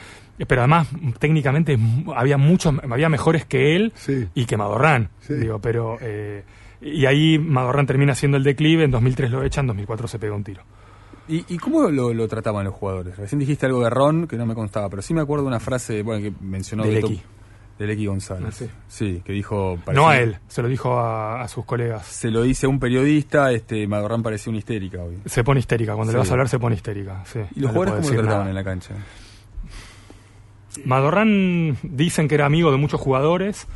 [0.46, 0.88] Pero además,
[1.18, 1.78] técnicamente,
[2.14, 4.28] había muchos, había mejores que él Sí.
[4.34, 5.08] y que Madorrán.
[5.20, 5.34] Sí.
[5.34, 5.96] Digo, pero.
[6.00, 6.44] eh,
[6.80, 10.34] y ahí Madorrán termina haciendo el declive, en 2003 lo echan, en 2004 se pega
[10.34, 10.62] un tiro.
[11.28, 13.16] ¿Y, y cómo lo, lo trataban los jugadores?
[13.16, 15.58] Recién dijiste algo de Ron que no me constaba, pero sí me acuerdo de una
[15.58, 17.22] frase bueno, que mencionó Del Beto- Equi.
[17.78, 18.46] del Equi González.
[18.48, 18.68] Ah, sí.
[18.86, 19.78] Sí, que dijo...
[19.92, 22.06] No a él, se lo dijo a, a sus colegas.
[22.06, 25.16] Se lo dice a un periodista, este Madorrán parecía una histérica hoy.
[25.24, 27.22] Se pone histérica, cuando le vas a hablar se pone histérica.
[27.24, 27.40] sí.
[27.56, 28.50] ¿Y los No jugadores cómo lo trataban nada.
[28.50, 28.94] en la cancha?
[30.84, 33.66] Madorrán dicen que era amigo de muchos jugadores.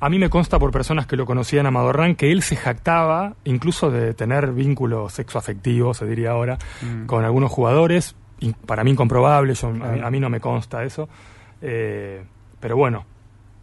[0.00, 3.34] A mí me consta por personas que lo conocían a Madorrán que él se jactaba
[3.44, 7.06] incluso de tener vínculos sexoafectivos, se diría ahora, Mm.
[7.06, 8.16] con algunos jugadores.
[8.66, 11.08] Para mí incomprobable, yo, a, mí, a mí no me consta eso.
[11.60, 12.24] Eh,
[12.58, 13.04] pero bueno,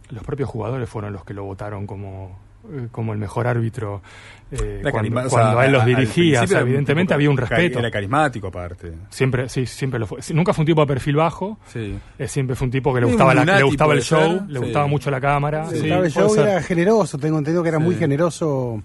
[0.08, 2.38] los propios jugadores fueron los que lo votaron como,
[2.90, 4.02] como el mejor árbitro
[4.52, 6.42] eh, cuando, o sea, cuando a él los dirigía.
[6.42, 7.78] o sea, evidentemente había un respeto.
[7.78, 8.92] Era carismático aparte.
[9.08, 10.22] Siempre, sí, siempre lo fue.
[10.22, 11.58] Sí, Nunca fue un tipo de perfil bajo.
[11.66, 11.98] Sí.
[12.18, 14.58] Eh, siempre fue un tipo que le gustaba, la- le gustaba el show, ser, le
[14.58, 14.64] sí.
[14.64, 15.66] gustaba mucho la cámara.
[15.66, 17.84] Sí, sí, estaba el show era generoso, tengo entendido que era Sí.
[17.84, 18.82] muy generoso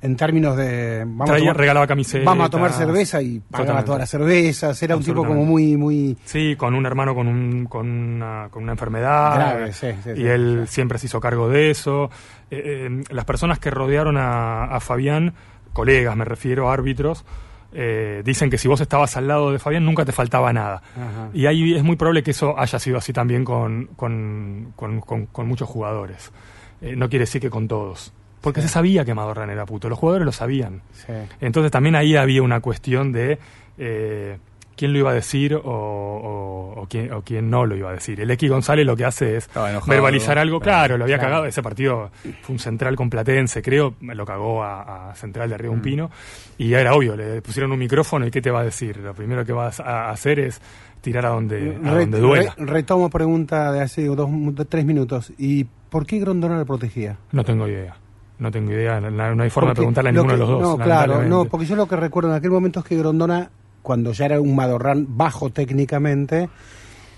[0.00, 2.24] en términos de vamos, Traía- a tomar, regalaba camisetas.
[2.24, 3.86] vamos a tomar cerveza y pagaba Totalmente.
[3.86, 7.64] todas las cervezas, era un tipo como muy muy Sí, con un hermano con, un,
[7.66, 9.34] con, una, con una enfermedad.
[9.34, 12.10] Grave, sí, sí, y sí, él siempre se hizo cargo de eso.
[12.50, 15.34] Eh, eh, las personas que rodearon a, a Fabián,
[15.72, 17.24] colegas me refiero, árbitros,
[17.72, 20.80] eh, dicen que si vos estabas al lado de Fabián nunca te faltaba nada.
[20.96, 21.28] Ajá.
[21.34, 25.68] Y ahí es muy probable que eso haya sido así también con, con, con- muchos
[25.68, 26.32] jugadores.
[26.80, 28.12] No quiere decir que con todos.
[28.40, 30.82] Porque se sabía que Madorran era puto, los jugadores lo sabían.
[30.92, 31.12] sí.
[31.40, 33.38] Entonces también ahí había una cuestión de
[33.78, 34.38] eh,
[34.76, 37.94] quién lo iba a decir o, o- o quién, o quién no lo iba a
[37.94, 38.20] decir.
[38.20, 39.86] El X González lo que hace es enojado.
[39.90, 40.60] verbalizar algo.
[40.60, 41.30] Claro, Claro, lo había claro.
[41.30, 41.46] cagado.
[41.46, 42.10] Ese partido
[42.42, 43.94] fue un central con Platense, creo.
[44.00, 45.74] Lo cagó a, a Central de Río Mm.
[45.74, 46.10] Un Pino.
[46.58, 48.98] Y era obvio, le pusieron un micrófono y ¿qué te va a decir?
[48.98, 50.60] Lo primero que vas a hacer es
[51.00, 52.54] tirar a donde, a donde duela.
[52.56, 54.28] re- retomo pregunta de hace dos,
[54.68, 55.32] tres minutos.
[55.38, 57.16] ¿Y por qué Grondona lo protegía?
[57.32, 57.96] No tengo idea.
[58.38, 59.00] No tengo idea.
[59.00, 60.60] No, no hay forma de preguntarle a ninguno que- de los dos.
[60.78, 63.50] No, claro, no, porque yo lo que recuerdo en aquel momento es que Grondona,
[63.82, 66.48] cuando ya era un Madorrán bajo técnicamente,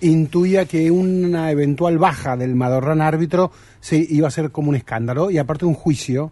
[0.00, 5.30] intuía que una eventual baja del Madorrán árbitro se iba a ser como un escándalo
[5.30, 6.30] y aparte un juicio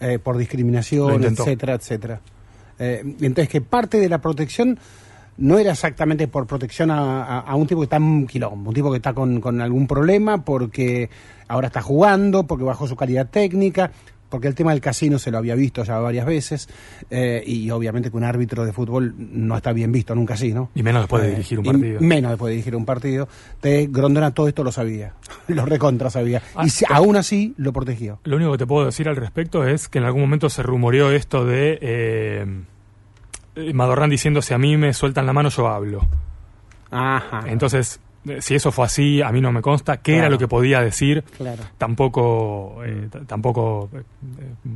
[0.00, 1.10] eh, por discriminación,
[1.42, 2.20] etcétera, etcétera.
[2.78, 4.78] Eh, entonces que parte de la protección
[5.36, 8.74] no era exactamente por protección a, a- a un tipo que está en quilombo, un
[8.74, 11.10] tipo que está con, con algún problema, porque
[11.48, 13.90] ahora está jugando, porque bajó su calidad técnica,
[14.30, 16.68] porque el tema del casino se lo había visto ya varias veces,
[17.10, 20.70] eh, y obviamente que un árbitro de fútbol no está bien visto en un casino.
[20.74, 22.00] Y menos después de Eh, dirigir un y partido.
[22.00, 23.28] menos después de dirigir un partido.
[23.60, 25.12] De Grondona todo esto lo sabía,
[25.48, 28.18] lo recontra sabía, Ah, y si- pero- aún así lo protegió.
[28.24, 31.10] Lo único que te puedo decir al respecto es que en algún momento se rumoreó
[31.10, 32.46] esto de eh,
[33.74, 36.06] Madorrán diciendo si a mí me sueltan la mano yo hablo.
[36.90, 37.42] Ajá.
[37.46, 38.00] Entonces,
[38.40, 39.96] si eso fue así, a mí no me consta.
[39.98, 41.24] ¿Qué era lo que podía decir?
[41.36, 41.62] Claro.
[41.78, 44.02] Tampoco, eh, t- tampoco eh,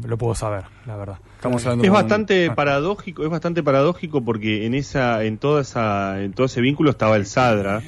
[0.06, 1.18] lo puedo saber, la verdad.
[1.36, 5.60] Estamos hablando Es con- bastante Ah, paradójico, es bastante paradójico porque en esa, en toda
[5.62, 7.82] esa, en todo ese vínculo estaba el Sadra.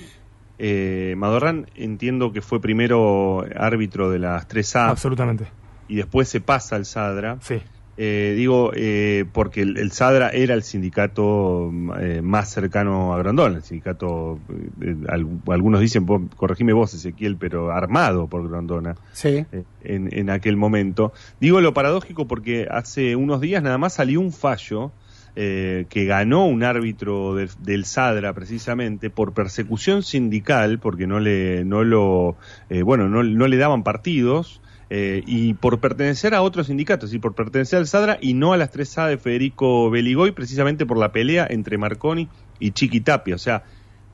[0.59, 5.47] Eh, Madorrán entiendo que fue primero árbitro de las 3A Absolutamente.
[5.89, 7.37] y después se pasa al Sadra.
[7.41, 7.61] Sí.
[7.99, 13.57] Eh, digo, eh, porque el, el Sadra era el sindicato eh, más cercano a Grondona,
[13.57, 14.39] el sindicato,
[14.83, 19.45] eh, al- algunos dicen, vos- corregime vos Ezequiel, pero armado por Grondona Sí.
[19.51, 21.13] eh, en, en aquel momento.
[21.41, 24.93] Digo lo paradójico porque hace unos días nada más salió un fallo
[25.39, 31.63] eh, que ganó un árbitro del- del Sadra precisamente por persecución sindical, porque no le,
[31.65, 32.37] no lo,
[32.71, 34.61] eh, bueno, no, no le daban partidos.
[34.89, 38.53] Eh, y por pertenecer a otro sindicato, es decir, por pertenecer al Sadra y no
[38.53, 42.29] a las 3A de Federico Beligoy, precisamente por la pelea entre Marconi
[42.61, 43.35] y Chiqui Tapia.
[43.35, 43.65] O sea,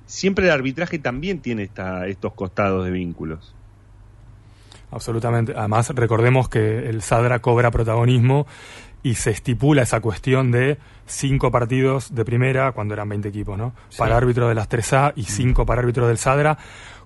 [0.07, 3.55] siempre el arbitraje también tiene esta, estos costados de vínculos.
[4.90, 5.53] Absolutamente.
[5.57, 8.47] Además, recordemos que el Sadra cobra protagonismo
[9.03, 13.74] y se estipula esa cuestión de cinco partidos de primera, cuando eran 20 equipos, ¿no?
[13.99, 16.57] Para árbitros de las 3A y cinco para árbitros del Sadra.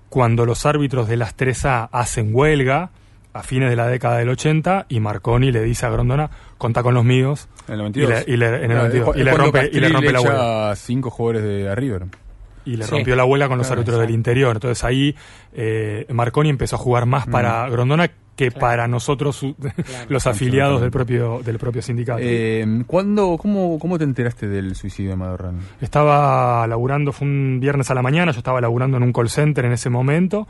[0.09, 2.91] Cuando los árbitros de las 3A hacen huelga
[3.37, 6.93] a fines de la década del 80 y Marconi le dice a Grondona, contá con
[6.93, 7.47] los míos.
[7.67, 8.09] En el Y 92.
[8.27, 9.15] le, y le- en el Claro, 92.
[9.15, 10.71] es Y le rompe, y le Castelli rompe la echa huelga.
[10.71, 12.05] a cinco jugadores de River.
[12.65, 12.91] Y le Sí.
[12.91, 14.55] rompió la huelga con los Claro, árbitros del interior.
[14.55, 15.15] Entonces ahí
[15.53, 19.55] eh, Marconi empezó a jugar más para Grondona que para nosotros, su-
[20.09, 22.19] los afiliados del propio, del propio sindicato.
[22.21, 25.59] Eh, ¿cuándo, cómo, ¿Cómo te enteraste del suicidio de Madorrán?
[25.81, 29.65] Estaba laburando, fue un viernes a la mañana, yo estaba laburando en un call center
[29.65, 30.47] en ese momento.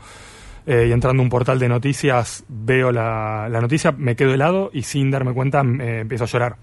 [0.68, 4.68] Eh, y entrando a un portal de noticias veo la, la noticia, me quedo helado
[4.70, 6.56] y sin darme cuenta me empiezo a llorar.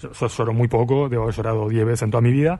[0.00, 2.58] Yo, yo lloro muy poco, debo haber llorado 10 veces en toda mi vida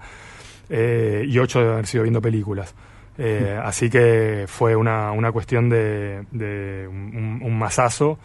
[0.69, 2.75] eh, y 8 de haber sido viendo películas.
[3.17, 8.19] Eh, así que fue una, una cuestión de, de un, un masazo.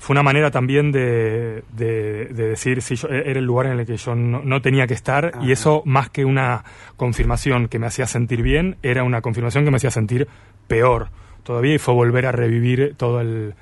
[0.00, 3.84] Fue una manera también de, de, de decir si yo era el lugar en el
[3.84, 6.64] que yo no, no tenía que estar y eso más que una
[6.96, 10.26] confirmación que me hacía sentir bien era una confirmación que me hacía sentir
[10.68, 11.10] peor
[11.42, 13.52] todavía y fue volver a revivir todo el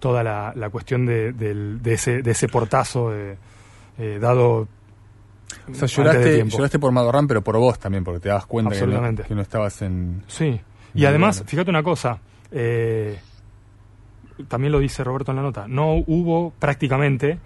[0.00, 3.36] toda la, la cuestión de, de ese de ese portazo eh,
[3.96, 4.66] eh, dado
[5.70, 8.84] O sea, lloraste, por Madorrán, pero por vos también, porque te das cuenta que no,
[8.84, 9.22] Absolutamente.
[9.22, 10.24] que no estabas en...
[10.26, 10.60] Sí,
[10.92, 12.18] y además, fíjate una cosa,
[12.50, 13.16] eh,
[14.48, 17.38] también lo dice Roberto en la nota, no hubo prácticamente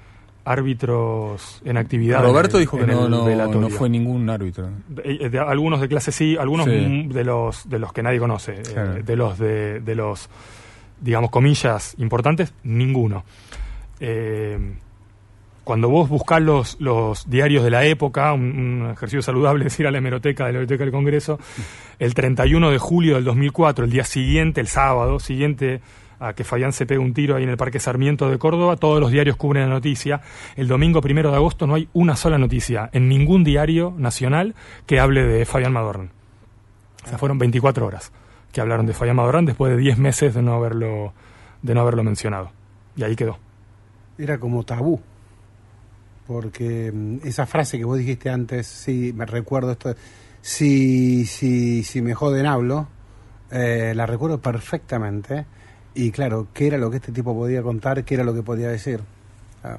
[0.45, 2.23] árbitros en actividad.
[2.23, 4.69] Roberto en el- dijo que no, no, no fue ningún árbitro.
[4.89, 6.73] De- eh, de- algunos de clase sí, algunos Sí.
[6.73, 10.29] mm, de los de los que nadie conoce, eh, de los de, de los
[11.01, 13.25] digamos comillas importantes, ninguno.
[14.01, 14.59] Eh,
[15.65, 18.43] cuando vos buscás los, los diarios de la época, un,
[18.83, 21.39] un ejercicio saludable es ir a la hemeroteca de la Biblioteca del Congreso,
[21.99, 25.83] el 31 de julio del 2004, el día siguiente, el sábado siguiente
[26.21, 29.01] a que Fayán se pegue un tiro ahí en el Parque Sarmiento de Córdoba, todos
[29.01, 30.21] los diarios cubren la noticia.
[30.57, 34.55] El domingo primero de agosto no hay una sola noticia en ningún diario nacional
[34.87, 36.11] que hable de Fabián Madorn.
[37.05, 38.13] O sea, fueron 24 horas
[38.53, 41.13] que hablaron de Fabián Madorn después de 10 meses de no haberlo,
[41.63, 42.51] de no haberlo mencionado.
[42.97, 43.39] Y ahí quedó.
[44.19, 45.01] Era como tabú.
[46.27, 49.95] Porque mm, esa frase que vos dijiste antes, sí, me recuerdo esto.
[50.41, 52.89] Si, si, si me joden hablo,
[53.51, 55.47] eh, la recuerdo perfectamente.
[55.95, 58.05] Y claro, ¿qué era lo que este tipo podía contar?
[58.05, 59.01] ¿Qué era lo que podía decir?
[59.65, 59.79] Ah,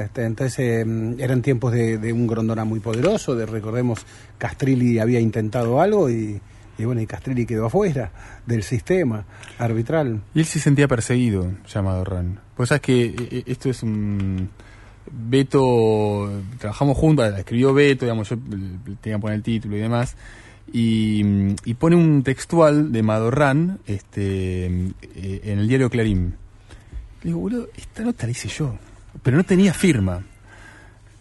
[0.00, 4.04] este, entonces eh, eran tiempos de, de un Grondona muy poderoso, de recordemos
[4.36, 6.40] Castrilli había intentado algo y,
[6.76, 8.10] y bueno, y Castrilli quedó afuera
[8.46, 9.24] del sistema
[9.58, 10.20] arbitral.
[10.34, 12.38] Y él se sentía perseguido, ya Madorrán.
[12.56, 14.50] Pues sabes que eh, esto es un...
[15.10, 18.36] Beto, trabajamos juntos, escribió Beto, digamos, yo
[19.00, 20.14] tenía que poner el título y demás,
[20.72, 26.34] y, y pone un textual de Madorrán este, eh, en el diario Clarín.
[27.22, 28.76] Le digo, boludo, esta nota la hice yo,
[29.22, 30.22] pero no tenía firma.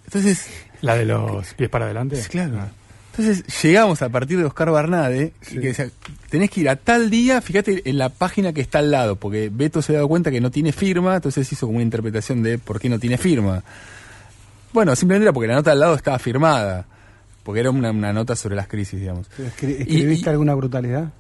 [0.06, 0.48] Entonces,
[0.82, 2.22] La de los pies para adelante.
[2.22, 2.70] Sí, claro.
[3.12, 5.90] Entonces llegamos a partir de Oscar Barnade, y que decía,
[6.30, 9.50] tenés que ir a tal día, fíjate en la página que está al lado, porque
[9.52, 12.60] Beto se ha dado cuenta que no tiene firma, entonces hizo como una interpretación de
[12.60, 13.64] por qué no tiene firma.
[14.72, 16.86] Bueno, simplemente era porque la nota al lado estaba firmada,
[17.48, 19.28] porque era una, una nota sobre las crisis, digamos.
[19.40, 21.14] ¿Escri- Y- ¿Escribiste y- alguna brutalidad?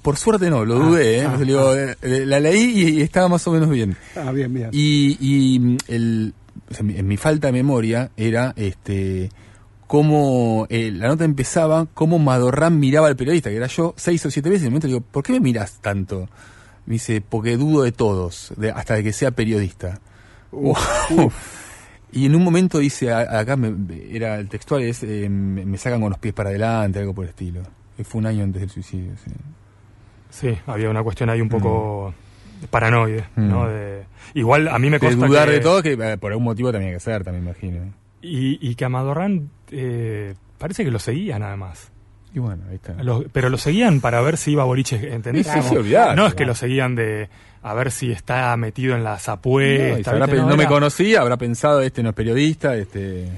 [0.00, 1.24] Por suerte no, lo dudé, ¿eh?
[1.26, 3.96] ah, digo, eh, eh, la leí y, y estaba más o menos bien.
[4.14, 4.68] Ah, bien, bien.
[4.72, 6.34] Y, y mm, el,
[6.70, 9.28] o sea, mi- en mi falta de memoria era este
[9.88, 14.30] cómo eh, la nota empezaba, cómo Madorrán miraba al periodista, que era yo, seis o
[14.30, 14.62] siete veces.
[14.62, 16.28] Y en un momento le digo, ¿por qué me miras tanto?
[16.86, 20.00] Me dice, porque dudo de todos, de- hasta de que sea periodista.
[22.14, 23.74] Y en un momento dice, a- acá me-
[24.14, 27.30] era el textual, es, eh, me, sacan con los pies para adelante, algo por el
[27.30, 27.62] estilo.
[27.96, 29.12] Que fue un año antes del suicidio.
[29.24, 29.30] sí.
[30.30, 32.12] Sí, había una cuestión ahí un poco
[32.70, 33.48] paranoide, Mm.
[33.48, 33.68] ¿no?
[33.68, 34.02] De,
[34.34, 36.70] igual a mí me De consta dudar que, de todo, que eh, por algún motivo
[36.70, 37.92] hay que ser, también imagino.
[38.20, 41.92] Y, y que a Madorrán eh, parece que lo seguían además.
[42.34, 42.94] Y bueno, ahí está.
[43.02, 45.46] Lo- pero lo seguían para ver si iba a boliche, ¿entendés?
[45.46, 45.74] Sí, sí,
[46.16, 47.28] no es que lo seguían de
[47.62, 50.28] a ver si está metido en las No, apuestas.
[50.28, 53.28] pe- no, me conocía, habrá pensado, este no es periodista, este...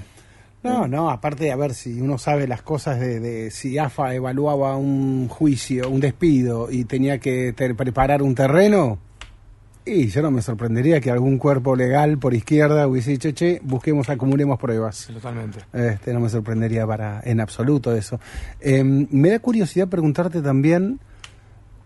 [0.62, 4.76] No, no, aparte, a ver, si uno sabe las cosas de, de si AFA evaluaba
[4.76, 8.98] un juicio, un despido y tenía que te- preparar un terreno,
[9.86, 14.08] y yo no me sorprendería que algún cuerpo legal por izquierda hubiese dicho, che, busquemos,
[14.08, 15.08] acumulemos pruebas.
[15.12, 15.60] Totalmente.
[15.72, 18.18] Este, no me sorprendería para en absoluto eso.
[18.60, 20.98] Eh, me da curiosidad preguntarte también,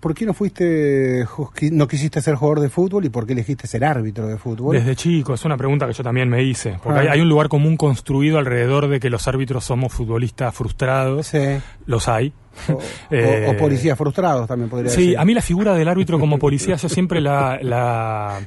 [0.01, 1.25] ¿por qué no fuiste,
[1.73, 4.75] no quisiste ser jugador de fútbol y por qué elegiste ser árbitro de fútbol?
[4.77, 6.79] Desde chico, es una pregunta que yo también me hice.
[6.83, 7.03] Porque Ah.
[7.03, 11.27] hay, hay un lugar común construido alrededor de que los árbitros somos futbolistas frustrados.
[11.29, 11.39] Sí.
[11.87, 12.33] Los hay.
[12.69, 12.79] O,
[13.11, 15.19] Eh, o- o policías frustrados también podría Sí, decir.
[15.19, 18.41] a mí la figura del árbitro como policía yo siempre la, la,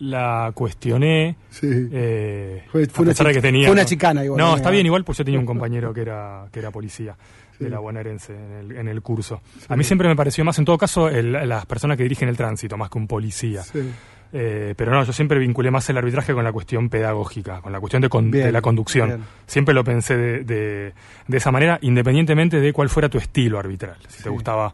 [0.00, 1.36] la cuestioné.
[1.62, 3.66] eh, Fue- fue a una pesar de chi- que tenía.
[3.68, 4.56] fue una chicana igual, No, ¿no?
[4.56, 7.16] está bien, igual, pues yo tenía un compañero que era, que era policía
[7.58, 9.40] de la bonaerense en el, en el curso.
[9.68, 12.36] A mí siempre me pareció más, en todo caso, el- las personas que dirigen el
[12.36, 13.62] tránsito, más que un policía.
[13.62, 13.90] Sí.
[14.30, 17.80] Eh, pero no, yo siempre vinculé más el arbitraje con la cuestión pedagógica, con la
[17.80, 19.08] cuestión de, con- Bien, de la conducción.
[19.08, 19.20] bien.
[19.46, 20.92] Siempre lo pensé de, de-
[21.26, 23.96] de esa manera, independientemente de cuál fuera tu estilo arbitral.
[24.08, 24.72] Si te gustaba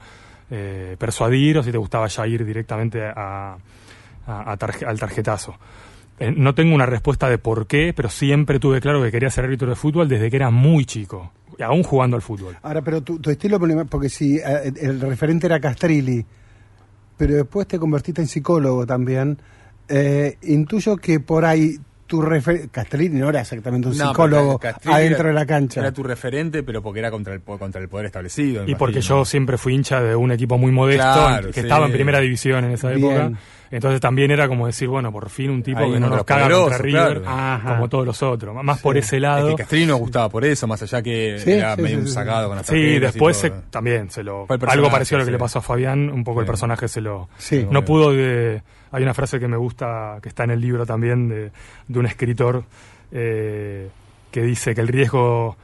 [0.51, 3.13] eh, persuadir o si te gustaba ya ir directamente a,
[4.27, 5.57] a- a tarje- al tarjetazo.
[6.19, 9.45] Eh, no tengo una respuesta de por qué, pero siempre tuve claro que quería ser
[9.45, 11.33] árbitro de fútbol desde que era muy chico.
[11.61, 12.57] Aún jugando al fútbol.
[12.63, 13.59] Ahora, pero tu, tu estilo,
[13.89, 16.25] porque si eh, el referente era Castrilli,
[17.17, 19.39] pero después te convertiste en psicólogo también,
[19.89, 21.79] eh, intuyo que por ahí
[22.15, 22.69] tu referente...
[22.69, 25.81] Castrilli no era exactamente un No, psicólogo adentro era- de la cancha.
[25.81, 28.65] Era tu referente, pero porque era contra el, contra el poder establecido.
[28.67, 31.61] Y porque yo siempre fui hincha de un equipo muy modesto, Claro, que sí.
[31.61, 33.11] estaba en primera división en esa Bien.
[33.11, 33.39] época.
[33.71, 36.43] Entonces también era como decir, bueno, por fin un tipo Ahí que no nos caga
[36.43, 37.63] poderoso, contra River, claro.
[37.67, 38.55] Como todos los otros.
[38.63, 39.49] Más por ese Es lado.
[39.49, 42.07] que Castrilli nos gustaba por eso, más allá que Sí, era sí, medio sí, un
[42.07, 42.13] sí.
[42.15, 45.33] sacado con las Sí, después se- también se lo algo parecido a lo que sí.
[45.33, 47.67] le pasó a Fabián, un poco el personaje se lo Sí.
[47.69, 48.63] no pudo de
[48.95, 51.51] hay una frase que me gusta que está en el libro también de,
[51.89, 52.65] de un escritor
[53.13, 53.89] eh,
[54.31, 55.57] que dice que el riesgo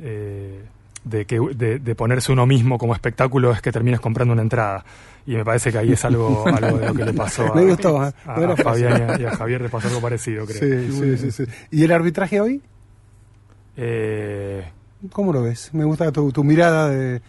[0.00, 0.62] eh,
[1.04, 4.84] de, que, de, de ponerse uno mismo como espectáculo es que termines comprando una entrada.
[5.26, 7.64] Y me parece que ahí es algo, algo de lo que le pasó a, Me
[7.64, 8.12] gustó, ¿eh?
[8.26, 10.58] a- Buena a Fabián y a, y a Javier, le pasó algo parecido, creo.
[10.88, 11.52] Sí, sí, sí, sí.
[11.70, 12.62] ¿Y el arbitraje hoy?
[13.76, 14.64] Eh,
[15.12, 15.70] ¿Cómo lo ves?
[15.72, 17.20] Me gusta tu, tu mirada de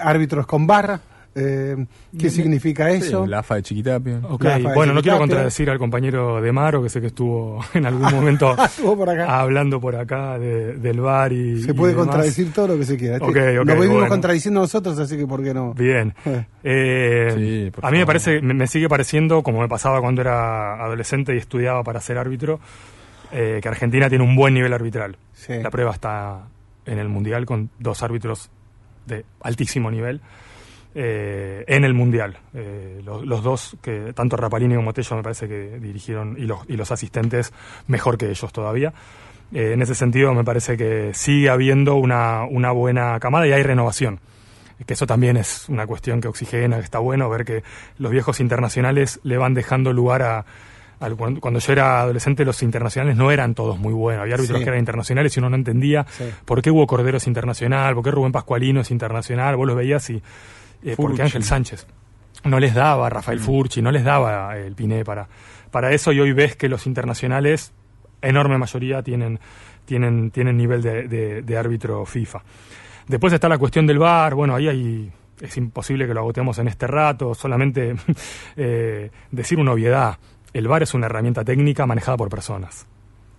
[0.00, 1.00] árbitros con barra.
[1.36, 1.86] Eh,
[2.16, 3.26] ¿Qué significa Sí, eso?
[3.26, 4.20] la AFA de Chiquitapia.
[4.74, 8.54] bueno, no quiero contradecir al compañero de Maro, que sé que estuvo en algún momento
[8.64, 9.40] Estuvo por acá.
[9.40, 11.60] hablando por acá de- del bar y.
[11.62, 12.06] Se puede y demás.
[12.08, 13.16] contradecir todo lo que se quiera.
[13.16, 14.08] Este, Ok, ok, Nos venimos bueno.
[14.08, 15.74] contradiciendo nosotros, así que ¿por qué no?
[15.74, 16.14] Bien.
[16.24, 16.44] Eh.
[16.62, 20.82] Eh, Sí, a mí me parece, me, me sigue pareciendo, como me pasaba cuando era
[20.84, 22.58] adolescente y estudiaba para ser árbitro,
[23.32, 25.16] eh, que Argentina tiene un buen nivel arbitral.
[25.32, 25.54] Sí.
[25.62, 26.42] La prueba está
[26.86, 28.50] en el Mundial con dos árbitros
[29.06, 30.20] de altísimo nivel.
[30.94, 32.38] Eh, en el Mundial.
[32.54, 36.60] Eh, los, los dos, que tanto Rapalini como Tello me parece que dirigieron, y los,
[36.68, 37.52] y los asistentes
[37.86, 38.92] mejor que ellos todavía.
[39.52, 43.62] Eh, en ese sentido me parece que sigue habiendo una, una buena camada y hay
[43.62, 44.20] renovación.
[44.86, 47.62] Que eso también es una cuestión que oxigena, que está bueno ver que
[47.98, 50.44] los viejos internacionales le van dejando lugar a...
[51.16, 54.64] cuando, cuando yo era adolescente los internacionales no eran todos muy buenos, había árbitros Sí.
[54.64, 56.24] que eran internacionales y uno no entendía Sí.
[56.44, 60.08] por qué Hugo Cordero es internacional, por qué Rubén Pascualino es internacional, vos los veías
[60.10, 60.20] y...
[60.84, 61.22] eh, porque.
[61.22, 61.86] Ángel Sánchez
[62.44, 63.42] no les daba, Rafael Mm.
[63.42, 65.26] Furchi, no les daba el Piné para,
[65.70, 67.72] para eso y hoy ves que los internacionales,
[68.20, 69.40] enorme mayoría, tienen,
[69.86, 72.42] tienen, tienen nivel de, de- de árbitro FIFA.
[73.08, 76.68] Después está la cuestión del VAR, bueno, ahí hay, es imposible que lo agotemos en
[76.68, 77.94] este rato, solamente
[78.56, 80.18] eh, decir una obviedad,
[80.52, 82.86] el VAR es una herramienta técnica manejada por personas.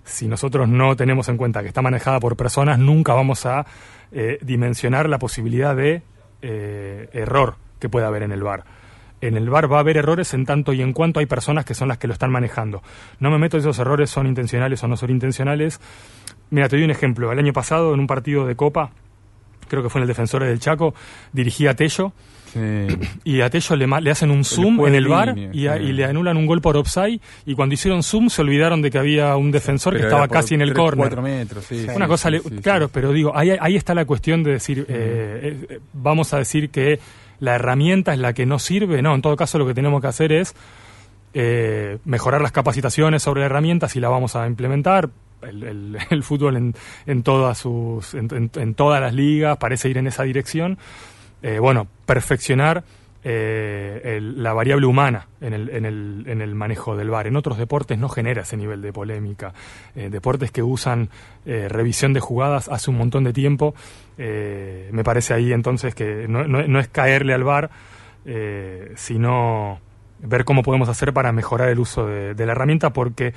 [0.03, 3.65] Si nosotros no tenemos en cuenta que está manejada por personas, nunca vamos a
[4.11, 6.01] eh, dimensionar la posibilidad de
[6.41, 8.63] eh, error que pueda haber en el VAR.
[9.21, 11.73] En el VAR va a haber errores en tanto y en cuanto hay personas que
[11.73, 12.83] son las que lo están manejando.
[13.19, 15.79] No me meto si esos errores son intencionales o no son intencionales.
[16.49, 17.31] Mira, te doy un ejemplo.
[17.31, 18.91] El año pasado, en un partido de Copa,
[19.67, 20.93] creo que fue en el Defensores del Chaco,
[21.33, 22.13] dirigía Tello
[22.55, 22.87] Sí.
[23.25, 25.83] y a Tello le, le hacen un zoom en el bar línea, y, a- sí.
[25.83, 28.97] y le anulan un gol por offside y cuando hicieron zoom se olvidaron de que
[28.97, 30.97] había un defensor que estaba casi en el tres, córner.
[31.07, 34.41] cuatro metros, sí, Una sí, cosa, le- claro, pero digo, ahí, ahí está la cuestión
[34.43, 36.99] de decir, eh, eh, vamos a decir que
[37.41, 40.07] la herramienta es la que no sirve, no, en todo caso lo que tenemos que
[40.07, 40.55] hacer es
[41.33, 45.09] eh, mejorar las capacitaciones sobre la herramienta si la vamos a implementar.
[45.41, 46.75] El, el- el fútbol en,
[47.05, 50.77] en todas sus, en, en- en todas las ligas parece ir en esa dirección.
[51.47, 52.83] Eh, bueno, perfeccionar
[53.23, 57.27] eh, el- la variable humana en el, en, el, en el manejo del VAR.
[57.27, 59.53] En otros deportes no genera ese nivel de polémica.
[59.95, 61.09] Eh, deportes que usan
[61.45, 63.75] revisión de jugadas hace un montón de tiempo,
[64.17, 67.69] me parece ahí entonces que no, no- es caerle al VAR,
[68.95, 69.79] sino
[70.19, 73.33] ver cómo podemos hacer para mejorar el uso de, de la herramienta, porque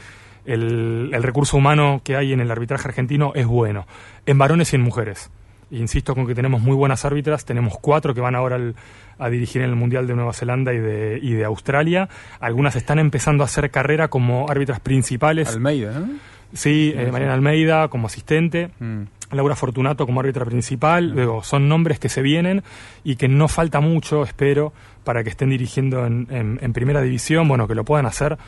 [0.46, 3.86] el recurso humano que hay en el arbitraje argentino es bueno,
[4.26, 5.30] en varones y en mujeres.
[5.70, 8.74] Insisto con que tenemos muy buenas árbitras, tenemos cuatro que van ahora al-
[9.18, 12.08] a dirigir en el Mundial de Nueva Zelanda y de, y de Australia.
[12.40, 15.48] Algunas están empezando a hacer carrera como árbitras principales.
[15.54, 16.06] Almeida, ¿no?
[16.54, 17.34] Sí, eh, Sí, Mariana.
[17.34, 18.70] Almeida como asistente.
[18.78, 19.02] Mm.
[19.32, 21.10] Laura Fortunato como árbitra principal.
[21.10, 22.62] Luego, son nombres que se vienen
[23.04, 24.72] y que no falta mucho, espero,
[25.04, 27.46] para que estén dirigiendo en, en- en primera división.
[27.46, 28.38] Bueno, que lo puedan hacer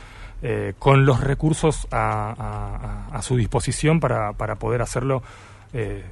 [0.43, 5.23] eh, con los recursos a, a- a- a su disposición para, para poder hacerlo
[5.75, 6.03] eh,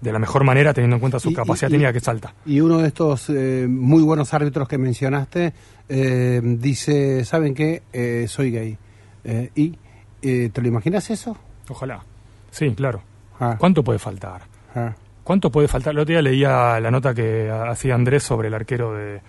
[0.00, 2.34] de la mejor manera, teniendo en cuenta su Y- capacidad y- técnica que es alta.
[2.44, 5.52] Y uno de estos eh, muy buenos árbitros que mencionaste
[5.88, 7.82] eh, dice, ¿saben qué?
[7.92, 8.76] Eh, soy gay.
[9.24, 9.76] Eh, ¿Y
[10.22, 11.36] eh, te lo imaginas eso?
[11.68, 12.02] Ojalá.
[12.50, 13.02] Sí, claro.
[13.40, 14.42] Ah, ¿Cuánto puede faltar?
[14.74, 14.94] ah.
[15.24, 15.92] ¿Cuánto puede faltar?
[15.92, 19.20] El otro día leía la nota que hacía Andrés sobre el arquero de,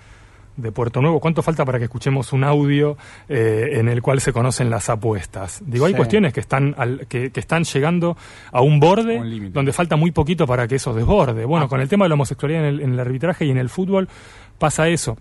[0.57, 1.19] de Puerto Nuevo.
[1.19, 2.97] ¿Cuánto falta para que escuchemos un audio
[3.29, 5.61] eh, en el cual se conocen las apuestas?
[5.65, 5.97] Digo, hay Sí.
[5.97, 8.17] cuestiones que están, al- que, que están llegando
[8.51, 11.45] a un borde un donde falta muy poquito para que eso desborde.
[11.45, 13.57] Bueno, Ah, con el tema de la homosexualidad en el, en el arbitraje y en
[13.57, 14.09] el fútbol
[14.57, 15.17] pasa eso.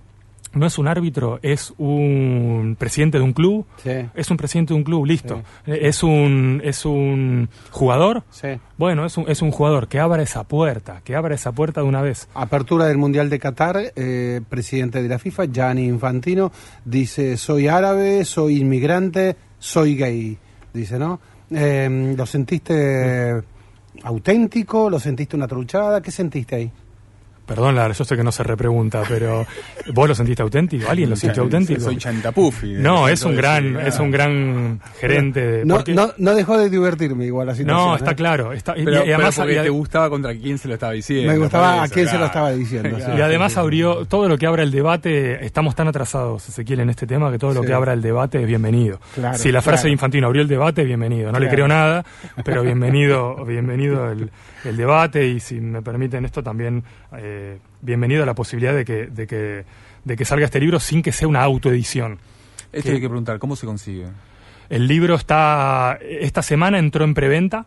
[0.56, 3.90] No es un árbitro, es un presidente de un club, Sí.
[4.14, 5.42] es un presidente de un club, listo.
[5.66, 8.48] Eh, Es un es un jugador, Sí.
[8.78, 11.86] bueno, es un, es un jugador que abra esa puerta, que abra esa puerta de
[11.86, 12.28] una vez.
[12.34, 16.50] Apertura del Mundial de Qatar, eh, presidente de la FIFA, Gianni Infantino,
[16.84, 20.38] dice, soy árabe, soy inmigrante, soy gay,
[20.72, 21.20] dice, ¿no?
[21.50, 23.42] Eh, ¿Lo sentiste
[24.02, 24.90] auténtico?
[24.90, 26.00] ¿Lo sentiste una truchada?
[26.00, 26.70] ¿Qué sentiste ahí?
[27.46, 29.46] Perdón, Lara, yo sé que no se repregunta, pero
[29.94, 30.90] ¿vos lo sentiste auténtico?
[30.90, 31.80] ¿Alguien lo sintió auténtico?
[31.80, 32.72] Soy Chantapufi.
[32.74, 35.40] No, es un gran, es un gran gerente.
[35.46, 37.86] de- No, porque- no, no dejó de divertirme igual la situación.
[37.88, 37.98] no, ¿eh?
[37.98, 38.52] está claro.
[38.52, 41.32] Está, y- Pero, y además, y- te gustaba contra quién se lo estaba diciendo.
[41.32, 42.98] Me gustaba a quién se lo estaba diciendo.
[42.98, 43.12] sí.
[43.16, 45.44] Y además abrió todo lo que abra el debate.
[45.46, 47.68] Estamos tan atrasados, Ezequiel, en este tema que todo lo Sí.
[47.68, 48.98] que abra el debate es bienvenido.
[49.14, 49.86] Claro, si la frase claro.
[49.88, 51.30] de Infantino abrió el debate, bienvenido.
[51.30, 52.04] No le creo nada,
[52.44, 54.30] pero bienvenido, bienvenido el,
[54.64, 55.28] el debate.
[55.28, 56.82] Y si me permiten esto, también
[57.16, 57.34] eh,
[57.80, 59.64] bienvenido a la posibilidad de que, de, que,
[60.04, 62.18] de que salga este libro sin que sea una autoedición.
[62.72, 64.06] Esto hay que preguntar, ¿cómo se consigue?
[64.68, 65.98] El libro está.
[66.02, 67.66] Esta semana entró en preventa.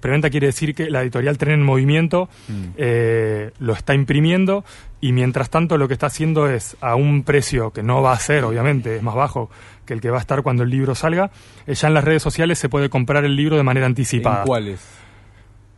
[0.00, 2.52] Preventa quiere decir que la editorial Tren en Movimiento Mm.
[2.76, 4.62] eh, lo está imprimiendo
[5.00, 8.18] y mientras tanto lo que está haciendo es a un precio que no va a
[8.18, 9.48] ser, obviamente, es más bajo
[9.86, 11.30] que el que va a estar cuando el libro salga.
[11.66, 14.40] eh, ya en las redes sociales se puede comprar el libro de manera anticipada.
[14.40, 14.80] ¿En cuáles?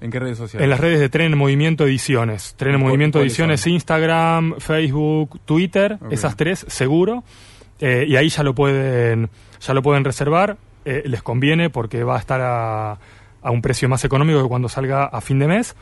[0.01, 0.65] ¿En qué redes sociales?
[0.65, 2.55] En las redes de Tren en Movimiento Ediciones.
[2.57, 3.73] Tren en ¿Cu- Movimiento Ediciones, son?
[3.73, 7.23] Instagram, Facebook, Twitter, esas tres, seguro.
[7.81, 9.29] Eh, y ahí ya lo pueden,
[9.61, 10.57] ya lo pueden reservar.
[10.85, 12.93] Eh, les conviene porque va a estar a,
[13.43, 15.77] a un precio más económico que cuando salga a fin de mes.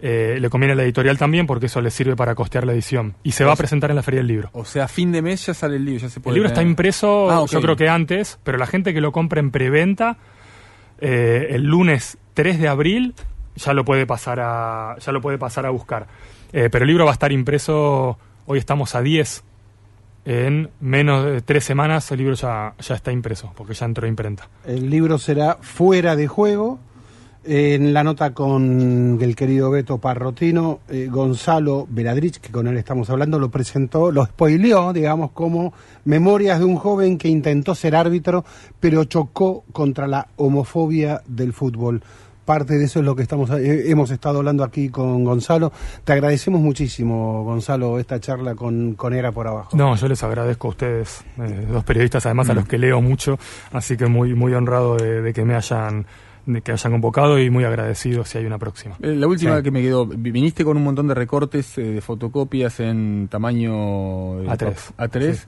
[0.00, 3.14] Eh, le conviene a la editorial también porque eso les sirve para costear la edición.
[3.22, 4.50] Y se va a presentar en la Feria del Libro.
[4.52, 6.48] O sea, a fin de mes ya sale el libro, ya se El puede libro
[6.48, 10.18] está impreso, Ah, yo creo que antes, pero la gente que lo compra en preventa
[11.00, 13.14] eh, el lunes 3 de abril
[13.56, 16.06] ya lo puede pasar a ya lo puede pasar a buscar.
[16.52, 19.44] Eh, pero el libro va a estar impreso, hoy estamos a 10.
[20.26, 24.08] En menos de tres semanas el libro ya, ya está impreso, porque ya entró a
[24.08, 24.48] imprenta.
[24.64, 26.78] El libro será Fuera de Juego.
[27.46, 33.10] En la nota con el querido Beto Parrotino, eh, Gonzalo Veladrich, que con él estamos
[33.10, 35.74] hablando, lo presentó, lo spoileó, digamos, como
[36.06, 38.46] Memorias de un joven que intentó ser árbitro,
[38.80, 42.02] pero chocó contra la homofobia del fútbol.
[42.44, 45.72] Parte de eso es lo que estamos eh, hemos estado hablando aquí con Gonzalo.
[46.04, 49.76] Te agradecemos muchísimo, Gonzalo, esta charla con, con Era por Abajo.
[49.76, 53.38] No, yo les agradezco a ustedes, eh, dos periodistas además a los que leo mucho,
[53.72, 56.06] así que muy, muy honrado de, de que me hayan
[56.46, 58.96] de que hayan convocado y muy agradecido si hay una próxima.
[59.00, 59.62] Eh, La última Sí.
[59.62, 64.42] que me quedó, vi- viniste con un montón de recortes eh, de fotocopias en tamaño
[64.42, 64.74] eh, A3.
[64.98, 65.34] A3.
[65.34, 65.40] Sí.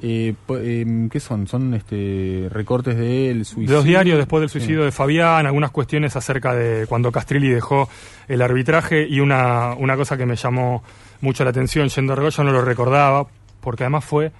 [0.00, 1.46] Eh, eh, ¿Qué son?
[1.46, 3.76] Son este recortes de él, De suicidio.
[3.76, 4.84] dos diarios después del suicidio Sí.
[4.86, 7.88] de Fabián, algunas cuestiones acerca de cuando Castrilli dejó
[8.26, 10.82] el arbitraje y una, una cosa que me llamó
[11.20, 13.26] mucho la atención yendo a Argos, yo no lo recordaba,
[13.60, 14.32] porque además fue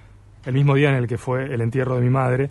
[0.45, 2.49] el mismo día en el que fue el entierro de mi madre,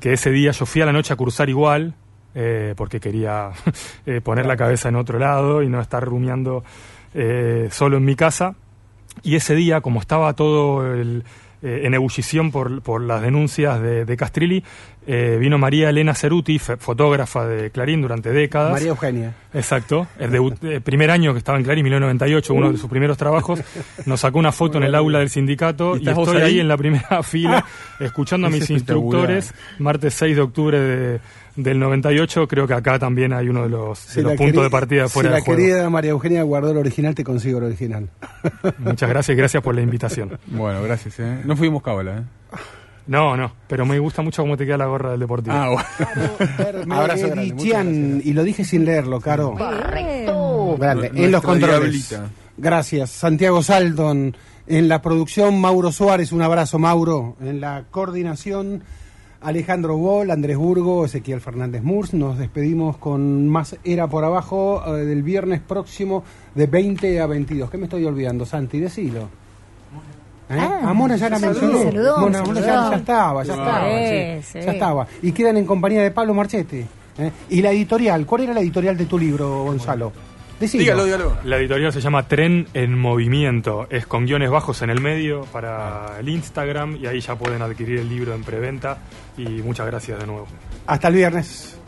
[0.00, 1.94] que ese día yo fui a la noche a cursar igual,
[2.34, 3.50] eh, porque quería
[4.06, 6.64] eh, poner la cabeza en otro lado y no estar rumiando
[7.14, 8.54] eh, solo en mi casa.
[9.22, 11.24] Y ese día, como estaba todo el,
[11.62, 14.64] eh, en ebullición por, por las denuncias de, de Castrilli,
[15.12, 18.72] eh, vino María Elena Ceruti, fotógrafa de Clarín durante décadas.
[18.72, 19.34] María Eugenia.
[19.52, 23.16] Exacto, el, debut- el primer año que estaba en Clarín, 1998, uno de sus primeros
[23.18, 23.60] trabajos,
[24.06, 26.42] nos sacó una foto en el aula del sindicato ¿Y estoy ahí?
[26.42, 26.60] ahí?
[26.60, 27.64] en la primera fila
[27.98, 31.20] escuchando a mis instructores, martes 6 de octubre de-
[31.56, 34.62] del 98, creo que acá también hay uno de los, de Si los la puntos
[34.62, 35.58] de partida si fuera la de juego.
[35.60, 38.08] querida María Eugenia guardó el original, te consigo el original.
[38.78, 40.38] Muchas gracias y gracias por la invitación.
[40.46, 41.18] Bueno, gracias.
[41.18, 41.40] ¿eh?
[41.44, 42.18] No fuimos cábala.
[42.18, 42.22] ¿eh?
[43.10, 45.56] No, no, pero me gusta mucho cómo te queda la gorra del Deportivo.
[45.56, 46.94] Ah, bueno.
[46.94, 48.24] Abrazo grande, gracias.
[48.24, 49.56] Y lo dije sin leerlo, Caro.
[49.56, 51.10] Grande.
[51.16, 52.08] En los controles.
[52.08, 52.30] diablita.
[52.56, 53.10] Gracias.
[53.10, 54.36] Santiago Salton.
[54.68, 56.30] En la producción, Mauro Suárez.
[56.30, 57.36] Un abrazo, Mauro.
[57.40, 58.84] En la coordinación,
[59.40, 62.14] Alejandro Bol, Andrés Burgo, Ezequiel Fernández Murs.
[62.14, 66.22] Nos despedimos con más Era por Abajo eh, del viernes próximo
[66.54, 67.70] de 20 a 22.
[67.70, 68.78] ¿Qué me estoy olvidando, Santi?
[68.78, 69.39] Decilo.
[70.50, 70.56] ¿Eh?
[70.58, 71.84] Ah, Ah, Mona ya la saludó, mencioné.
[71.92, 73.84] saludó, Mona, Mona ya, ya estaba, ya estaba.
[74.42, 74.58] sí, sí.
[74.66, 75.06] Ya estaba.
[75.22, 76.84] Y quedan en compañía de Pablo Marchetti.
[77.18, 77.32] ¿eh?
[77.50, 80.12] Y la editorial, ¿cuál era la editorial de tu libro, Gonzalo?
[80.58, 80.82] Decilo.
[80.82, 81.36] Dígalo, dígalo.
[81.44, 83.86] La editorial se llama Tren en Movimiento.
[83.88, 88.00] Es con guiones bajos en el medio para el Instagram y ahí ya pueden adquirir
[88.00, 88.98] el libro en preventa.
[89.38, 90.46] Y muchas gracias de nuevo.
[90.86, 91.78] Hasta el viernes.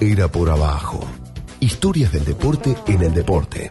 [0.00, 1.00] Era por abajo.
[1.60, 3.68] Historias del deporte en el deporte.